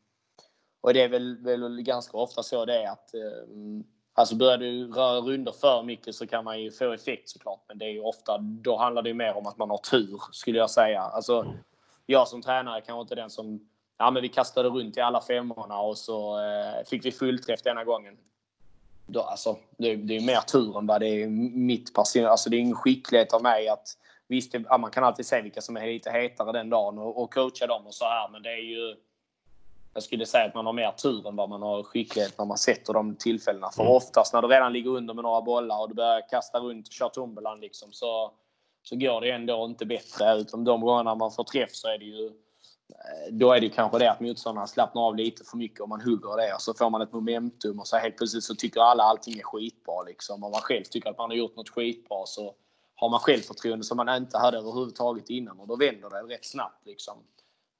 och 0.81 0.95
det 0.95 1.03
är 1.03 1.09
väl, 1.09 1.37
väl 1.37 1.83
ganska 1.83 2.19
ofta 2.19 2.43
så 2.43 2.65
det 2.65 2.83
är 2.83 2.91
att 2.91 3.11
um, 3.49 3.85
Alltså 4.15 4.37
börjar 4.37 4.59
du 4.59 4.93
röra 4.93 5.21
runder 5.21 5.53
för 5.53 5.83
mycket 5.83 6.15
så 6.15 6.27
kan 6.27 6.45
man 6.45 6.63
ju 6.63 6.71
få 6.71 6.93
effekt 6.93 7.29
såklart. 7.29 7.65
Men 7.69 7.79
det 7.79 7.85
är 7.85 7.91
ju 7.91 8.01
ofta, 8.01 8.39
då 8.39 8.77
handlar 8.77 9.03
det 9.03 9.09
ju 9.09 9.15
mer 9.15 9.37
om 9.37 9.47
att 9.47 9.59
man 9.59 9.71
har 9.71 9.79
tur 9.79 10.21
skulle 10.33 10.59
jag 10.59 10.71
säga. 10.71 11.01
Alltså, 11.01 11.55
jag 12.07 12.29
som 12.29 12.43
tränare 12.43 12.81
kanske 12.81 13.01
inte 13.01 13.15
den 13.15 13.31
som, 13.31 13.69
ja 13.99 14.11
men 14.11 14.23
vi 14.23 14.29
kastade 14.29 14.69
runt 14.69 14.97
i 14.97 15.01
alla 15.01 15.21
femmorna 15.21 15.79
och 15.79 15.99
så 15.99 16.39
eh, 16.39 16.85
fick 16.87 17.05
vi 17.05 17.13
fullträff 17.13 17.63
denna 17.63 17.85
gången. 17.85 18.17
Då, 19.07 19.21
alltså, 19.21 19.57
det, 19.79 19.97
det 19.97 20.17
är 20.17 20.27
mer 20.27 20.41
tur 20.41 20.79
än 20.79 20.87
vad 20.87 21.01
det 21.01 21.23
är 21.23 21.29
mitt 21.57 21.95
person. 21.95 22.27
Alltså 22.27 22.51
det 22.51 22.57
är 22.57 22.61
ingen 22.61 22.77
skicklighet 22.77 23.35
av 23.35 23.43
mig 23.43 23.69
att 23.69 23.97
Visst, 24.33 24.55
ja, 24.55 24.79
man 24.79 24.91
kan 24.91 25.05
alltid 25.05 25.27
se 25.27 25.43
vilka 25.43 25.61
som 25.61 25.77
är 25.77 25.87
lite 25.87 26.11
hetare 26.11 26.53
den 26.53 26.71
dagen 26.71 26.99
och, 26.99 27.23
och 27.23 27.35
coacha 27.35 27.67
dem 27.67 27.87
och 27.87 27.95
så 27.95 28.05
här. 28.05 28.29
Men 28.29 28.43
det 28.43 28.51
är 28.51 28.65
ju 28.65 28.97
jag 29.95 30.03
skulle 30.03 30.27
säga 30.27 30.45
att 30.45 30.55
man 30.55 30.67
har 30.67 30.73
mer 30.73 30.93
tur 30.93 31.29
än 31.29 31.37
vad 31.37 31.49
man 31.49 31.63
har 31.63 31.83
skicklighet 31.83 32.39
när 32.39 32.45
man 32.45 32.59
sätter 32.59 32.93
de 32.93 33.17
tillfällena. 33.17 33.71
För 33.71 33.83
mm. 33.83 33.95
oftast 33.95 34.35
när 34.35 34.43
du 34.43 34.49
redan 34.49 34.73
ligger 34.73 34.91
under 34.91 35.15
med 35.15 35.23
några 35.23 35.43
bollar 35.43 35.81
och 35.81 35.89
du 35.89 35.95
börjar 35.95 36.29
kasta 36.29 36.59
runt 36.59 36.89
och 36.89 36.93
köra 36.93 37.09
tumbeland 37.09 37.61
liksom, 37.61 37.93
så, 37.93 38.33
så 38.83 38.97
går 38.97 39.21
det 39.21 39.31
ändå 39.31 39.65
inte 39.65 39.87
bättre. 39.87 40.35
Utan 40.35 40.65
de 40.65 40.81
gångerna 40.81 41.15
man 41.15 41.33
får 41.33 41.45
träff 41.45 41.71
så 41.73 41.89
är 41.89 41.99
det 41.99 42.05
ju 42.05 42.27
eh, 42.27 43.33
då 43.33 43.53
är 43.53 43.61
det 43.61 43.69
kanske 43.69 43.99
det 43.99 44.11
att 44.11 44.21
motståndaren 44.21 44.69
slappnar 44.69 45.03
av 45.03 45.17
lite 45.17 45.45
för 45.45 45.57
mycket 45.57 45.81
om 45.81 45.89
man 45.89 46.01
hugger 46.01 46.37
det 46.37 46.55
och 46.55 46.63
så 46.63 46.75
får 46.75 46.91
man 46.91 47.03
ett 47.03 47.13
momentum 47.13 47.81
och 47.81 47.87
så 47.87 47.97
helt 47.97 48.17
plötsligt 48.17 48.45
så 48.45 48.55
tycker 48.55 48.81
alla 48.81 49.03
allting 49.03 49.39
är 49.39 49.43
skitbra 49.43 50.03
liksom. 50.03 50.45
Om 50.45 50.51
man 50.51 50.61
själv 50.61 50.85
tycker 50.85 51.11
att 51.11 51.19
man 51.19 51.31
har 51.31 51.37
gjort 51.37 51.57
något 51.57 51.69
skitbra 51.69 52.27
så 52.27 52.55
har 52.95 53.09
man 53.09 53.21
självförtroende 53.21 53.85
som 53.85 53.97
man 53.97 54.17
inte 54.17 54.39
hade 54.39 54.59
överhuvudtaget 54.59 55.31
innan 55.31 55.61
och 55.61 55.69
då 55.69 55.77
vänder 55.77 56.11
det 56.11 56.35
rätt 56.35 56.45
snabbt 56.45 56.87
liksom. 56.87 57.15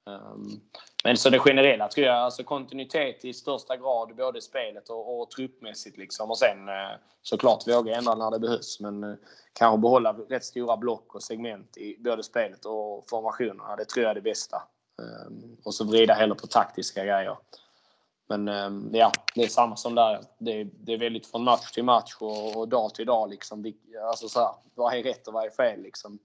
Ehm, 0.07 0.59
men 1.03 1.17
så 1.17 1.29
det 1.29 1.39
generella 1.39 1.87
tror 1.87 2.07
jag, 2.07 2.15
alltså 2.15 2.43
kontinuitet 2.43 3.25
i 3.25 3.33
största 3.33 3.77
grad, 3.77 4.15
både 4.15 4.41
spelet 4.41 4.89
och, 4.89 5.21
och 5.21 5.31
truppmässigt. 5.31 5.97
Liksom. 5.97 6.29
Och 6.29 6.37
sen 6.37 6.69
eh, 6.69 6.91
såklart 7.21 7.67
våga 7.67 7.95
ändra 7.95 8.15
när 8.15 8.31
det 8.31 8.39
behövs. 8.39 8.79
Men 8.79 9.03
eh, 9.03 9.15
kanske 9.53 9.77
behålla 9.77 10.13
rätt 10.13 10.45
stora 10.45 10.77
block 10.77 11.15
och 11.15 11.23
segment 11.23 11.77
i 11.77 11.97
både 11.99 12.23
spelet 12.23 12.65
och 12.65 13.09
formationerna. 13.09 13.75
Det 13.75 13.85
tror 13.85 14.03
jag 14.03 14.11
är 14.11 14.15
det 14.15 14.21
bästa. 14.21 14.63
Ehm, 15.01 15.57
och 15.63 15.73
så 15.73 15.85
vrida 15.85 16.13
hellre 16.13 16.35
på 16.35 16.47
taktiska 16.47 17.05
grejer. 17.05 17.37
Men 18.27 18.47
ehm, 18.47 18.89
ja, 18.93 19.11
det 19.35 19.43
är 19.43 19.47
samma 19.47 19.75
som 19.75 19.95
där. 19.95 20.21
Det, 20.37 20.63
det 20.63 20.93
är 20.93 20.97
väldigt 20.97 21.27
från 21.27 21.43
match 21.43 21.71
till 21.71 21.83
match 21.83 22.15
och, 22.19 22.57
och 22.57 22.67
dag 22.67 22.95
till 22.95 23.05
dag. 23.05 23.29
Liksom. 23.29 23.73
Alltså 24.07 24.29
så 24.29 24.39
här, 24.39 24.51
vad 24.75 24.93
är 24.93 25.03
rätt 25.03 25.27
och 25.27 25.33
vad 25.33 25.45
är 25.45 25.49
fel? 25.49 25.81
Liksom. 25.81 26.19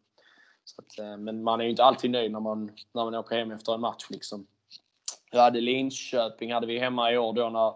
Att, 0.77 0.99
eh, 0.99 1.17
men 1.17 1.43
man 1.43 1.61
är 1.61 1.65
ju 1.65 1.71
inte 1.71 1.85
alltid 1.85 2.11
nöjd 2.11 2.33
när 2.33 2.41
man, 2.41 2.71
när 2.93 3.05
man 3.05 3.15
åker 3.15 3.37
hem 3.37 3.51
efter 3.51 3.75
en 3.75 3.81
match. 3.81 4.07
Liksom. 4.11 4.47
Jag 5.31 5.41
hade 5.41 5.61
Linköping 5.61 6.53
hade 6.53 6.67
vi 6.67 6.79
hemma 6.79 7.13
i 7.13 7.19
år 7.19 7.33
då 7.33 7.49
när 7.49 7.69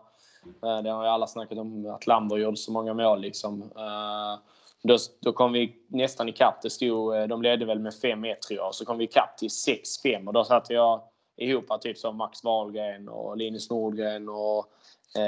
eh, 0.70 0.82
det 0.82 0.90
har 0.90 1.04
ju 1.04 1.08
alla 1.08 1.26
snackat 1.26 1.58
om 1.58 1.86
att 1.86 2.06
Lamber 2.06 2.36
gjorde 2.36 2.56
så 2.56 2.72
många 2.72 2.94
mål. 2.94 3.20
Liksom. 3.20 3.62
Eh, 3.62 4.38
då, 4.82 4.96
då 5.20 5.32
kom 5.32 5.52
vi 5.52 5.76
nästan 5.88 6.28
ikapp. 6.28 6.62
Det 6.62 6.70
stod, 6.70 7.28
de 7.28 7.42
ledde 7.42 7.64
väl 7.64 7.78
med 7.78 7.92
5-1 7.92 8.34
tror 8.34 8.58
jag. 8.58 8.74
Så 8.74 8.84
kom 8.84 8.98
vi 8.98 9.04
ikapp 9.04 9.38
till 9.38 9.48
6-5 9.48 10.26
och 10.26 10.32
då 10.32 10.44
satte 10.44 10.74
jag 10.74 11.00
ihop 11.36 11.80
typ 11.80 11.98
som 11.98 12.16
Max 12.16 12.44
Wahlgren 12.44 13.08
och 13.08 13.36
Linus 13.36 13.70
Nordgren 13.70 14.28
och 14.28 14.66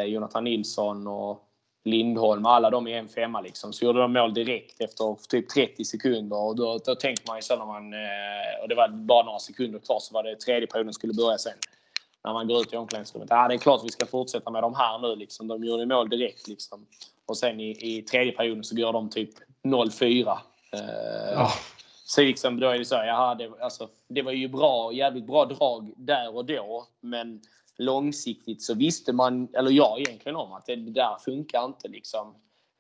Jonathan 0.07 0.45
Nilsson 0.45 1.07
och 1.07 1.44
Lindholm, 1.85 2.47
alla 2.47 2.71
de 2.71 2.87
i 2.87 2.93
en 2.93 3.09
femma 3.09 3.41
liksom. 3.41 3.73
Så 3.73 3.85
gjorde 3.85 4.01
de 4.01 4.13
mål 4.13 4.35
direkt 4.35 4.81
efter 4.81 5.17
typ 5.29 5.49
30 5.49 5.85
sekunder 5.85 6.37
och 6.37 6.57
då, 6.57 6.79
då 6.85 6.95
tänkte 6.95 7.23
man 7.27 7.39
ju 7.39 7.43
så 7.43 7.57
när 7.57 7.67
man... 7.67 7.93
Eh, 7.93 8.63
och 8.63 8.69
det 8.69 8.75
var 8.75 8.89
bara 8.89 9.25
några 9.25 9.39
sekunder 9.39 9.79
kvar 9.79 9.99
så 10.01 10.15
var 10.15 10.23
det 10.23 10.37
tredje 10.37 10.67
perioden 10.67 10.93
skulle 10.93 11.15
börja 11.15 11.39
sen. 11.39 11.53
När 12.25 12.33
man 12.33 12.49
går 12.49 12.61
ut 12.61 12.73
i 12.73 12.77
omklädningsrummet. 12.77 13.29
Ja, 13.31 13.49
det 13.49 13.55
är 13.55 13.59
klart 13.59 13.85
vi 13.85 13.89
ska 13.89 14.07
fortsätta 14.07 14.51
med 14.51 14.63
de 14.63 14.75
här 14.75 14.99
nu 14.99 15.17
liksom. 15.17 15.49
De 15.49 15.65
gjorde 15.65 15.87
mål 15.87 16.09
direkt 16.09 16.49
liksom. 16.49 16.87
Och 17.27 17.37
sen 17.37 17.61
i, 17.61 17.99
i 17.99 18.03
tredje 18.03 18.33
perioden 18.33 18.65
så 18.65 18.77
gör 18.77 18.93
de 18.93 19.11
typ 19.11 19.31
0-4. 19.65 20.39
Eh, 20.73 21.43
oh. 21.43 21.55
så 22.05 22.21
liksom, 22.21 22.61
då 22.61 22.69
är 22.69 22.79
det 22.79 22.85
så, 22.85 22.95
jaha, 22.95 23.35
det, 23.35 23.51
alltså, 23.61 23.89
det 24.09 24.23
var 24.23 24.33
ju 24.33 24.49
bra, 24.49 24.93
jävligt 24.93 25.27
bra 25.27 25.45
drag 25.45 25.93
där 25.97 26.37
och 26.37 26.45
då. 26.45 26.87
Men 27.01 27.41
långsiktigt 27.79 28.63
så 28.63 28.75
visste 28.75 29.13
man, 29.13 29.49
eller 29.53 29.71
jag 29.71 30.01
egentligen 30.01 30.37
om 30.37 30.53
att 30.53 30.67
det, 30.67 30.77
där 30.77 31.17
funkar 31.25 31.65
inte 31.65 31.89
liksom. 31.89 32.35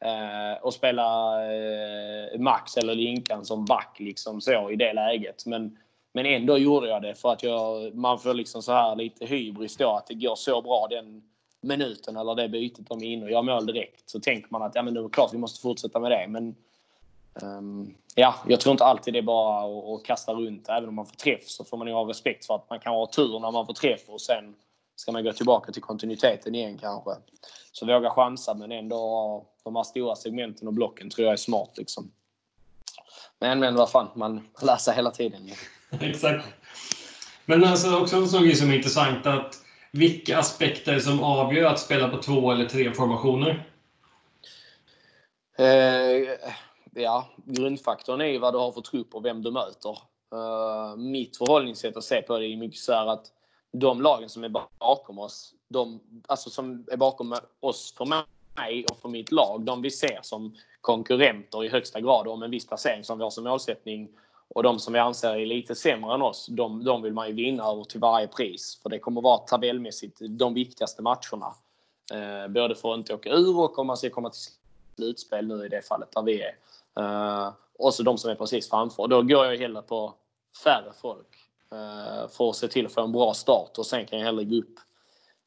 Eh, 0.04 0.66
att 0.66 0.74
spela 0.74 1.36
eh, 1.54 2.40
Max 2.40 2.76
eller 2.76 2.94
Linkan 2.94 3.44
som 3.44 3.64
back 3.64 3.96
liksom 3.98 4.40
så 4.40 4.70
i 4.70 4.76
det 4.76 4.92
läget. 4.92 5.46
Men, 5.46 5.78
men 6.12 6.26
ändå 6.26 6.58
gjorde 6.58 6.88
jag 6.88 7.02
det 7.02 7.14
för 7.14 7.32
att 7.32 7.42
jag, 7.42 7.94
man 7.94 8.18
får 8.18 8.34
liksom 8.34 8.62
så 8.62 8.72
här 8.72 8.96
lite 8.96 9.26
hybris 9.26 9.76
då 9.76 9.90
att 9.90 10.06
det 10.06 10.14
går 10.14 10.34
så 10.34 10.62
bra 10.62 10.86
den 10.90 11.22
minuten 11.60 12.16
eller 12.16 12.34
det 12.34 12.48
bytet 12.48 12.86
de 12.88 13.02
är 13.02 13.06
inne 13.06 13.24
och 13.24 13.30
gör 13.30 13.42
mål 13.42 13.66
direkt. 13.66 14.10
Så 14.10 14.20
tänker 14.20 14.48
man 14.50 14.62
att 14.62 14.74
ja, 14.74 14.82
men 14.82 14.94
det 14.94 15.00
är 15.00 15.08
klart 15.08 15.34
vi 15.34 15.38
måste 15.38 15.60
fortsätta 15.60 16.00
med 16.00 16.10
det. 16.10 16.26
Men 16.28 16.54
um, 17.42 17.94
ja, 18.14 18.34
jag 18.48 18.60
tror 18.60 18.72
inte 18.72 18.84
alltid 18.84 19.14
det 19.14 19.18
är 19.18 19.22
bara 19.22 19.64
att, 19.64 19.84
att 19.84 20.04
kasta 20.04 20.32
runt. 20.32 20.68
Även 20.68 20.88
om 20.88 20.94
man 20.94 21.06
får 21.06 21.16
träff 21.16 21.48
så 21.48 21.64
får 21.64 21.76
man 21.76 21.86
ju 21.86 21.92
ha 21.92 22.08
respekt 22.08 22.46
för 22.46 22.54
att 22.54 22.70
man 22.70 22.80
kan 22.80 22.94
ha 22.94 23.06
tur 23.06 23.38
när 23.38 23.50
man 23.50 23.66
får 23.66 23.74
träff 23.74 24.08
och 24.08 24.20
sen 24.20 24.54
ska 24.96 25.12
man 25.12 25.24
gå 25.24 25.32
tillbaka 25.32 25.72
till 25.72 25.82
kontinuiteten 25.82 26.54
igen 26.54 26.78
kanske. 26.78 27.10
Så 27.72 27.86
våga 27.86 28.10
chansa 28.10 28.54
men 28.54 28.72
ändå 28.72 28.96
ha 28.96 29.46
de 29.64 29.76
här 29.76 29.82
stora 29.82 30.16
segmenten 30.16 30.68
och 30.68 30.74
blocken 30.74 31.10
tror 31.10 31.24
jag 31.24 31.32
är 31.32 31.36
smart. 31.36 31.70
Liksom. 31.76 32.12
Men, 33.38 33.60
men 33.60 33.74
vad 33.74 33.90
fan, 33.90 34.08
man 34.14 34.48
lär 34.62 34.76
sig 34.76 34.94
hela 34.94 35.10
tiden. 35.10 35.50
Exakt. 36.00 36.46
Men 37.44 37.64
alltså 37.64 38.00
också 38.00 38.16
en 38.16 38.42
grej 38.42 38.56
som 38.56 38.70
är 38.70 38.76
intressant 38.76 39.26
att 39.26 39.64
vilka 39.90 40.38
aspekter 40.38 40.98
som 40.98 41.22
avgör 41.22 41.70
att 41.70 41.80
spela 41.80 42.08
på 42.08 42.16
två 42.16 42.52
eller 42.52 42.64
tre 42.64 42.92
formationer? 42.92 43.68
Eh, 45.58 46.28
ja, 46.94 47.28
grundfaktorn 47.44 48.20
är 48.20 48.24
ju 48.24 48.38
vad 48.38 48.54
du 48.54 48.58
har 48.58 48.72
för 48.72 48.80
trupp 48.80 49.14
och 49.14 49.24
vem 49.24 49.42
du 49.42 49.50
möter. 49.50 49.98
Eh, 50.32 50.96
mitt 50.96 51.36
förhållningssätt 51.36 51.96
att 51.96 52.04
se 52.04 52.22
på 52.22 52.38
det 52.38 52.46
är 52.46 52.56
mycket 52.56 52.80
så 52.80 52.92
här 52.92 53.06
att 53.06 53.26
de 53.76 54.02
lagen 54.02 54.28
som 54.28 54.44
är 54.44 54.48
bakom 54.78 55.18
oss, 55.18 55.54
de, 55.68 56.00
alltså 56.26 56.50
som 56.50 56.86
är 56.90 56.96
bakom 56.96 57.36
oss 57.60 57.94
för 57.96 58.04
mig 58.04 58.86
och 58.90 58.98
för 58.98 59.08
mitt 59.08 59.32
lag, 59.32 59.60
de 59.60 59.82
vi 59.82 59.90
ser 59.90 60.18
som 60.22 60.56
konkurrenter 60.80 61.64
i 61.64 61.68
högsta 61.68 62.00
grad 62.00 62.28
om 62.28 62.42
en 62.42 62.50
viss 62.50 62.66
placering 62.66 63.04
som 63.04 63.18
vi 63.18 63.24
har 63.24 63.30
som 63.30 63.44
målsättning 63.44 64.08
och 64.48 64.62
de 64.62 64.78
som 64.78 64.92
vi 64.92 64.98
anser 64.98 65.36
är 65.36 65.46
lite 65.46 65.74
sämre 65.74 66.14
än 66.14 66.22
oss, 66.22 66.46
de, 66.46 66.84
de 66.84 67.02
vill 67.02 67.12
man 67.12 67.28
ju 67.28 67.34
vinna 67.34 67.64
över 67.64 67.84
till 67.84 68.00
varje 68.00 68.26
pris. 68.26 68.80
För 68.82 68.90
det 68.90 68.98
kommer 68.98 69.20
vara 69.20 69.38
tabellmässigt 69.38 70.18
de 70.20 70.54
viktigaste 70.54 71.02
matcherna. 71.02 71.54
Eh, 72.12 72.48
både 72.48 72.74
för 72.74 72.92
att 72.92 72.98
inte 72.98 73.14
åka 73.14 73.30
ur 73.30 73.58
och 73.58 73.78
om 73.78 73.86
man 73.86 73.96
ska 73.96 74.10
komma 74.10 74.30
till 74.30 74.40
slutspel 74.96 75.46
nu 75.46 75.66
i 75.66 75.68
det 75.68 75.82
fallet 75.82 76.12
där 76.12 76.22
vi 76.22 76.42
är. 76.42 76.56
Eh, 76.98 77.52
och 77.78 77.94
så 77.94 78.02
de 78.02 78.18
som 78.18 78.30
är 78.30 78.34
precis 78.34 78.70
framför. 78.70 79.08
Då 79.08 79.22
går 79.22 79.46
jag 79.46 79.56
hellre 79.56 79.82
på 79.82 80.14
färre 80.64 80.92
folk 81.00 81.43
Eh, 81.74 82.28
för 82.28 82.50
att 82.50 82.56
se 82.56 82.68
till 82.68 82.86
att 82.86 82.92
få 82.92 83.00
en 83.00 83.12
bra 83.12 83.34
start 83.34 83.78
och 83.78 83.86
sen 83.86 84.06
kan 84.06 84.18
jag 84.18 84.26
hellre 84.26 84.44
gå 84.44 84.56
upp. 84.56 84.74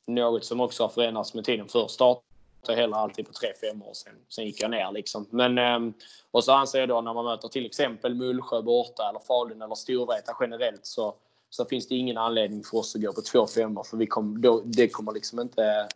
Något 0.08 0.46
som 0.46 0.62
också 0.62 0.84
har 0.84 0.90
förändrats 0.90 1.34
med 1.34 1.46
tiden. 1.46 1.68
Först 1.68 1.94
start 1.94 2.22
jag 2.68 2.76
hellre 2.76 3.00
alltid 3.00 3.26
på 3.26 3.32
3-5 3.32 3.84
år. 3.84 3.94
Sen, 3.94 4.14
sen 4.30 4.46
gick 4.46 4.62
jag 4.62 4.72
ner 4.72 4.92
liksom. 4.92 5.28
Men, 5.30 5.58
ehm, 5.58 5.94
och 6.32 6.44
så 6.44 6.52
anser 6.52 6.80
jag 6.80 6.90
då 6.90 7.02
när 7.02 7.14
man 7.14 7.26
möter 7.26 7.48
till 7.48 7.66
exempel 7.66 8.16
Mullsjö 8.16 8.62
borta 8.62 9.10
eller 9.10 9.20
Falun 9.20 9.62
eller 9.62 9.76
Storvreta 9.76 10.38
generellt 10.40 10.86
så, 10.86 11.16
så 11.50 11.66
finns 11.66 11.88
det 11.88 11.96
ingen 11.96 12.18
anledning 12.18 12.64
för 12.64 12.78
oss 12.78 12.96
att 12.96 13.02
gå 13.02 13.14
på 13.14 13.22
2-5 13.22 13.84
för 13.84 13.98
vi 13.98 14.08
kom, 14.08 14.42
då, 14.42 14.62
det 14.66 14.88
kommer 14.88 15.12
liksom 15.12 15.40
inte 15.40 15.88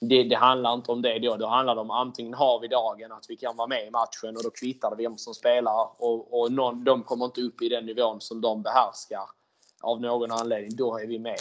det, 0.00 0.22
det, 0.22 0.34
handlar 0.34 0.74
inte 0.74 0.92
om 0.92 1.02
det 1.02 1.18
då. 1.18 1.36
Då 1.36 1.46
handlar 1.46 1.74
det 1.74 1.80
om 1.80 1.90
antingen 1.90 2.34
har 2.34 2.60
vi 2.60 2.68
dagen 2.68 3.12
att 3.12 3.26
vi 3.28 3.36
kan 3.36 3.56
vara 3.56 3.68
med 3.68 3.86
i 3.86 3.90
matchen 3.90 4.36
och 4.36 4.42
då 4.42 4.50
kvittar 4.50 4.90
det 4.90 5.02
vem 5.02 5.18
som 5.18 5.34
spelar 5.34 5.90
och, 5.98 6.40
och 6.40 6.52
någon, 6.52 6.84
de 6.84 7.02
kommer 7.02 7.24
inte 7.24 7.40
upp 7.40 7.62
i 7.62 7.68
den 7.68 7.86
nivån 7.86 8.20
som 8.20 8.40
de 8.40 8.62
behärskar 8.62 9.24
av 9.80 10.00
någon 10.00 10.32
anledning. 10.32 10.76
Då 10.76 10.98
är 10.98 11.06
vi 11.06 11.18
med. 11.18 11.40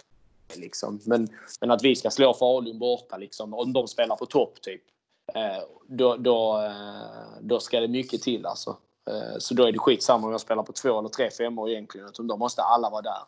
Liksom. 0.55 0.99
Men, 1.05 1.27
men 1.61 1.71
att 1.71 1.83
vi 1.83 1.95
ska 1.95 2.09
slå 2.09 2.33
Falun 2.33 2.79
borta, 2.79 3.17
liksom, 3.17 3.53
om 3.53 3.73
de 3.73 3.87
spelar 3.87 4.15
på 4.15 4.25
topp, 4.25 4.61
typ, 4.61 4.81
eh, 5.33 5.63
då, 5.87 6.15
då, 6.15 6.61
eh, 6.61 7.41
då 7.41 7.59
ska 7.59 7.79
det 7.79 7.87
mycket 7.87 8.21
till. 8.21 8.45
Alltså. 8.45 8.77
Eh, 9.09 9.37
så 9.39 9.53
då 9.53 9.63
är 9.63 9.71
det 9.71 9.79
skitsamma 9.79 10.25
om 10.25 10.31
jag 10.31 10.41
spelar 10.41 10.63
på 10.63 10.73
två 10.73 10.99
eller 10.99 11.09
tre 11.09 11.29
femmor 11.31 11.69
egentligen, 11.69 12.07
utan 12.07 12.27
då 12.27 12.37
måste 12.37 12.61
alla 12.61 12.89
vara 12.89 13.01
där. 13.01 13.21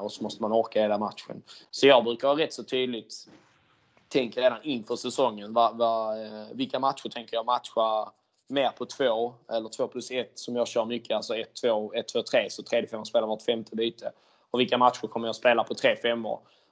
Och 0.00 0.12
så 0.12 0.22
måste 0.22 0.42
man 0.42 0.52
orka 0.52 0.80
hela 0.82 0.98
matchen. 0.98 1.42
Så 1.70 1.86
jag 1.86 2.04
brukar 2.04 2.28
ha 2.28 2.38
rätt 2.38 2.52
så 2.52 2.64
tydligt 2.64 3.28
tänka 4.08 4.40
redan 4.40 4.62
inför 4.62 4.96
säsongen. 4.96 5.52
Va, 5.52 5.72
va, 5.72 6.14
vilka 6.52 6.78
matcher 6.78 7.08
tänker 7.08 7.36
jag 7.36 7.46
matcha 7.46 8.12
mer 8.48 8.70
på 8.70 8.86
två 8.86 9.34
eller 9.52 9.68
två 9.68 9.88
plus 9.88 10.10
ett 10.10 10.38
som 10.38 10.56
jag 10.56 10.68
kör 10.68 10.84
mycket. 10.84 11.16
Alltså 11.16 11.36
ett, 11.36 11.54
två, 11.62 11.92
ett, 11.92 12.08
två, 12.08 12.22
tre. 12.22 12.50
Så 12.50 12.62
tredje 12.62 12.88
femman 12.88 13.06
spelar 13.06 13.26
vart 13.26 13.42
femte 13.42 13.76
byte 13.76 14.12
och 14.50 14.60
vilka 14.60 14.78
matcher 14.78 15.06
kommer 15.06 15.28
jag 15.28 15.36
spela 15.36 15.64
på 15.64 15.74
3 15.74 15.96
5 15.96 16.26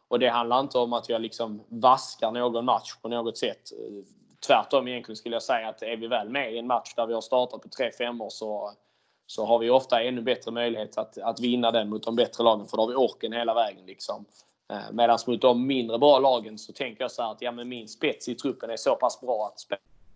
Och 0.09 0.19
det 0.19 0.29
handlar 0.29 0.61
inte 0.61 0.79
om 0.79 0.93
att 0.93 1.09
jag 1.09 1.21
liksom 1.21 1.63
vaskar 1.69 2.31
någon 2.31 2.65
match 2.65 2.95
på 3.03 3.09
något 3.09 3.39
sätt. 3.39 3.71
Tvärtom 4.47 4.89
egentligen 4.89 5.17
skulle 5.17 5.35
jag 5.35 5.43
säga 5.43 5.69
att 5.69 5.83
är 5.83 5.97
vi 5.97 6.07
väl 6.07 6.29
med 6.29 6.55
i 6.55 6.59
en 6.59 6.67
match 6.67 6.95
där 6.97 7.07
vi 7.07 7.15
har 7.15 7.21
startat 7.21 7.63
på 7.63 7.69
3 7.69 7.91
5 7.99 8.21
så, 8.29 8.73
så 9.27 9.45
har 9.45 9.59
vi 9.59 9.71
ofta 9.71 10.03
ännu 10.03 10.23
bättre 10.23 10.51
möjlighet 10.51 10.99
att, 10.99 11.19
att 11.19 11.41
vinna 11.41 11.71
den 11.71 11.89
mot 11.89 12.03
de 12.03 12.17
bättre 12.17 12.45
lagen 12.45 12.67
för 12.67 12.77
då 12.77 12.83
har 12.83 12.89
vi 12.89 12.95
orken 12.95 13.33
hela 13.33 13.55
vägen. 13.55 13.87
Liksom. 13.87 14.25
Eh, 14.73 14.93
Medan 14.93 15.19
mot 15.27 15.41
de 15.41 15.67
mindre 15.67 15.99
bra 15.99 16.19
lagen 16.19 16.59
så 16.59 16.73
tänker 16.73 17.05
jag 17.05 17.11
så 17.11 17.23
att 17.23 17.43
ja, 17.43 17.53
men 17.53 17.69
min 17.69 17.89
spets 17.89 18.29
i 18.29 18.35
truppen 18.35 18.71
är 18.71 18.77
så 18.77 18.97
pass 18.97 19.21
bra 19.21 19.47
att 19.47 19.61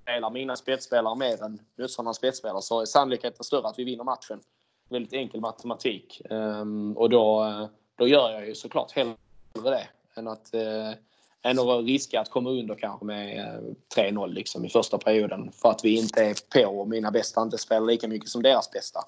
spelar 0.09 0.31
mina 0.31 0.57
spetsspelare 0.57 1.17
mer 1.17 1.43
än 1.43 1.61
motståndarnas 1.79 2.17
spetsspelare 2.17 2.63
så 2.63 2.81
är 2.81 2.85
sannolikheten 2.85 3.45
större 3.45 3.69
att 3.69 3.79
vi 3.79 3.85
vinner 3.85 4.05
matchen 4.05 4.41
väldigt 4.89 5.13
enkel 5.13 5.41
matematik. 5.41 6.23
Um, 6.31 6.97
och 6.97 7.11
då, 7.11 7.45
eh, 7.45 7.69
då 7.97 8.09
gör 8.09 8.31
jag 8.31 8.49
ju 8.49 8.55
såklart 8.55 8.93
hellre 8.93 9.17
det 9.53 9.89
än 10.15 10.29
att, 10.29 10.51
uh, 10.55 10.95
än 11.43 11.59
att 11.59 11.85
riska 11.85 12.21
att 12.21 12.31
komma 12.31 12.51
under 12.51 12.75
kanske 12.75 13.07
med 13.07 13.39
eh, 13.39 13.55
uh, 13.55 13.75
3-0 13.97 14.33
liksom 14.33 14.65
i 14.65 14.69
första 14.69 14.99
perioden. 14.99 15.53
För 15.53 15.69
att 15.69 15.85
vi 15.85 15.99
inte 15.99 16.25
är 16.25 16.35
på 16.55 16.81
och 16.81 16.89
mina 16.89 17.11
bästa 17.11 17.43
inte 17.43 17.59
spelar 17.59 17.87
lika 17.87 18.09
mycket 18.09 18.29
som 18.29 18.43
deras 18.43 18.71
bästa. 18.71 19.01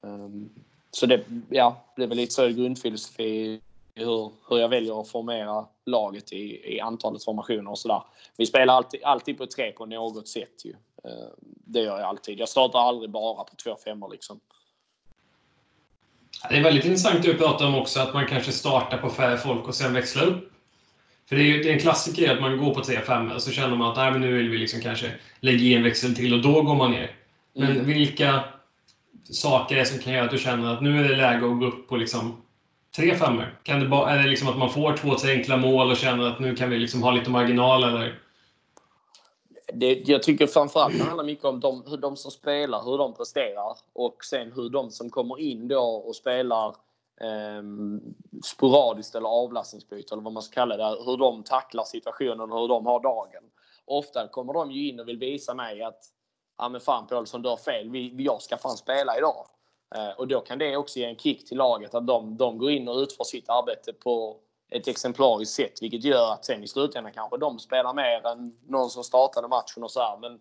Um, 0.00 0.50
så 0.90 1.06
det, 1.06 1.24
ja, 1.48 1.84
det 1.96 2.02
är 2.02 2.06
väl 2.06 2.16
lite 2.16 2.34
så 2.34 2.48
grundfilosofi 2.48 3.60
hur, 3.94 4.32
hur 4.48 4.58
jag 4.58 4.68
väljer 4.68 5.00
att 5.00 5.08
formera 5.08 5.66
laget 5.86 6.32
i, 6.32 6.74
i 6.74 6.80
antalet 6.80 7.24
formationer 7.24 7.70
och 7.70 7.78
sådär. 7.78 8.02
Vi 8.36 8.46
spelar 8.46 8.74
alltid, 8.74 9.04
alltid 9.04 9.38
på 9.38 9.46
tre 9.46 9.72
på 9.72 9.86
något 9.86 10.28
sätt 10.28 10.64
ju. 10.64 10.70
Uh, 10.70 11.28
det 11.66 11.80
gör 11.80 11.98
jag 11.98 12.08
alltid. 12.08 12.38
Jag 12.40 12.48
startar 12.48 12.78
aldrig 12.78 13.10
bara 13.10 13.44
på 13.44 13.56
två 13.56 13.76
femmor 13.84 14.10
liksom. 14.10 14.40
Det 16.48 16.56
är 16.56 16.62
väldigt 16.62 16.84
intressant 16.84 17.22
det 17.22 17.32
du 17.32 17.38
pratar 17.38 17.66
om 17.66 17.74
också, 17.74 18.00
att 18.00 18.14
man 18.14 18.26
kanske 18.26 18.52
startar 18.52 18.98
på 18.98 19.10
färre 19.10 19.36
folk 19.36 19.68
och 19.68 19.74
sen 19.74 19.94
växlar 19.94 20.26
upp. 20.26 20.52
För 21.28 21.36
det 21.36 21.42
är 21.42 21.46
ju 21.46 21.62
det 21.62 21.68
är 21.68 21.72
en 21.72 21.80
klassiker 21.80 22.34
att 22.34 22.40
man 22.40 22.58
går 22.58 22.74
på 22.74 22.80
3-5 22.80 23.34
och 23.34 23.42
så 23.42 23.50
känner 23.50 23.76
man 23.76 23.90
att 23.90 23.96
Nej, 23.96 24.12
men 24.12 24.20
nu 24.20 24.36
vill 24.36 24.48
vi 24.48 24.58
liksom 24.58 24.80
kanske 24.80 25.12
lägga 25.40 25.58
i 25.58 25.74
en 25.74 25.82
växel 25.82 26.14
till 26.14 26.34
och 26.34 26.42
då 26.42 26.62
går 26.62 26.74
man 26.74 26.90
ner. 26.90 27.16
Men 27.54 27.70
mm. 27.70 27.86
vilka 27.86 28.44
saker 29.30 29.74
är 29.74 29.78
det 29.78 29.86
som 29.86 29.98
kan 29.98 30.12
göra 30.12 30.24
att 30.24 30.30
du 30.30 30.38
känner 30.38 30.74
att 30.74 30.82
nu 30.82 31.04
är 31.04 31.08
det 31.08 31.16
läge 31.16 31.36
att 31.36 31.58
gå 31.58 31.66
upp 31.66 31.88
på 31.88 31.96
liksom 31.96 32.43
3 32.96 33.14
5 33.14 33.42
Kan 33.62 33.80
det 33.80 33.86
bara, 33.86 34.10
Är 34.10 34.22
det 34.22 34.28
liksom 34.28 34.48
att 34.48 34.58
man 34.58 34.70
får 34.70 34.96
två, 34.96 35.14
tre 35.14 35.32
enkla 35.32 35.56
mål 35.56 35.90
och 35.90 35.96
känner 35.96 36.26
att 36.26 36.40
nu 36.40 36.56
kan 36.56 36.70
vi 36.70 36.78
liksom 36.78 37.02
ha 37.02 37.10
lite 37.10 37.30
marginal? 37.30 37.84
Eller? 37.84 38.20
det, 39.74 40.08
jag 40.08 40.22
tycker 40.22 40.46
framförallt 40.46 40.98
det 40.98 41.04
handlar 41.04 41.24
mycket 41.24 41.44
om 41.44 41.60
de, 41.60 41.82
hur 41.86 41.96
de 41.96 42.16
som 42.16 42.30
spelar, 42.30 42.84
hur 42.84 42.98
de 42.98 43.14
presterar 43.14 43.76
och 43.92 44.24
sen 44.24 44.52
hur 44.52 44.70
de 44.70 44.90
som 44.90 45.10
kommer 45.10 45.40
in 45.40 45.68
då 45.68 45.80
och 45.80 46.16
spelar 46.16 46.68
eh, 47.20 47.62
sporadiskt 48.44 49.14
eller 49.14 49.28
avlastningsbyte 49.28 50.14
eller 50.14 50.22
vad 50.22 50.32
man 50.32 50.42
ska 50.42 50.54
kalla 50.54 50.76
det, 50.76 51.04
hur 51.04 51.16
de 51.16 51.42
tacklar 51.42 51.84
situationen 51.84 52.52
och 52.52 52.60
hur 52.60 52.68
de 52.68 52.86
har 52.86 53.02
dagen. 53.02 53.42
Ofta 53.84 54.28
kommer 54.28 54.52
de 54.52 54.70
ju 54.70 54.88
in 54.88 55.00
och 55.00 55.08
vill 55.08 55.18
visa 55.18 55.54
mig 55.54 55.82
att 55.82 56.00
ja 56.58 56.68
men 56.68 56.80
fan 56.80 57.06
Paulsson, 57.06 57.42
du 57.42 57.48
har 57.48 57.56
fel. 57.56 57.90
Vi, 57.90 58.14
jag 58.18 58.42
ska 58.42 58.56
fan 58.56 58.76
spela 58.76 59.18
idag. 59.18 59.46
Eh, 59.94 60.10
och 60.18 60.28
då 60.28 60.40
kan 60.40 60.58
det 60.58 60.76
också 60.76 60.98
ge 60.98 61.04
en 61.04 61.16
kick 61.16 61.48
till 61.48 61.58
laget 61.58 61.94
att 61.94 62.06
de, 62.06 62.36
de 62.36 62.58
går 62.58 62.70
in 62.70 62.88
och 62.88 62.96
utför 62.96 63.24
sitt 63.24 63.48
arbete 63.48 63.92
på 63.92 64.36
ett 64.70 64.88
exemplariskt 64.88 65.54
sätt, 65.54 65.82
vilket 65.82 66.04
gör 66.04 66.32
att 66.32 66.44
sen 66.44 66.64
i 66.64 66.68
slutändan 66.68 67.12
kanske 67.12 67.38
de 67.38 67.58
spelar 67.58 67.94
mer 67.94 68.26
än 68.26 68.56
någon 68.68 68.90
som 68.90 69.04
startade 69.04 69.48
matchen 69.48 69.82
och 69.82 69.90
så 69.90 70.00
här. 70.00 70.18
Men, 70.18 70.40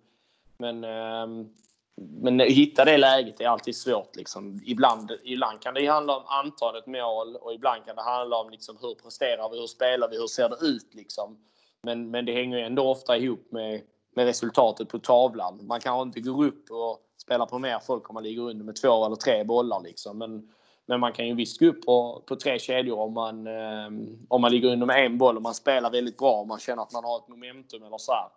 men, 0.58 0.84
ehm, 0.84 1.50
men 1.96 2.40
hitta 2.40 2.86
det 2.86 2.98
läget 2.98 3.42
är 3.42 3.48
alltid 3.48 3.76
svårt. 3.76 4.16
Liksom. 4.16 4.62
Ibland, 4.66 5.12
ibland 5.24 5.62
kan 5.62 5.74
det 5.74 5.88
handla 5.88 6.18
om 6.18 6.24
antalet 6.26 6.88
mål 6.88 7.36
och 7.36 7.54
ibland 7.54 7.86
kan 7.86 7.96
det 7.96 8.02
handla 8.02 8.38
om 8.38 8.50
liksom, 8.50 8.78
hur 8.82 8.96
presterar 8.96 9.50
vi, 9.50 9.60
hur 9.60 9.68
spelar 9.68 10.10
vi, 10.10 10.18
hur 10.18 10.28
ser 10.28 10.50
det 10.50 10.66
ut 10.66 10.94
liksom. 10.94 11.38
Men, 11.82 12.12
men 12.12 12.26
det 12.26 12.34
hänger 12.34 12.58
ändå 12.58 12.90
ofta 12.90 13.18
ihop 13.18 13.52
med, 13.52 13.82
med 14.16 14.26
resultatet 14.26 14.90
på 14.90 15.00
tavlan. 15.00 15.68
Man 15.68 15.80
kanske 15.80 16.02
inte 16.02 16.20
går 16.20 16.46
upp 16.46 16.72
och 16.72 17.00
spelar 17.24 17.46
på 17.46 17.60
mer 17.60 17.80
folk 17.80 18.10
om 18.10 18.14
man 18.14 18.24
ligger 18.24 18.42
under 18.42 18.66
med 18.66 18.76
två 18.76 19.06
eller 19.06 19.16
tre 19.16 19.44
bollar 19.44 19.82
liksom. 19.82 20.18
Men, 20.18 20.50
men 20.86 21.00
man 21.00 21.14
kan 21.14 21.28
ju 21.28 21.36
visst 21.36 21.60
gå 21.60 21.66
upp 21.66 21.86
på, 21.86 22.24
på 22.26 22.36
tre 22.36 22.60
kedjor 22.60 23.00
om 23.00 23.14
man, 23.14 23.48
eh, 23.48 23.88
om 24.28 24.42
man 24.42 24.52
ligger 24.52 24.72
under 24.72 24.86
med 24.86 25.06
en 25.06 25.18
boll 25.18 25.36
och 25.36 25.42
man 25.42 25.54
spelar 25.54 25.92
väldigt 25.92 26.18
bra 26.18 26.40
och 26.40 26.48
man 26.48 26.60
känner 26.60 26.84
att 26.84 26.94
man 26.94 27.04
har 27.04 27.18
ett 27.18 27.28
momentum 27.28 27.84
eller 27.84 27.98
så 27.98 28.12
här. 28.12 28.30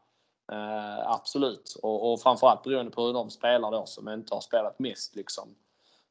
Eh, 0.53 1.11
absolut. 1.11 1.77
Och, 1.83 2.13
och 2.13 2.21
framförallt 2.21 2.63
beroende 2.63 2.91
på 2.91 3.03
hur 3.03 3.13
de 3.13 3.31
spelar 3.31 3.71
då 3.71 3.87
som 3.87 4.09
inte 4.09 4.35
har 4.35 4.41
spelat 4.41 4.79
mest 4.79 5.17
liksom. 5.17 5.55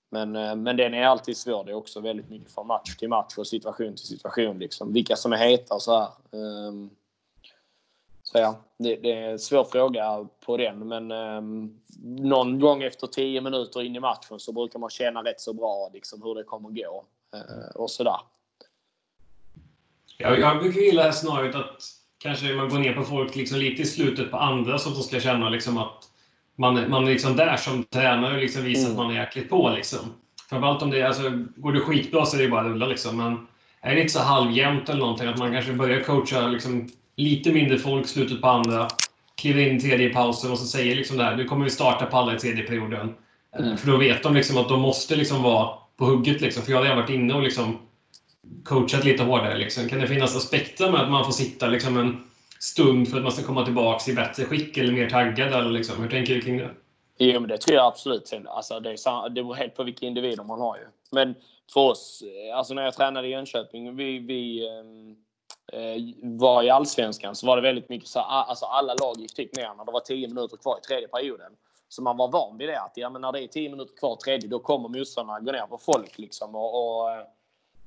Men, 0.10 0.36
eh, 0.36 0.56
men 0.56 0.78
den 0.78 0.94
är 0.94 1.06
alltid 1.06 1.38
svår. 1.38 1.64
Det 1.64 1.72
är 1.72 1.76
också 1.76 2.00
väldigt 2.00 2.30
mycket 2.30 2.52
från 2.52 2.68
match 2.68 2.96
till 2.96 3.10
match 3.10 3.38
och 3.38 3.48
situation 3.48 3.96
till 3.96 4.08
situation. 4.08 4.60
Liksom. 4.60 4.94
Vilka 4.94 5.16
som 5.16 5.34
är 5.34 5.38
heta 5.38 5.76
och 5.76 5.82
så 5.82 6.00
här. 6.00 6.10
Ehm, 6.32 6.90
Ja, 8.40 8.62
det, 8.78 8.96
det, 8.96 9.12
är 9.12 9.32
en 9.32 9.40
svår 9.40 9.64
fråga 9.64 10.28
på 10.46 10.58
den. 10.58 10.88
Men 10.88 11.12
um, 11.12 11.80
någon 12.04 12.60
gång 12.60 12.84
efter 12.84 13.08
tio 13.08 13.42
minuter 13.42 13.82
in 13.82 13.96
i 13.96 14.00
matchen 14.00 14.40
så 14.40 14.52
brukar 14.52 14.80
man 14.80 14.90
känna 14.90 15.24
rätt 15.24 15.42
så 15.42 15.54
bra 15.54 15.90
liksom, 15.94 16.22
hur 16.22 16.36
det 16.36 16.44
kommer 16.44 16.70
gå. 16.70 17.06
Uh, 17.36 17.76
och 17.76 17.92
sådär. 17.92 18.20
Jag, 20.18 20.40
jag 20.40 20.60
brukar 20.60 20.82
gilla 20.82 21.12
scenariot 21.12 21.56
att 21.56 21.84
kanske 22.18 22.54
man 22.54 22.70
går 22.70 22.80
ner 22.80 22.94
på 22.94 23.04
folk 23.04 23.36
liksom 23.36 23.60
lite 23.60 23.82
i 23.82 23.86
slutet 23.86 24.32
på 24.32 24.38
andra 24.38 24.78
så 24.78 24.90
att 24.90 24.96
de 24.96 25.04
ska 25.04 25.20
känna 25.20 25.50
liksom 25.50 25.78
att 25.78 26.10
man, 26.56 26.90
man 26.90 27.08
är 27.08 27.12
liksom 27.12 27.36
där 27.36 27.58
som 27.58 27.84
tränare 27.84 28.36
och 28.36 28.42
liksom 28.42 28.64
visar 28.64 28.90
mm. 28.90 28.92
att 28.92 29.06
man 29.06 29.16
är 29.16 29.20
jäkligt 29.20 29.50
på. 29.50 29.70
Liksom. 29.70 30.00
Framförallt 30.50 30.82
om 30.82 30.92
det 30.92 31.04
alltså, 31.04 31.24
går 31.56 31.74
det 31.74 31.80
skitbra 31.80 32.26
så 32.26 32.38
är 32.38 32.42
det 32.42 32.50
bara 32.50 32.62
att 32.62 32.68
rulla. 32.68 32.86
Liksom. 32.86 33.18
Men 33.18 33.48
är 33.82 33.96
det 33.96 34.02
inte 34.02 34.14
så 34.14 34.20
halvjämnt 34.20 34.90
eller 34.90 35.00
någonting, 35.00 35.28
att 35.28 35.38
man 35.38 35.52
kanske 35.52 35.74
börjar 35.74 36.04
coacha 36.04 36.48
liksom, 36.48 36.90
lite 37.16 37.52
mindre 37.52 37.78
folk 37.78 38.08
slutet 38.08 38.42
på 38.42 38.48
andra, 38.48 38.88
kliver 39.36 39.62
in 39.62 39.78
i 39.78 39.82
tredje 39.82 40.10
pausen 40.10 40.52
och 40.52 40.60
så 40.60 40.66
säger 40.66 40.96
liksom 40.96 41.18
det 41.18 41.24
här, 41.24 41.36
nu 41.36 41.46
kommer 41.46 41.64
vi 41.64 41.72
starta 41.72 42.06
på 42.06 42.18
alla 42.18 42.36
i 42.36 42.40
tredje 42.40 42.64
perioden. 42.64 43.16
Mm. 43.60 43.78
För 43.78 43.92
då 43.92 43.98
vet 43.98 44.24
de 44.24 44.34
liksom 44.34 44.58
att 44.58 44.70
de 44.70 44.82
måste 44.82 45.16
liksom 45.16 45.44
vara 45.44 45.78
på 45.98 46.06
hugget. 46.06 46.42
Liksom. 46.42 46.64
För 46.64 46.72
jag 46.72 46.78
har 46.78 46.84
redan 46.84 46.98
varit 46.98 47.10
inne 47.10 47.34
och 47.34 47.42
liksom 47.42 47.78
coachat 48.64 49.06
lite 49.06 49.24
hårdare. 49.24 49.58
Liksom. 49.58 49.90
Kan 49.90 50.00
det 50.00 50.08
finnas 50.08 50.36
aspekter 50.36 50.92
med 50.92 51.02
att 51.02 51.12
man 51.12 51.26
får 51.26 51.32
sitta 51.32 51.68
liksom 51.68 51.98
en 51.98 52.24
stund 52.60 53.08
för 53.08 53.18
att 53.18 53.24
man 53.24 53.32
ska 53.32 53.44
komma 53.44 53.66
tillbaka 53.66 54.12
i 54.12 54.16
bättre 54.16 54.46
skick 54.46 54.78
eller 54.78 54.94
mer 54.94 55.10
taggad? 55.10 55.54
Eller 55.54 55.70
liksom? 55.70 56.02
Hur 56.04 56.10
tänker 56.10 56.36
du 56.36 56.42
kring 56.42 56.58
det? 56.58 56.72
Jo, 57.18 57.40
men 57.40 57.50
det 57.50 57.58
tror 57.58 57.76
jag 57.76 57.86
absolut. 57.86 58.34
Alltså, 58.48 58.80
det, 58.80 58.90
är, 58.90 59.30
det 59.30 59.44
beror 59.44 59.54
helt 59.54 59.76
på 59.76 59.84
vilka 59.84 60.06
individer 60.06 60.44
man 60.44 60.60
har. 60.60 60.78
Ju. 60.78 60.84
Men 61.12 61.36
för 61.74 61.82
oss, 61.82 62.24
alltså 62.54 62.74
när 62.74 62.84
jag 62.84 62.94
tränade 62.94 63.28
i 63.28 63.32
Jönköping, 63.32 63.96
vi, 63.96 64.20
vi 64.20 64.68
eh, 64.68 64.84
Eh, 65.76 66.02
var 66.22 66.64
i 66.64 66.70
Allsvenskan, 66.70 67.36
så 67.36 67.48
var 67.48 67.56
det 67.56 67.62
väldigt 67.62 67.90
mycket 67.90 68.10
så 68.10 68.20
alltså 68.20 68.66
alla 68.66 68.94
lag 68.94 69.20
gick 69.20 69.34
typ 69.34 69.56
ner 69.56 69.74
när 69.78 69.86
det 69.86 69.92
var 69.92 70.00
10 70.00 70.28
minuter 70.28 70.58
kvar 70.58 70.78
i 70.78 70.82
tredje 70.82 71.08
perioden. 71.08 71.52
Så 71.90 72.02
man 72.02 72.18
var 72.18 72.28
van 72.28 72.58
vid 72.58 72.70
det 72.70 72.82
att 72.82 72.92
ja, 72.96 73.10
men 73.10 73.22
när 73.22 73.32
det 73.32 73.44
är 73.44 73.48
10 73.48 73.70
minuter 73.70 73.96
kvar 73.96 74.14
i 74.14 74.18
tredje, 74.18 74.50
då 74.50 74.60
kommer 74.60 74.90
motståndarna 74.90 75.40
gå 75.40 75.52
ner 75.52 75.68
på 75.68 75.78
folk. 75.78 76.18
Liksom, 76.18 76.56
och, 76.56 77.02
och 77.02 77.10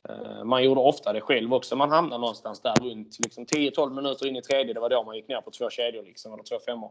Eh, 0.09 0.45
man 0.45 0.65
gjorde 0.65 0.81
ofta 0.81 1.13
det 1.13 1.21
själv 1.21 1.55
också. 1.55 1.77
Man 1.77 1.91
hamnade 1.91 2.21
någonstans 2.21 2.61
där 2.61 2.75
runt 2.81 3.17
liksom 3.19 3.47
10-12 3.47 3.95
minuter 3.95 4.27
in 4.27 4.37
i 4.37 4.43
tredje. 4.43 4.75
Det 4.75 4.81
var 4.81 4.91
då 4.91 5.03
man 5.03 5.17
gick 5.17 5.29
ner 5.29 5.41
på 5.41 5.51
två 5.51 5.71
kedjor, 5.71 6.03
liksom, 6.03 6.33
eller 6.33 6.43
två 6.43 6.59
femmor. 6.59 6.91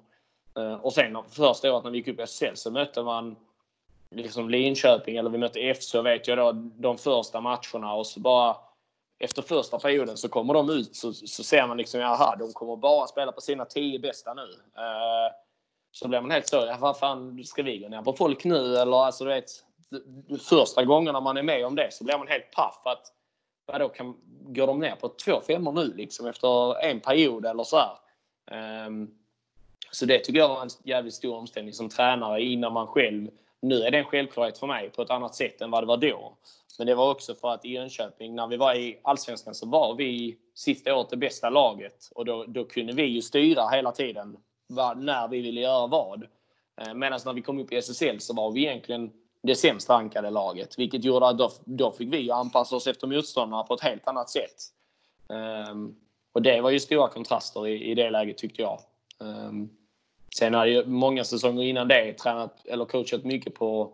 Eh, 0.57 0.73
och 0.73 0.93
sen 0.93 1.17
första 1.29 1.73
året 1.73 1.83
när 1.83 1.91
vi 1.91 1.97
gick 1.97 2.07
upp 2.07 2.19
i 2.19 2.21
SSL 2.21 2.55
så 2.57 2.71
mötte 2.71 3.03
man 3.03 3.35
liksom 4.09 4.49
Linköping 4.49 5.17
eller 5.17 5.29
vi 5.29 5.37
mötte 5.37 5.73
FC 5.73 5.95
vet 5.95 6.27
jag 6.27 6.37
då, 6.37 6.51
de 6.75 6.97
första 6.97 7.41
matcherna 7.41 7.93
och 7.93 8.07
så 8.07 8.19
bara 8.19 8.55
efter 9.19 9.41
första 9.41 9.79
perioden 9.79 10.17
så 10.17 10.29
kommer 10.29 10.53
de 10.53 10.69
ut 10.69 10.95
så, 10.95 11.13
så 11.13 11.43
ser 11.43 11.67
man 11.67 11.77
liksom, 11.77 11.99
jaha, 11.99 12.35
de 12.35 12.53
kommer 12.53 12.75
bara 12.75 13.07
spela 13.07 13.31
på 13.31 13.41
sina 13.41 13.65
tio 13.65 13.99
bästa 13.99 14.33
nu. 14.33 14.41
Uh, 14.41 15.33
så 15.91 16.07
blir 16.07 16.21
man 16.21 16.31
helt 16.31 16.47
så, 16.47 16.55
ja, 16.55 16.77
vad 16.79 16.99
fan, 16.99 17.43
ska 17.43 17.63
vi 17.63 17.77
gå 17.77 17.89
ner 17.89 18.01
på 18.01 18.13
folk 18.13 18.43
nu 18.43 18.75
eller 18.75 18.97
alltså 18.97 19.23
du 19.23 19.29
vet, 19.29 19.49
första 20.49 20.85
gångerna 20.85 21.19
man 21.19 21.37
är 21.37 21.43
med 21.43 21.65
om 21.65 21.75
det 21.75 21.93
så 21.93 22.03
blir 22.03 22.17
man 22.17 22.27
helt 22.27 22.51
paff. 22.51 22.81
Att, 22.85 23.13
vadå, 23.65 23.89
kan, 23.89 24.15
går 24.47 24.67
de 24.67 24.79
ner 24.79 24.95
på 24.95 25.09
två 25.09 25.41
femmor 25.47 25.71
nu 25.71 25.93
liksom 25.93 26.27
efter 26.27 26.83
en 26.83 26.99
period 26.99 27.45
eller 27.45 27.63
så 27.63 27.81
um, 28.87 29.17
så 29.91 30.05
det 30.05 30.19
tycker 30.19 30.39
jag 30.39 30.49
var 30.49 30.61
en 30.61 30.69
jävligt 30.83 31.13
stor 31.13 31.35
omställning 31.35 31.73
som 31.73 31.89
tränare 31.89 32.43
innan 32.43 32.73
man 32.73 32.87
själv... 32.87 33.29
Nu 33.61 33.83
är 33.83 33.91
det 33.91 33.97
en 33.97 34.05
självklarhet 34.05 34.57
för 34.57 34.67
mig 34.67 34.89
på 34.89 35.01
ett 35.01 35.09
annat 35.09 35.35
sätt 35.35 35.61
än 35.61 35.71
vad 35.71 35.83
det 35.83 35.87
var 35.87 35.97
då. 35.97 36.37
Men 36.77 36.87
det 36.87 36.95
var 36.95 37.11
också 37.11 37.35
för 37.35 37.49
att 37.49 37.65
i 37.65 37.69
Jönköping, 37.69 38.35
när 38.35 38.47
vi 38.47 38.57
var 38.57 38.75
i 38.75 38.99
Allsvenskan, 39.03 39.55
så 39.55 39.65
var 39.65 39.95
vi 39.95 40.37
sista 40.55 40.95
året 40.95 41.09
det 41.09 41.17
bästa 41.17 41.49
laget. 41.49 42.09
Och 42.15 42.25
då, 42.25 42.45
då 42.47 42.65
kunde 42.65 42.93
vi 42.93 43.03
ju 43.03 43.21
styra 43.21 43.69
hela 43.69 43.91
tiden 43.91 44.37
när 44.95 45.27
vi 45.27 45.41
ville 45.41 45.61
göra 45.61 45.87
vad. 45.87 46.23
Eh, 46.81 46.93
medan 46.93 47.19
när 47.25 47.33
vi 47.33 47.41
kom 47.41 47.59
upp 47.59 47.73
i 47.73 47.75
SSL 47.75 48.19
så 48.19 48.33
var 48.33 48.51
vi 48.51 48.65
egentligen 48.65 49.11
det 49.43 49.55
sämst 49.55 49.89
rankade 49.89 50.29
laget. 50.29 50.79
Vilket 50.79 51.03
gjorde 51.03 51.27
att 51.27 51.37
då, 51.37 51.51
då 51.65 51.91
fick 51.91 52.13
vi 52.13 52.31
anpassa 52.31 52.75
oss 52.75 52.87
efter 52.87 53.07
motståndarna 53.07 53.63
på 53.63 53.73
ett 53.73 53.81
helt 53.81 54.07
annat 54.07 54.29
sätt. 54.29 54.55
Um, 55.69 55.95
och 56.33 56.41
det 56.41 56.61
var 56.61 56.69
ju 56.69 56.79
stora 56.79 57.07
kontraster 57.07 57.67
i, 57.67 57.91
i 57.91 57.95
det 57.95 58.09
läget 58.09 58.37
tyckte 58.37 58.61
jag. 58.61 58.79
Um, 59.19 59.69
sen 60.35 60.53
har 60.53 60.65
ju 60.65 60.85
många 60.85 61.23
säsonger 61.23 61.63
innan 61.63 61.87
det 61.87 62.13
tränat 62.13 62.65
eller 62.65 62.85
coachat 62.85 63.23
mycket 63.23 63.55
på, 63.55 63.93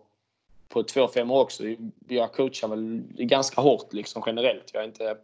på 0.73 0.83
2-5 0.83 1.41
också. 1.41 1.63
Jag 2.07 2.33
coachar 2.33 2.67
väl 2.67 3.01
ganska 3.09 3.61
hårt 3.61 3.93
liksom 3.93 4.23
generellt. 4.25 4.71
Jag 4.73 4.83
är 4.83 4.87
inte 4.87 5.17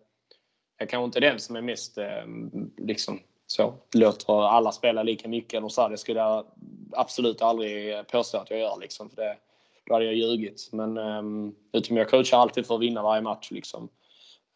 jag 0.80 0.89
kanske 0.89 1.06
inte 1.06 1.20
den 1.20 1.39
som 1.39 1.56
är 1.56 1.62
mest 1.62 1.97
ehm, 1.97 2.72
liksom 2.78 3.20
så 3.47 3.74
låter 3.93 4.43
alla 4.43 4.72
spela 4.72 5.04
lika 5.04 5.28
mycket 5.28 5.58
eller 5.58 5.68
så. 5.68 5.88
Det 5.88 5.97
skulle 5.97 6.20
jag 6.20 6.45
absolut 6.91 7.41
aldrig 7.41 8.08
påstå 8.08 8.38
att 8.38 8.52
jag 8.52 8.60
gör 8.60 8.78
liksom. 8.82 9.10
För 9.10 9.16
det, 9.16 9.38
då 9.86 9.93
hade 9.93 10.06
jag 10.06 10.16
ljugit. 10.16 10.70
Men 10.72 10.97
um, 10.97 11.56
utom 11.72 11.97
jag 11.97 12.10
coachar 12.10 12.38
alltid 12.38 12.66
för 12.66 12.76
att 12.76 12.82
vinna 12.82 13.02
varje 13.02 13.22
match. 13.22 13.52
Liksom. 13.52 13.89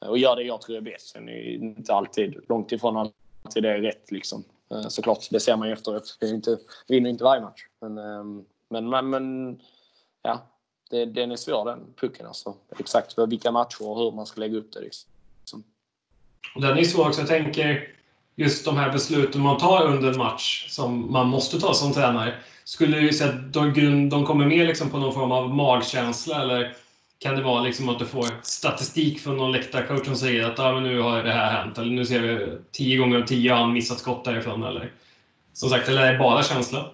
Och 0.05 0.17
gör 0.17 0.35
det 0.35 0.43
jag 0.43 0.61
tror 0.61 0.77
är 0.77 0.81
bäst. 0.81 1.07
Sen 1.07 1.29
är 1.29 1.53
inte 1.53 1.93
alltid, 1.93 2.35
långt 2.49 2.71
ifrån 2.71 2.97
alltid 2.97 3.63
det 3.63 3.69
är 3.69 3.81
rätt. 3.81 4.11
Liksom. 4.11 4.43
Uh, 4.73 4.87
såklart, 4.87 5.27
det 5.31 5.39
ser 5.39 5.57
man 5.57 5.67
ju 5.67 5.73
efteråt. 5.73 6.17
Jag 6.19 6.29
inte, 6.29 6.57
vinner 6.87 7.09
inte 7.09 7.23
varje 7.23 7.41
match. 7.41 7.61
Men, 7.81 7.97
um, 7.97 8.45
men, 8.69 8.89
men, 8.89 9.09
men, 9.09 9.59
ja, 10.21 10.41
det, 10.93 11.05
den 11.05 11.31
är 11.31 11.35
svår 11.35 11.65
den 11.65 11.79
pucken 11.99 12.25
alltså. 12.25 12.55
Exakt 12.79 13.17
vilka 13.17 13.51
matcher 13.51 13.89
och 13.89 13.97
hur 13.97 14.11
man 14.11 14.25
ska 14.25 14.39
lägga 14.39 14.57
upp 14.57 14.73
det. 14.73 14.79
Liksom. 14.79 15.09
Den 16.55 16.77
är 16.77 16.83
svår 16.83 17.07
också. 17.07 17.21
Jag 17.21 17.27
tänker 17.27 17.87
just 18.35 18.65
de 18.65 18.77
här 18.77 18.91
besluten 18.91 19.41
man 19.41 19.57
tar 19.57 19.85
under 19.85 20.11
en 20.11 20.17
match 20.17 20.67
som 20.69 21.11
man 21.11 21.27
måste 21.27 21.59
ta 21.59 21.73
som 21.73 21.93
tränare. 21.93 22.33
Skulle 22.63 22.99
du 22.99 23.13
säga 23.13 23.29
att 23.29 23.53
de, 23.53 24.09
de 24.09 24.25
kommer 24.25 24.45
mer 24.45 24.67
liksom 24.67 24.89
på 24.89 24.97
någon 24.97 25.13
form 25.13 25.31
av 25.31 25.55
magkänsla 25.55 26.41
eller 26.41 26.75
kan 27.19 27.35
det 27.35 27.43
vara 27.43 27.61
liksom 27.61 27.89
att 27.89 27.99
du 27.99 28.05
får 28.05 28.27
statistik 28.43 29.19
från 29.19 29.37
någon 29.37 29.51
läktarcoach 29.51 30.05
som 30.05 30.15
säger 30.15 30.43
att 30.43 30.59
ah, 30.59 30.73
men 30.73 30.83
nu 30.83 30.99
har 30.99 31.23
det 31.23 31.31
här 31.31 31.51
hänt 31.51 31.77
eller 31.77 31.91
nu 31.91 32.05
ser 32.05 32.19
vi 32.21 32.57
tio 32.71 32.97
gånger 32.97 33.21
av 33.21 33.25
tio 33.25 33.51
har 33.51 33.59
han 33.59 33.73
missat 33.73 33.99
skott 33.99 34.25
därifrån 34.25 34.63
eller 34.63 34.91
som 35.53 35.69
sagt, 35.69 35.89
eller 35.89 36.01
är 36.01 36.13
det 36.13 36.19
bara 36.19 36.43
känsla? 36.43 36.91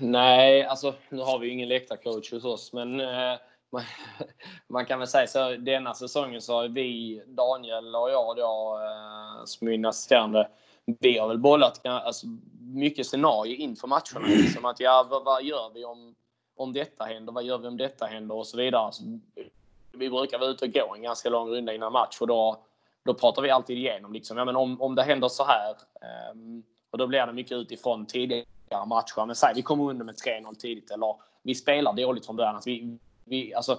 Nej, 0.00 0.64
alltså 0.64 0.94
nu 1.08 1.22
har 1.22 1.38
vi 1.38 1.46
ju 1.46 1.52
ingen 1.52 1.68
läktarcoach 1.68 2.32
hos 2.32 2.44
oss 2.44 2.72
men 2.72 3.00
eh, 3.00 3.38
man, 3.70 3.82
man, 4.68 4.86
kan 4.86 4.98
väl 4.98 5.08
säga 5.08 5.26
så 5.26 5.56
denna 5.56 5.94
säsongen 5.94 6.42
så 6.42 6.54
har 6.54 6.68
vi, 6.68 7.22
Daniel 7.26 7.96
och 7.96 8.10
jag 8.10 8.36
då, 8.36 8.80
eh, 8.82 9.44
som 9.44 9.68
min 9.68 9.84
assisterande, 9.84 10.48
vi 10.84 11.18
har 11.18 11.28
väl 11.28 11.38
bollat 11.38 11.86
alltså, 11.86 12.26
mycket 12.60 13.06
scenarier 13.06 13.56
inför 13.56 13.88
matcherna. 13.88 14.26
Liksom 14.26 14.64
att 14.64 14.80
ja, 14.80 15.06
vad, 15.10 15.24
vad, 15.24 15.44
gör 15.44 15.70
vi 15.74 15.84
om, 15.84 16.14
om 16.56 16.72
detta 16.72 17.04
händer? 17.04 17.32
Vad 17.32 17.44
gör 17.44 17.58
vi 17.58 17.68
om 17.68 17.76
detta 17.76 18.06
händer? 18.06 18.34
Och 18.34 18.46
så 18.46 18.56
vidare. 18.56 18.82
Alltså, 18.82 19.02
vi 19.92 20.10
brukar 20.10 20.38
vara 20.38 20.50
ute 20.50 20.64
och 20.64 20.72
gå 20.72 20.94
en 20.94 21.02
ganska 21.02 21.30
lång 21.30 21.48
runda 21.48 21.74
innan 21.74 21.92
match 21.92 22.20
och 22.20 22.26
då, 22.26 22.64
då 23.04 23.14
pratar 23.14 23.42
vi 23.42 23.50
alltid 23.50 23.78
igenom 23.78 24.12
liksom, 24.12 24.36
ja, 24.36 24.44
men 24.44 24.56
om, 24.56 24.82
om 24.82 24.94
det 24.94 25.02
händer 25.02 25.28
så 25.28 25.44
här. 25.44 25.76
Um, 26.32 26.62
och 26.90 26.98
då 26.98 27.06
blir 27.06 27.26
det 27.26 27.32
mycket 27.32 27.52
utifrån 27.52 28.06
tidigare 28.06 28.44
matcher. 28.70 29.26
Men 29.26 29.36
säg 29.36 29.52
vi 29.54 29.62
kommer 29.62 29.84
under 29.90 30.04
med 30.04 30.14
3-0 30.14 30.54
tidigt 30.54 30.90
eller 30.90 31.16
vi 31.42 31.54
spelar 31.54 31.92
dåligt 31.92 32.26
från 32.26 32.36
början. 32.36 32.54
Alltså, 32.54 32.70
vi, 32.70 32.98
vi, 33.24 33.54
alltså, 33.54 33.78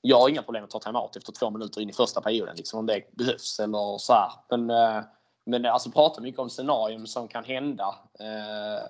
jag 0.00 0.20
har 0.20 0.28
inga 0.28 0.42
problem 0.42 0.64
att 0.64 0.70
ta 0.70 0.78
timeout 0.78 1.16
efter 1.16 1.32
två 1.32 1.50
minuter 1.50 1.80
in 1.80 1.90
i 1.90 1.92
första 1.92 2.20
perioden 2.20 2.56
liksom, 2.56 2.78
om 2.78 2.86
det 2.86 3.16
behövs 3.16 3.60
eller 3.60 3.98
så 3.98 4.12
här. 4.12 4.30
Men, 4.48 4.70
eh, 4.70 5.04
men 5.44 5.66
alltså 5.66 5.90
prata 5.90 6.20
mycket 6.20 6.40
om 6.40 6.50
scenarion 6.50 7.06
som 7.06 7.28
kan 7.28 7.44
hända. 7.44 7.94
Eh, 8.20 8.86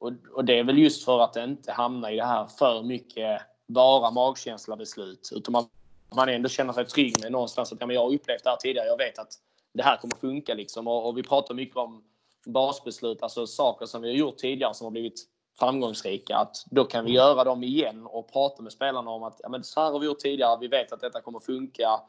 och, 0.00 0.12
och, 0.34 0.44
det 0.44 0.58
är 0.58 0.64
väl 0.64 0.78
just 0.78 1.04
för 1.04 1.20
att 1.20 1.36
inte 1.36 1.72
hamna 1.72 2.12
i 2.12 2.16
det 2.16 2.24
här 2.24 2.46
för 2.46 2.82
mycket 2.82 3.42
bara 3.66 4.10
magkänsla 4.10 4.76
beslut. 4.76 5.30
Utan 5.34 5.52
man, 5.52 5.68
man 6.16 6.28
ändå 6.28 6.48
känner 6.48 6.72
sig 6.72 6.86
trygg 6.86 7.22
med 7.22 7.32
någonstans 7.32 7.72
att 7.72 7.80
ja, 7.80 7.86
men 7.86 7.94
jag 7.94 8.02
har 8.02 8.14
upplevt 8.14 8.44
det 8.44 8.50
här 8.50 8.56
tidigare. 8.56 8.86
Jag 8.86 8.98
vet 8.98 9.18
att 9.18 9.32
det 9.72 9.82
här 9.82 9.96
kommer 9.96 10.16
funka 10.16 10.54
liksom. 10.54 10.88
Och, 10.88 11.08
och 11.08 11.18
vi 11.18 11.22
pratar 11.22 11.54
mycket 11.54 11.76
om 11.76 12.04
basbeslut, 12.46 13.22
alltså 13.22 13.46
saker 13.46 13.86
som 13.86 14.02
vi 14.02 14.08
har 14.08 14.16
gjort 14.16 14.36
tidigare 14.36 14.74
som 14.74 14.84
har 14.84 14.90
blivit 14.90 15.24
framgångsrika. 15.58 16.36
Att 16.36 16.64
då 16.70 16.84
kan 16.84 17.04
vi 17.04 17.12
göra 17.12 17.44
dem 17.44 17.62
igen 17.62 18.06
och 18.06 18.32
prata 18.32 18.62
med 18.62 18.72
spelarna 18.72 19.10
om 19.10 19.22
att 19.22 19.40
ja, 19.42 19.48
men 19.48 19.64
så 19.64 19.80
här 19.80 19.92
har 19.92 19.98
vi 19.98 20.06
gjort 20.06 20.18
tidigare. 20.18 20.58
Vi 20.60 20.68
vet 20.68 20.92
att 20.92 21.00
detta 21.00 21.20
kommer 21.20 21.40
funka. 21.40 22.00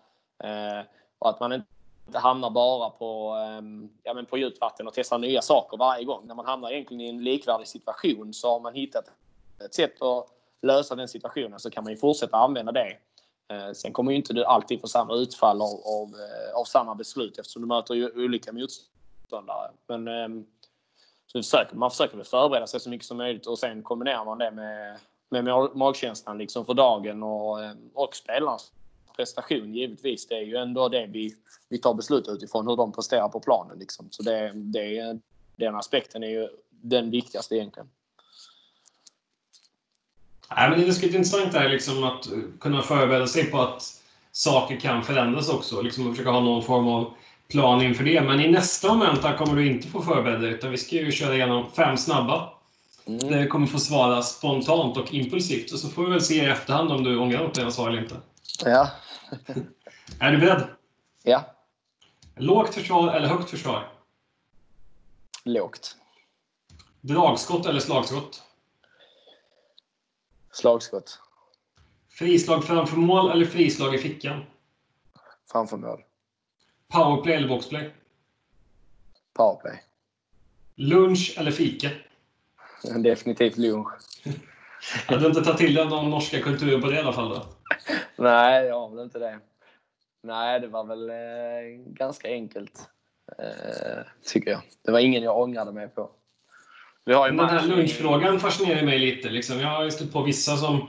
Eh, 0.43 0.85
och 1.19 1.29
att 1.29 1.39
man 1.39 1.53
inte 1.53 2.19
hamnar 2.19 2.49
bara 2.49 2.89
på, 2.89 3.35
eh, 3.35 3.89
ja, 4.03 4.13
men 4.13 4.25
på 4.25 4.37
djupt 4.37 4.61
vatten 4.61 4.87
och 4.87 4.93
testar 4.93 5.17
nya 5.17 5.41
saker 5.41 5.77
varje 5.77 6.03
gång. 6.03 6.27
När 6.27 6.35
man 6.35 6.45
hamnar 6.45 6.71
egentligen 6.71 7.01
i 7.01 7.09
en 7.09 7.23
likvärdig 7.23 7.67
situation 7.67 8.33
så 8.33 8.49
har 8.49 8.59
man 8.59 8.73
hittat 8.73 9.05
ett 9.65 9.73
sätt 9.73 10.01
att 10.01 10.27
lösa 10.61 10.95
den 10.95 11.07
situationen 11.07 11.59
så 11.59 11.69
kan 11.69 11.83
man 11.83 11.93
ju 11.93 11.97
fortsätta 11.97 12.37
använda 12.37 12.71
det. 12.71 12.97
Eh, 13.53 13.71
sen 13.73 13.93
kommer 13.93 14.11
ju 14.11 14.17
inte 14.17 14.33
du 14.33 14.45
alltid 14.45 14.81
få 14.81 14.87
samma 14.87 15.13
utfall 15.13 15.61
av, 15.61 15.81
av, 15.85 16.07
eh, 16.07 16.59
av 16.59 16.63
samma 16.63 16.95
beslut 16.95 17.37
eftersom 17.37 17.61
du 17.61 17.67
möter 17.67 17.93
ju 17.93 18.25
olika 18.25 18.51
motståndare. 18.51 18.96
Men 19.87 20.07
ehm, 20.07 20.45
så 21.25 21.39
försöker, 21.39 21.75
man 21.75 21.91
försöker 21.91 22.23
förbereda 22.23 22.67
sig 22.67 22.79
så 22.79 22.89
mycket 22.89 23.07
som 23.07 23.17
möjligt 23.17 23.47
och 23.47 23.59
sen 23.59 23.83
kombinerar 23.83 24.25
man 24.25 24.37
det 24.37 24.51
med 24.51 24.99
med 25.29 25.45
magkänslan 25.75 26.37
liksom 26.37 26.65
för 26.65 26.73
dagen 26.73 27.23
och, 27.23 27.63
ehm, 27.63 27.89
och 27.93 28.15
spelarnas 28.15 28.71
prestation 29.15 29.73
givetvis. 29.73 30.27
Det 30.27 30.35
är 30.35 30.41
ju 30.41 30.55
ändå 30.55 30.89
det 30.89 31.05
vi, 31.05 31.35
vi 31.69 31.77
tar 31.77 31.93
beslut 31.93 32.27
utifrån, 32.27 32.67
hur 32.67 32.75
de 32.75 32.91
presterar 32.91 33.29
på 33.29 33.39
planen. 33.39 33.79
Liksom. 33.79 34.07
Så 34.11 34.23
det, 34.23 34.51
det, 34.55 35.19
den 35.55 35.75
aspekten 35.75 36.23
är 36.23 36.27
ju 36.27 36.49
den 36.69 37.11
viktigaste 37.11 37.55
egentligen. 37.55 37.89
Nej, 40.55 40.69
men 40.69 40.79
det 40.79 40.85
är 40.85 40.87
lite 40.87 41.05
intressant 41.05 41.51
där 41.51 41.69
liksom 41.69 42.03
att 42.03 42.27
kunna 42.59 42.81
förbereda 42.81 43.27
sig 43.27 43.51
på 43.51 43.61
att 43.61 44.03
saker 44.31 44.79
kan 44.79 45.03
förändras 45.03 45.49
också. 45.49 45.81
Liksom 45.81 46.05
att 46.05 46.11
försöka 46.11 46.31
ha 46.31 46.39
någon 46.39 46.63
form 46.63 46.87
av 46.87 47.13
plan 47.47 47.81
inför 47.81 48.03
det. 48.03 48.21
Men 48.21 48.39
i 48.39 48.51
nästa 48.51 48.93
moment 48.93 49.37
kommer 49.37 49.55
du 49.55 49.67
inte 49.67 49.87
få 49.87 50.01
förbereda 50.01 50.37
dig, 50.39 50.51
utan 50.51 50.71
vi 50.71 50.77
ska 50.77 50.95
ju 50.95 51.11
köra 51.11 51.35
igenom 51.35 51.71
fem 51.71 51.97
snabba. 51.97 52.53
Mm. 53.05 53.19
Där 53.19 53.39
du 53.39 53.47
kommer 53.47 53.67
få 53.67 53.79
svara 53.79 54.21
spontant 54.21 54.97
och 54.97 55.13
impulsivt. 55.13 55.71
Och 55.71 55.79
så 55.79 55.89
får 55.89 56.05
vi 56.05 56.11
väl 56.11 56.21
se 56.21 56.35
i 56.35 56.45
efterhand 56.45 56.91
om 56.91 57.03
du 57.03 57.17
ångrar 57.17 57.43
något 57.43 57.57
jag 57.57 57.73
sa 57.73 57.87
eller 57.87 58.01
inte. 58.01 58.15
Ja. 58.65 58.89
är 60.19 60.31
du 60.31 60.37
beredd? 60.37 60.63
Ja. 61.23 61.55
Lågt 62.35 62.73
försvar 62.73 63.13
eller 63.13 63.27
högt 63.27 63.49
försvar? 63.49 63.89
Lågt. 65.43 65.95
Dragskott 67.01 67.65
eller 67.65 67.79
slagskott? 67.79 68.43
Slagskott. 70.51 71.19
Frislag 72.09 72.63
framför 72.63 72.97
mål 72.97 73.31
eller 73.31 73.45
frislag 73.45 73.95
i 73.95 73.97
fickan? 73.97 74.45
Framför 75.51 75.77
mål. 75.77 76.03
Powerplay 76.93 77.35
eller 77.35 77.47
boxplay? 77.47 77.89
Powerplay. 79.33 79.79
Lunch 80.75 81.35
eller 81.37 81.51
fika? 81.51 81.89
Definitivt 83.03 83.57
lunch. 83.57 83.87
Hade 85.07 85.21
du 85.21 85.27
inte 85.27 85.41
tagit 85.41 85.57
till 85.57 85.73
dig 85.73 85.85
någon 85.85 86.09
norska 86.09 86.39
kulturen 86.39 86.81
på 86.81 86.87
det 86.87 86.95
i 86.95 86.99
alla 86.99 87.13
fall? 87.13 87.29
Då? 87.29 87.45
Nej, 88.23 88.65
jag 88.65 88.79
har 88.79 88.89
väl 88.89 89.03
inte 89.03 89.19
det. 89.19 89.39
Nej, 90.23 90.59
det 90.59 90.67
var 90.67 90.83
väl 90.83 91.09
eh, 91.09 91.15
ganska 91.85 92.27
enkelt. 92.27 92.89
Eh, 93.39 94.03
tycker 94.25 94.51
jag. 94.51 94.61
Det 94.81 94.91
var 94.91 94.99
ingen 94.99 95.23
jag 95.23 95.37
ångrade 95.37 95.71
mig 95.71 95.87
på. 95.87 96.09
Vi 97.05 97.13
har 97.13 97.31
ju 97.31 97.37
Den 97.37 97.49
här 97.49 97.67
lunchfrågan 97.67 98.39
fascinerar 98.39 98.85
mig 98.85 98.99
lite. 98.99 99.29
Liksom. 99.29 99.59
Jag 99.59 99.67
har 99.67 99.89
stött 99.89 100.13
på 100.13 100.21
vissa 100.21 100.57
som 100.57 100.87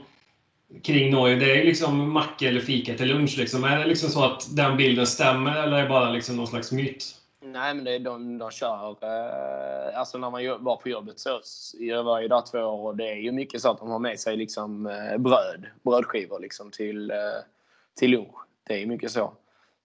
kring 0.83 1.11
Norge. 1.11 1.35
Det 1.35 1.51
är 1.51 1.55
ju 1.55 1.63
liksom 1.63 2.13
macka 2.13 2.47
eller 2.47 2.61
fika 2.61 2.93
till 2.93 3.07
lunch. 3.07 3.37
Liksom. 3.37 3.63
Är 3.63 3.77
det 3.77 3.85
liksom 3.85 4.09
så 4.09 4.23
att 4.23 4.55
den 4.55 4.77
bilden 4.77 5.07
stämmer 5.07 5.63
eller 5.63 5.77
är 5.77 5.83
det 5.83 5.89
bara 5.89 6.11
liksom 6.11 6.35
någon 6.35 6.47
slags 6.47 6.71
myt? 6.71 7.15
Nej, 7.41 7.73
men 7.73 7.83
det 7.83 7.95
är 7.95 7.99
de, 7.99 8.37
de 8.37 8.51
kör. 8.51 8.97
Eh, 9.01 9.99
alltså 9.99 10.17
när 10.17 10.29
man 10.29 10.63
var 10.63 10.75
på 10.75 10.89
jobbet 10.89 11.19
så. 11.19 11.41
Jag 11.79 12.03
var 12.03 12.21
ju 12.21 12.27
där 12.27 12.41
två 12.51 12.59
år 12.59 12.87
och 12.87 12.97
det 12.97 13.09
är 13.09 13.15
ju 13.15 13.31
mycket 13.31 13.61
så 13.61 13.71
att 13.71 13.79
de 13.79 13.89
har 13.89 13.99
med 13.99 14.19
sig 14.19 14.37
liksom 14.37 14.87
eh, 14.87 15.17
bröd. 15.17 15.65
Brödskivor 15.83 16.39
liksom 16.39 16.71
till, 16.71 17.11
eh, 17.11 17.17
till 17.99 18.11
lunch. 18.11 18.35
Det 18.67 18.73
är 18.73 18.77
ju 18.77 18.85
mycket 18.85 19.11
så. 19.11 19.33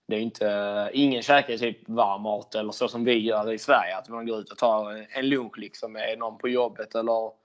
Det 0.09 0.17
är 0.17 0.21
inte, 0.21 0.49
eh, 0.49 0.89
ingen 0.93 1.23
käkar 1.23 1.57
typ 1.57 1.89
varm 1.89 2.23
mat 2.23 2.55
eller 2.55 2.73
så 2.73 2.89
som 2.89 3.05
vi 3.05 3.19
gör 3.19 3.53
i 3.53 3.59
Sverige. 3.59 3.97
Att 3.97 4.09
man 4.09 4.27
går 4.27 4.41
ut 4.41 4.53
och 4.53 4.59
tar 4.59 5.07
en 5.11 5.29
lunch 5.29 5.59
liksom 5.59 5.93
med 5.93 6.19
någon 6.19 6.39
på 6.39 6.49
jobbet 6.49 6.95
eller 6.95 7.44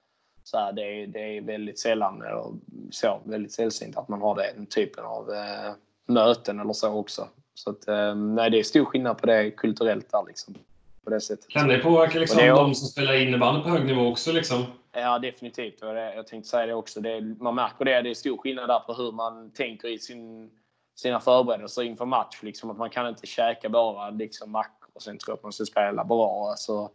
så 0.49 0.57
här, 0.57 0.73
det, 0.73 0.81
är, 0.81 1.07
det 1.07 1.37
är 1.37 1.41
väldigt 1.41 1.79
sällan, 1.79 2.21
eller 2.21 2.53
så, 2.91 3.19
väldigt 3.23 3.51
sällsynt 3.51 3.97
att 3.97 4.07
man 4.07 4.21
har 4.21 4.35
den 4.35 4.65
typen 4.65 5.05
av 5.05 5.33
eh, 5.33 5.73
möten 6.07 6.59
eller 6.59 6.73
så 6.73 6.93
också. 6.93 7.27
Så 7.53 7.69
att, 7.69 7.87
eh, 7.87 8.15
nej, 8.15 8.49
det 8.49 8.59
är 8.59 8.63
stor 8.63 8.85
skillnad 8.85 9.17
på 9.17 9.25
det 9.25 9.51
kulturellt 9.51 10.11
där 10.11 10.23
liksom. 10.27 10.55
På 11.03 11.09
det 11.09 11.21
sättet. 11.21 11.49
Kan 11.49 11.67
det 11.67 11.77
påverka 11.77 12.19
liksom, 12.19 12.37
det 12.37 12.43
är, 12.43 12.55
de 12.55 12.75
som 12.75 12.87
spelar 12.87 13.13
innebandy 13.13 13.61
på 13.61 13.69
hög 13.69 13.85
nivå 13.85 14.07
också? 14.07 14.31
Liksom? 14.31 14.65
Ja, 14.91 15.19
definitivt. 15.19 15.75
Jag 15.81 16.27
tänkte 16.27 16.49
säga 16.49 16.65
det 16.65 16.73
också. 16.73 17.01
Det 17.01 17.11
är, 17.11 17.43
man 17.43 17.55
märker 17.55 17.85
det. 17.85 18.01
Det 18.01 18.09
är 18.09 18.13
stor 18.13 18.37
skillnad 18.37 18.69
där 18.69 18.79
på 18.79 18.93
hur 18.93 19.11
man 19.11 19.51
tänker 19.51 19.87
i 19.87 19.99
sin, 19.99 20.51
sina 20.95 21.19
förberedelser 21.19 21.83
inför 21.83 22.05
match. 22.05 22.43
Liksom, 22.43 22.69
att 22.69 22.77
man 22.77 22.89
kan 22.89 23.07
inte 23.07 23.27
käka 23.27 23.69
bara 23.69 24.09
liksom, 24.09 24.51
mackor 24.51 24.89
och 24.93 25.01
sen 25.01 25.17
tro 25.17 25.33
att 25.33 25.43
man 25.43 25.51
ska 25.51 25.65
spela 25.65 26.03
bra. 26.03 26.49
Alltså, 26.49 26.89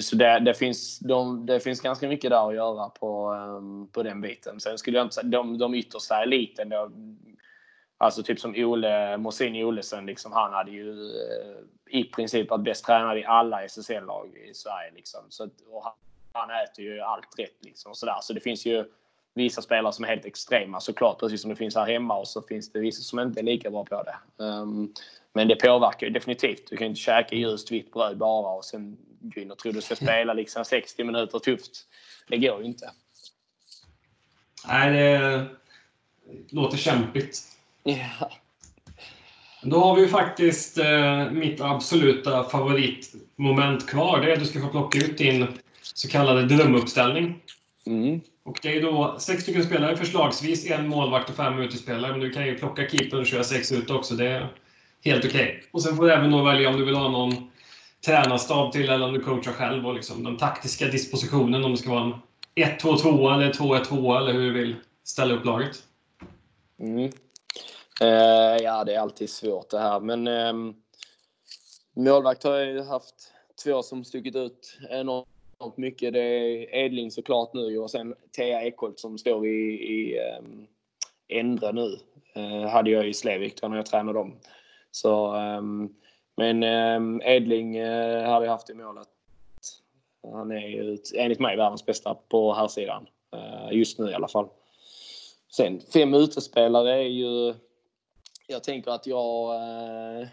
så 0.00 0.16
det, 0.16 0.38
det, 0.38 0.54
finns, 0.54 0.98
de, 0.98 1.46
det 1.46 1.60
finns 1.60 1.80
ganska 1.80 2.08
mycket 2.08 2.30
där 2.30 2.48
att 2.48 2.54
göra 2.54 2.88
på, 2.88 3.32
ehm, 3.32 3.88
på 3.92 4.02
den 4.02 4.20
biten. 4.20 4.60
Sen 4.60 4.78
skulle 4.78 4.98
jag 4.98 5.04
inte 5.04 5.14
säga, 5.14 5.28
de, 5.28 5.58
de 5.58 5.74
yttersta 5.74 6.22
eliten 6.22 6.68
då, 6.68 6.90
Alltså 8.00 8.22
typ 8.22 8.40
som 8.40 8.54
Ole, 8.56 9.16
Mosini 9.16 9.64
Olesen, 9.64 10.06
liksom, 10.06 10.32
han 10.32 10.52
hade 10.52 10.70
ju 10.70 10.90
eh, 10.90 11.98
i 11.98 12.04
princip 12.04 12.50
varit 12.50 12.64
bäst 12.64 12.84
tränad 12.84 13.18
i 13.18 13.24
alla 13.24 13.64
SSL-lag 13.64 14.36
i 14.50 14.54
Sverige. 14.54 14.90
Liksom. 14.94 15.20
Så, 15.28 15.48
och 15.70 15.84
han, 15.84 15.92
han 16.32 16.50
äter 16.64 16.84
ju 16.84 17.00
allt 17.00 17.38
rätt. 17.38 17.64
Liksom, 17.64 17.90
och 17.90 17.96
så, 17.96 18.06
där. 18.06 18.18
så 18.22 18.32
det 18.32 18.40
finns 18.40 18.66
ju 18.66 18.84
vissa 19.34 19.62
spelare 19.62 19.92
som 19.92 20.04
är 20.04 20.08
helt 20.08 20.24
extrema 20.24 20.80
såklart, 20.80 21.20
precis 21.20 21.40
som 21.40 21.50
det 21.50 21.56
finns 21.56 21.74
här 21.74 21.86
hemma. 21.86 22.18
Och 22.18 22.28
så 22.28 22.42
finns 22.42 22.72
det 22.72 22.78
vissa 22.78 23.02
som 23.02 23.20
inte 23.20 23.40
är 23.40 23.44
lika 23.44 23.70
bra 23.70 23.84
på 23.84 24.02
det. 24.02 24.44
Um, 24.44 24.94
men 25.32 25.48
det 25.48 25.56
påverkar 25.56 26.06
ju 26.06 26.12
definitivt. 26.12 26.70
Du 26.70 26.76
kan 26.76 26.86
inte 26.86 27.00
käka 27.00 27.36
ljust 27.36 27.72
vitt 27.72 27.92
bröd 27.92 28.18
bara 28.18 28.54
och 28.54 28.64
sen 28.64 28.96
gå 29.20 29.40
in 29.40 29.50
och 29.50 29.58
tro 29.58 29.72
du 29.72 29.80
ska 29.80 29.96
spela 29.96 30.32
liksom 30.32 30.64
60 30.64 31.04
minuter 31.04 31.38
tufft. 31.38 31.86
Det 32.28 32.38
går 32.38 32.60
ju 32.60 32.66
inte. 32.66 32.90
Nej, 34.68 34.92
det 34.92 35.46
låter 36.50 36.76
kämpigt. 36.76 37.42
Ja. 37.82 38.30
Då 39.62 39.80
har 39.80 39.96
vi 39.96 40.08
faktiskt 40.08 40.78
eh, 40.78 41.30
mitt 41.30 41.60
absoluta 41.60 42.44
favoritmoment 42.44 43.88
kvar. 43.88 44.20
Det 44.20 44.30
är 44.30 44.32
att 44.32 44.40
du 44.40 44.46
ska 44.46 44.60
få 44.60 44.68
plocka 44.68 44.98
ut 44.98 45.18
din 45.18 45.46
så 45.82 46.08
kallade 46.08 46.46
drömuppställning. 46.46 47.42
Mm. 47.86 48.20
Och 48.42 48.58
det 48.62 48.76
är 48.76 48.82
då 48.82 49.16
sex 49.18 49.42
stycken 49.42 49.64
spelare, 49.64 49.96
förslagsvis 49.96 50.70
en 50.70 50.88
målvakt 50.88 51.30
och 51.30 51.36
fem 51.36 51.58
utespelare. 51.58 52.12
Men 52.12 52.20
du 52.20 52.30
kan 52.30 52.46
ju 52.46 52.58
plocka 52.58 52.88
keepern 52.88 53.20
och 53.20 53.26
köra 53.26 53.44
sex 53.44 53.72
ut 53.72 53.90
också. 53.90 54.14
Det 54.14 54.26
är 54.28 54.52
helt 55.04 55.24
okej. 55.24 55.42
Okay. 55.42 55.62
Och 55.70 55.82
sen 55.82 55.96
får 55.96 56.04
du 56.04 56.12
även 56.12 56.30
då 56.30 56.42
välja 56.42 56.68
om 56.68 56.76
du 56.76 56.84
vill 56.84 56.94
ha 56.94 57.08
någon 57.08 57.50
tränarstab 58.06 58.72
till 58.72 58.88
eller 58.88 59.06
om 59.06 59.12
du 59.12 59.20
coachar 59.20 59.52
själv 59.52 59.86
och 59.86 59.94
liksom 59.94 60.24
den 60.24 60.36
taktiska 60.36 60.86
dispositionen 60.86 61.64
om 61.64 61.70
det 61.70 61.76
ska 61.76 61.90
vara 61.90 62.04
en 62.04 62.14
1-2-2 62.78 63.34
eller 63.34 63.52
2-1-2 63.52 64.18
eller 64.18 64.32
hur 64.32 64.40
du 64.40 64.52
vill 64.52 64.76
ställa 65.04 65.34
upp 65.34 65.44
laget. 65.44 65.82
Mm. 66.80 67.10
Eh, 68.00 68.56
ja, 68.62 68.84
det 68.84 68.94
är 68.94 69.00
alltid 69.00 69.30
svårt 69.30 69.70
det 69.70 69.78
här, 69.78 70.00
men 70.00 70.26
eh, 70.26 70.72
målvakt 71.96 72.44
har 72.44 72.56
jag 72.56 72.66
ju 72.66 72.82
haft 72.82 73.14
två 73.64 73.82
som 73.82 74.04
stuckit 74.04 74.36
ut 74.36 74.78
enormt 74.90 75.76
mycket. 75.76 76.12
Det 76.12 76.20
är 76.20 76.74
Edling 76.74 77.10
såklart 77.10 77.54
nu 77.54 77.78
och 77.78 77.90
sen 77.90 78.14
Thea 78.36 78.62
Ekholt 78.62 79.00
som 79.00 79.18
står 79.18 79.46
i, 79.46 79.72
i 79.72 80.18
eh, 80.18 81.38
Endre 81.38 81.72
nu. 81.72 81.98
Eh, 82.34 82.68
hade 82.68 82.90
jag 82.90 83.08
i 83.08 83.14
Slevik 83.14 83.62
när 83.62 83.76
jag 83.76 83.86
tränade 83.86 84.18
dem. 84.18 84.34
Så, 84.90 85.36
um, 85.36 85.94
men 86.38 86.62
eh, 86.62 87.34
Edling 87.34 87.76
eh, 87.76 88.30
hade 88.30 88.46
jag 88.46 88.52
haft 88.52 88.70
i 88.70 88.74
målet. 88.74 89.08
Han 90.32 90.50
är 90.50 90.68
ju 90.68 90.98
enligt 91.14 91.40
mig 91.40 91.56
världens 91.56 91.86
bästa 91.86 92.14
på 92.14 92.54
här 92.54 92.68
sidan 92.68 93.06
Eh, 93.32 93.72
just 93.72 93.98
nu 93.98 94.10
i 94.10 94.14
alla 94.14 94.28
fall. 94.28 94.48
Sen 95.50 95.80
fem 95.80 96.14
utespelare 96.14 96.94
är 96.94 97.08
ju... 97.08 97.54
Jag 98.46 98.64
tänker 98.64 98.90
att 98.90 99.06
jag 99.06 99.54
eh, 99.54 100.28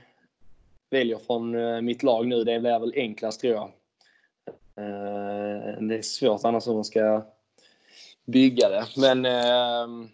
väljer 0.90 1.18
från 1.18 1.56
eh, 1.56 1.82
mitt 1.82 2.04
lag 2.04 2.28
nu. 2.28 2.44
Det 2.44 2.60
blir 2.60 2.80
väl 2.80 2.94
enklast 2.96 3.42
tror 3.42 3.54
jag. 3.54 3.72
Eh, 4.76 5.82
det 5.82 5.98
är 5.98 6.02
svårt 6.02 6.42
annars 6.44 6.68
hur 6.68 6.74
man 6.74 6.86
ska 6.86 7.26
bygga 8.26 8.70
det. 8.70 8.86
Men 8.98 9.26
ehm, 9.26 10.10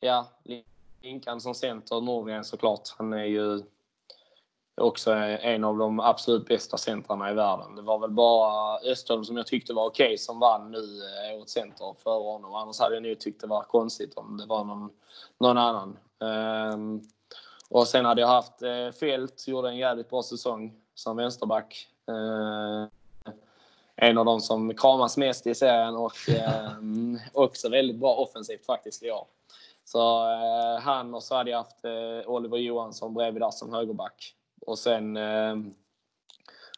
ja, 0.00 0.28
Linkan 1.02 1.40
som 1.40 1.54
center, 1.54 2.00
Norgren 2.00 2.44
såklart. 2.44 2.88
Han 2.98 3.12
är 3.12 3.24
ju 3.24 3.62
också 4.76 5.12
en 5.12 5.64
av 5.64 5.78
de 5.78 6.00
absolut 6.00 6.46
bästa 6.46 6.76
centrarna 6.76 7.30
i 7.30 7.34
världen. 7.34 7.76
Det 7.76 7.82
var 7.82 7.98
väl 7.98 8.10
bara 8.10 8.78
Östholm 8.78 9.24
som 9.24 9.36
jag 9.36 9.46
tyckte 9.46 9.72
var 9.72 9.86
okej 9.86 10.06
okay, 10.06 10.18
som 10.18 10.38
vann 10.40 10.70
nu 10.70 10.78
eh, 10.78 11.40
åt 11.40 11.50
center 11.50 11.94
före 12.02 12.22
honom. 12.22 12.54
Annars 12.54 12.80
hade 12.80 12.94
jag 12.94 13.02
nog 13.02 13.20
tyckt 13.20 13.40
det 13.40 13.46
var 13.46 13.62
konstigt 13.62 14.14
om 14.14 14.36
det 14.36 14.46
var 14.46 14.64
någon, 14.64 14.90
någon 15.38 15.58
annan. 15.58 15.98
Um, 16.18 17.02
och 17.70 17.88
sen 17.88 18.04
hade 18.04 18.20
jag 18.20 18.28
haft 18.28 18.62
uh, 18.62 18.90
Fält, 18.90 19.48
gjorde 19.48 19.68
en 19.68 19.76
jävligt 19.76 20.10
bra 20.10 20.22
säsong 20.22 20.74
som 20.94 21.16
vänsterback. 21.16 21.88
Uh, 22.10 22.86
en 23.96 24.18
av 24.18 24.24
de 24.24 24.40
som 24.40 24.74
kramas 24.74 25.16
mest 25.16 25.46
i 25.46 25.54
serien 25.54 25.96
och 25.96 26.12
um, 26.78 27.20
också 27.32 27.68
väldigt 27.68 27.96
bra 27.96 28.14
offensivt 28.14 28.66
faktiskt 28.66 29.02
i 29.02 29.10
år. 29.10 29.26
Så 29.84 30.24
uh, 30.30 30.80
han 30.80 31.14
och 31.14 31.22
så 31.22 31.34
hade 31.34 31.50
jag 31.50 31.58
haft 31.58 31.84
Oliver 32.26 32.58
Johansson 32.58 33.14
bredvid 33.14 33.42
där 33.42 33.50
som 33.50 33.72
högerback. 33.72 34.34
Och 34.66 34.78
sen 34.78 35.16
eh, 35.16 35.56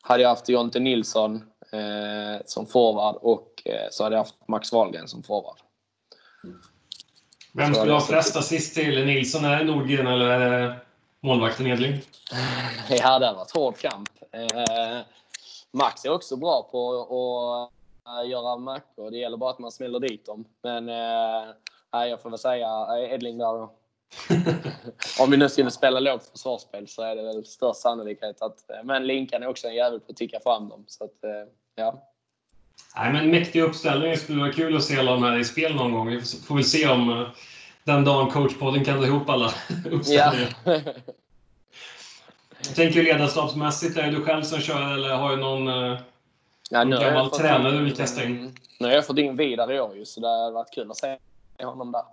hade 0.00 0.22
jag 0.22 0.28
haft 0.28 0.48
Jonte 0.48 0.80
Nilsson 0.80 1.36
eh, 1.72 2.42
som 2.46 2.66
forward 2.66 3.16
och 3.16 3.62
eh, 3.64 3.86
så 3.90 4.04
hade 4.04 4.16
jag 4.16 4.20
haft 4.20 4.48
Max 4.48 4.72
Wahlgren 4.72 5.08
som 5.08 5.22
forward. 5.22 5.56
Vem 7.52 7.74
skulle 7.74 7.92
ha 7.92 8.00
flest 8.00 8.36
assist 8.36 8.74
till 8.74 9.06
Nilsson? 9.06 9.44
Är 9.44 9.58
det 9.58 9.64
Nordgren 9.64 10.06
eller 10.06 10.26
är 10.26 10.60
det 10.60 10.76
målvakten 11.20 11.66
Edling? 11.66 12.00
Ja, 12.90 13.18
det 13.18 13.26
har 13.26 13.34
varit 13.34 13.50
hård 13.50 13.78
kamp. 13.78 14.08
Eh, 14.32 14.98
Max 15.72 16.04
är 16.04 16.12
också 16.12 16.36
bra 16.36 16.68
på 16.70 17.70
göra 18.26 18.56
mackor. 18.56 19.10
Det 19.10 19.16
gäller 19.16 19.36
bara 19.36 19.50
att 19.50 19.58
man 19.58 19.72
smäller 19.72 20.00
dit 20.00 20.26
dem. 20.26 20.44
Men 20.62 20.88
eh, 20.88 22.08
jag 22.08 22.22
får 22.22 22.30
väl 22.30 22.38
säga 22.38 22.86
Edling 23.10 23.38
där 23.38 23.44
då. 23.52 23.72
Om 25.18 25.30
vi 25.30 25.36
nu 25.36 25.48
skulle 25.48 25.70
spela 25.70 26.00
lågt 26.00 26.30
försvarsspel 26.32 26.88
så 26.88 27.02
är 27.02 27.16
det 27.16 27.22
väl 27.22 27.46
störst 27.46 27.80
sannolikhet 27.80 28.42
att... 28.42 28.70
Men 28.84 29.06
Linkan 29.06 29.42
är 29.42 29.46
också 29.46 29.68
en 29.68 29.74
jävel 29.74 30.00
på 30.00 30.10
att 30.12 30.16
ticka 30.16 30.40
fram 30.40 30.68
dem. 30.68 30.84
Så 30.86 31.04
att, 31.04 31.18
ja. 31.74 32.02
Nej, 32.96 33.12
men 33.12 33.30
mäktig 33.30 33.62
uppställning. 33.62 34.10
Det 34.10 34.16
skulle 34.16 34.40
vara 34.40 34.52
kul 34.52 34.76
att 34.76 34.84
se 34.84 34.98
alla 34.98 35.10
de 35.10 35.22
här 35.22 35.38
i 35.38 35.44
spel 35.44 35.74
någon 35.74 35.92
gång. 35.92 36.06
Vi 36.10 36.20
får 36.20 36.54
väl 36.54 36.64
se 36.64 36.88
om 36.88 37.26
den 37.84 38.04
dagen 38.04 38.30
coachpodden 38.30 38.84
kan 38.84 38.98
dra 38.98 39.06
ihop 39.06 39.28
alla 39.28 39.46
uppställningar. 39.90 40.56
Ja. 40.64 40.80
Jag 42.66 42.74
tänker 42.74 43.02
ledarstabsmässigt, 43.02 43.96
är 43.96 44.02
det 44.02 44.10
du 44.10 44.24
själv 44.24 44.42
som 44.42 44.60
kör 44.60 44.94
eller 44.94 45.14
har 45.14 45.30
du 45.30 45.36
någon, 45.36 45.66
ja, 46.70 46.84
någon 46.84 47.00
gammal 47.00 47.30
tränare 47.30 47.72
du 47.72 47.84
vill 47.84 47.96
testa 47.96 48.24
in? 48.24 48.56
Nu 48.80 48.86
har 48.86 48.94
jag 48.94 49.06
fått 49.06 49.18
in 49.18 49.36
Vidar 49.36 49.72
i 49.72 49.80
år 49.80 50.04
så 50.04 50.20
det 50.20 50.28
har 50.28 50.52
varit 50.52 50.74
kul 50.74 50.90
att 50.90 50.96
se 50.96 51.18
honom 51.62 51.92
där. 51.92 52.04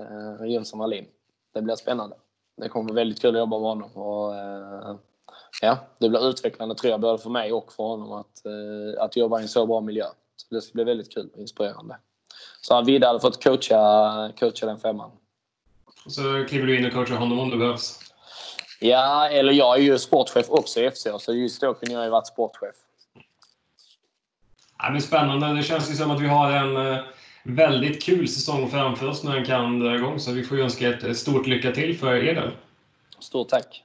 Uh, 0.00 0.50
Jönsson 0.52 0.78
Wallin. 0.78 1.06
Det 1.52 1.62
blir 1.62 1.76
spännande. 1.76 2.16
Det 2.56 2.68
kommer 2.68 2.84
bli 2.84 2.94
väldigt 2.94 3.20
kul 3.20 3.34
att 3.34 3.40
jobba 3.40 3.58
med 3.58 3.68
honom. 3.68 3.90
Och, 3.92 4.32
uh, 4.32 4.96
ja, 5.62 5.78
det 5.98 6.08
blir 6.08 6.28
utvecklande 6.28 6.74
tror 6.74 6.90
jag, 6.90 7.00
både 7.00 7.18
för 7.18 7.30
mig 7.30 7.52
och 7.52 7.72
för 7.72 7.82
honom 7.84 8.12
att, 8.12 8.42
uh, 8.46 9.02
att 9.02 9.16
jobba 9.16 9.38
i 9.38 9.42
en 9.42 9.48
så 9.48 9.66
bra 9.66 9.80
miljö. 9.80 10.06
Så 10.36 10.54
det 10.54 10.62
ska 10.62 10.72
bli 10.72 10.84
väldigt 10.84 11.14
kul 11.14 11.28
och 11.34 11.40
inspirerande. 11.40 11.96
Så 12.60 12.82
Vidar 12.82 13.08
hade 13.08 13.20
fått 13.20 13.44
coacha, 13.44 14.32
coacha 14.38 14.66
den 14.66 14.78
femman. 14.78 15.10
Så 16.06 16.44
kliver 16.48 16.66
du 16.66 16.78
in 16.78 16.86
och 16.86 16.92
coachar 16.92 17.16
honom 17.16 17.38
om 17.38 17.50
det 17.50 17.56
behövs? 17.56 17.98
Ja, 18.80 19.28
eller 19.28 19.52
jag 19.52 19.78
är 19.78 19.82
ju 19.82 19.98
sportchef 19.98 20.50
också 20.50 20.80
i 20.80 20.90
FC, 20.90 21.06
så 21.18 21.34
just 21.34 21.60
då 21.60 21.74
kunde 21.74 21.94
jag 21.94 22.04
ju 22.04 22.10
varit 22.10 22.26
sportchef. 22.26 22.74
Ja, 24.78 24.90
men 24.90 25.02
spännande. 25.02 25.54
Det 25.54 25.62
känns 25.62 25.90
ju 25.90 25.94
som 25.94 26.10
att 26.10 26.20
vi 26.20 26.26
har 26.26 26.52
en 26.52 26.76
eh, 26.76 27.04
väldigt 27.42 28.02
kul 28.02 28.28
säsong 28.28 28.70
framför 28.70 29.08
oss 29.08 29.24
när 29.24 29.34
den 29.34 29.44
kan 29.44 29.78
dra 29.78 29.96
igång. 29.96 30.20
Så 30.20 30.32
vi 30.32 30.44
får 30.44 30.58
önska 30.58 30.88
ett 30.88 31.16
stort 31.16 31.46
lycka 31.46 31.72
till 31.72 31.98
för 31.98 32.14
er 32.14 32.34
del. 32.34 32.50
Stort 33.18 33.48
tack! 33.48 33.84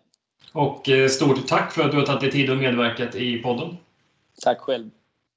Och 0.51 0.89
eh, 0.89 1.09
stort 1.09 1.47
tack 1.47 1.73
för 1.73 1.83
att 1.83 1.91
du 1.91 1.97
har 1.97 2.05
tagit 2.05 2.21
dig 2.21 2.31
tid 2.31 2.49
och 2.49 2.57
medverkat 2.57 3.15
i 3.15 3.37
podden. 3.37 3.77
Tack 4.41 4.59
själv! 4.59 4.89